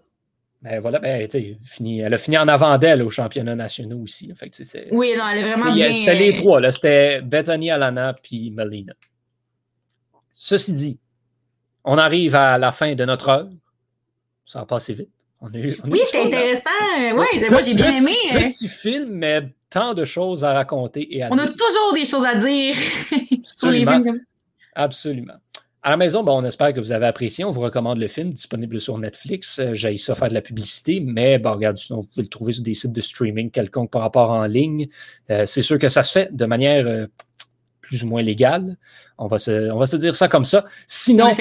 Ben 0.63 0.79
voilà, 0.79 0.99
ben, 0.99 1.27
fini, 1.65 2.01
elle 2.01 2.13
a 2.13 2.19
fini 2.19 2.37
en 2.37 2.47
avant 2.47 2.77
d'elle 2.77 3.03
au 3.03 3.09
championnat 3.09 3.55
nationaux 3.55 4.03
aussi. 4.03 4.31
Fait 4.37 4.51
oui, 4.93 5.15
non, 5.17 5.25
elle 5.33 5.39
est 5.39 5.55
vraiment 5.55 5.73
bien. 5.73 5.91
C'était 5.91 6.15
les 6.15 6.33
euh, 6.33 6.37
trois, 6.37 6.71
c'était 6.71 7.23
Bethany, 7.23 7.71
Alana 7.71 8.15
puis 8.23 8.51
Melina. 8.51 8.93
Ceci 10.35 10.73
dit, 10.75 10.99
on 11.85 11.97
arrive 11.97 12.35
à 12.35 12.59
la 12.59 12.73
fin 12.73 12.95
de 12.95 13.05
notre 13.07 13.31
heure. 13.31 13.49
Ça 14.45 14.61
a 14.61 14.67
passé 14.67 14.93
vite. 14.93 15.09
On 15.41 15.51
eu, 15.55 15.75
oui, 15.87 16.01
c'était 16.05 16.27
intéressant. 16.27 16.71
Oui, 16.99 17.49
moi 17.51 17.61
j'ai 17.63 17.73
bien 17.73 17.97
aimé. 17.97 18.13
Hein. 18.31 18.43
Petit 18.43 18.69
film, 18.69 19.13
mais 19.13 19.49
tant 19.71 19.95
de 19.95 20.05
choses 20.05 20.45
à 20.45 20.53
raconter 20.53 21.17
et 21.17 21.23
à 21.23 21.29
on 21.31 21.39
a 21.39 21.47
toujours 21.47 21.95
des 21.95 22.05
choses 22.05 22.27
à 22.27 22.35
dire 22.35 22.75
sur 23.45 23.71
les 23.71 23.87
films. 23.87 24.21
Absolument. 24.75 25.39
À 25.83 25.91
la 25.91 25.97
maison, 25.97 26.23
on 26.27 26.45
espère 26.45 26.75
que 26.75 26.81
vous 26.81 26.93
avez 26.93 27.07
apprécié. 27.07 27.43
On 27.45 27.51
vous 27.51 27.63
recommande 27.63 27.99
le 27.99 28.07
film 28.07 28.33
disponible 28.33 28.79
sur 28.81 28.99
Netflix. 28.99 29.59
Euh, 29.59 29.73
j'ai 29.73 29.97
ça 29.97 30.15
faire 30.15 30.29
de 30.29 30.35
la 30.35 30.43
publicité, 30.43 31.01
mais 31.01 31.39
bon, 31.39 31.53
regarde, 31.53 31.79
sinon, 31.79 32.01
vous 32.01 32.07
pouvez 32.07 32.23
le 32.23 32.29
trouver 32.29 32.53
sur 32.53 32.63
des 32.63 32.75
sites 32.75 32.93
de 32.93 33.01
streaming 33.01 33.51
quelconque 33.51 33.91
par 33.91 34.03
rapport 34.03 34.31
en 34.31 34.45
ligne. 34.45 34.89
Euh, 35.31 35.47
c'est 35.47 35.63
sûr 35.63 35.79
que 35.79 35.89
ça 35.89 36.03
se 36.03 36.13
fait 36.13 36.37
de 36.37 36.45
manière 36.45 36.87
euh, 36.87 37.07
plus 37.81 38.05
ou 38.05 38.09
moins 38.09 38.21
légale. 38.21 38.77
On 39.17 39.27
va, 39.27 39.39
se, 39.39 39.71
on 39.71 39.79
va 39.79 39.87
se 39.87 39.97
dire 39.97 40.15
ça 40.15 40.29
comme 40.29 40.45
ça. 40.45 40.67
Sinon, 40.87 41.35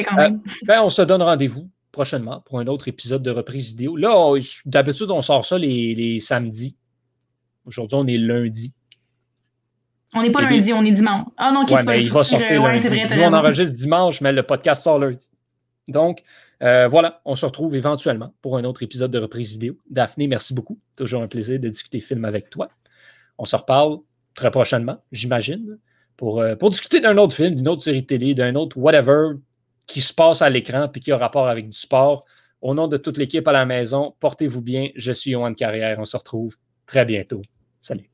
ben, 0.66 0.82
on 0.82 0.90
se 0.90 1.02
donne 1.02 1.22
rendez-vous 1.22 1.70
prochainement 1.92 2.42
pour 2.46 2.60
un 2.60 2.68
autre 2.68 2.88
épisode 2.88 3.22
de 3.22 3.32
reprise 3.32 3.72
vidéo. 3.72 3.98
Là, 3.98 4.34
d'habitude, 4.66 5.12
on 5.12 5.22
sort 5.22 5.44
ça 5.44 5.58
les, 5.58 5.94
les 5.96 6.20
samedis. 6.22 6.78
Aujourd'hui, 7.66 7.98
on 8.00 8.08
est 8.08 8.18
lundi. 8.18 8.74
On 10.14 10.24
n'est 10.24 10.32
pas 10.32 10.42
lundi, 10.42 10.74
on 10.74 10.84
est 10.84 10.92
dimanche. 10.92 11.28
Ah 11.38 11.52
non, 11.52 11.66
ouais, 11.66 11.84
mais 11.86 12.04
il 12.04 12.12
va 12.12 12.24
sortir 12.24 12.64
lundi. 12.64 12.88
Nous, 13.16 13.22
on 13.22 13.34
enregistre 13.34 13.76
dimanche, 13.76 14.22
mais 14.22 14.32
le 14.32 14.44
podcast 14.44 14.84
sort 14.84 15.00
lundi. 15.00 15.30
Donc, 15.88 16.24
voilà, 16.60 17.22
on 17.26 17.36
se 17.36 17.46
retrouve 17.46 17.76
éventuellement 17.76 18.34
pour 18.42 18.58
un 18.58 18.64
autre 18.64 18.84
épisode 18.84 19.12
de 19.12 19.20
reprise 19.20 19.52
vidéo. 19.52 19.78
Daphné, 19.90 20.28
merci 20.28 20.54
beaucoup. 20.54 20.80
Toujours 20.96 21.22
un 21.22 21.28
plaisir 21.28 21.60
de 21.60 21.68
discuter 21.70 22.00
film 22.00 22.26
avec 22.26 22.50
toi. 22.50 22.70
On 23.38 23.46
se 23.46 23.56
reparle 23.56 24.00
très 24.34 24.52
prochainement, 24.52 24.98
j'imagine, 25.12 25.78
pour, 26.18 26.44
pour 26.60 26.70
discuter 26.70 27.02
d'un 27.02 27.18
autre 27.18 27.36
film, 27.36 27.56
d'une 27.56 27.68
autre 27.68 27.82
série 27.82 28.02
de 28.02 28.08
télé, 28.08 28.34
d'un 28.34 28.56
autre 28.56 28.78
whatever 28.78 29.36
qui 29.88 30.02
se 30.02 30.14
passe 30.14 30.42
à 30.42 30.50
l'écran 30.50 30.90
et 30.94 31.00
qui 31.00 31.12
a 31.12 31.18
rapport 31.18 31.48
avec 31.48 31.70
du 31.70 31.78
sport. 31.78 32.26
Au 32.62 32.74
nom 32.74 32.88
de 32.88 32.98
toute 32.98 33.18
l'équipe 33.18 33.48
à 33.48 33.54
la 33.54 33.66
maison, 33.66 34.16
portez-vous 34.20 34.62
bien. 34.62 34.90
Je 34.96 35.12
suis 35.12 35.32
Yohan 35.32 35.54
Carrière. 35.54 35.98
On 36.00 36.06
se 36.06 36.18
retrouve 36.18 36.58
très 36.86 37.06
bientôt. 37.06 37.42
Salut. 37.80 38.10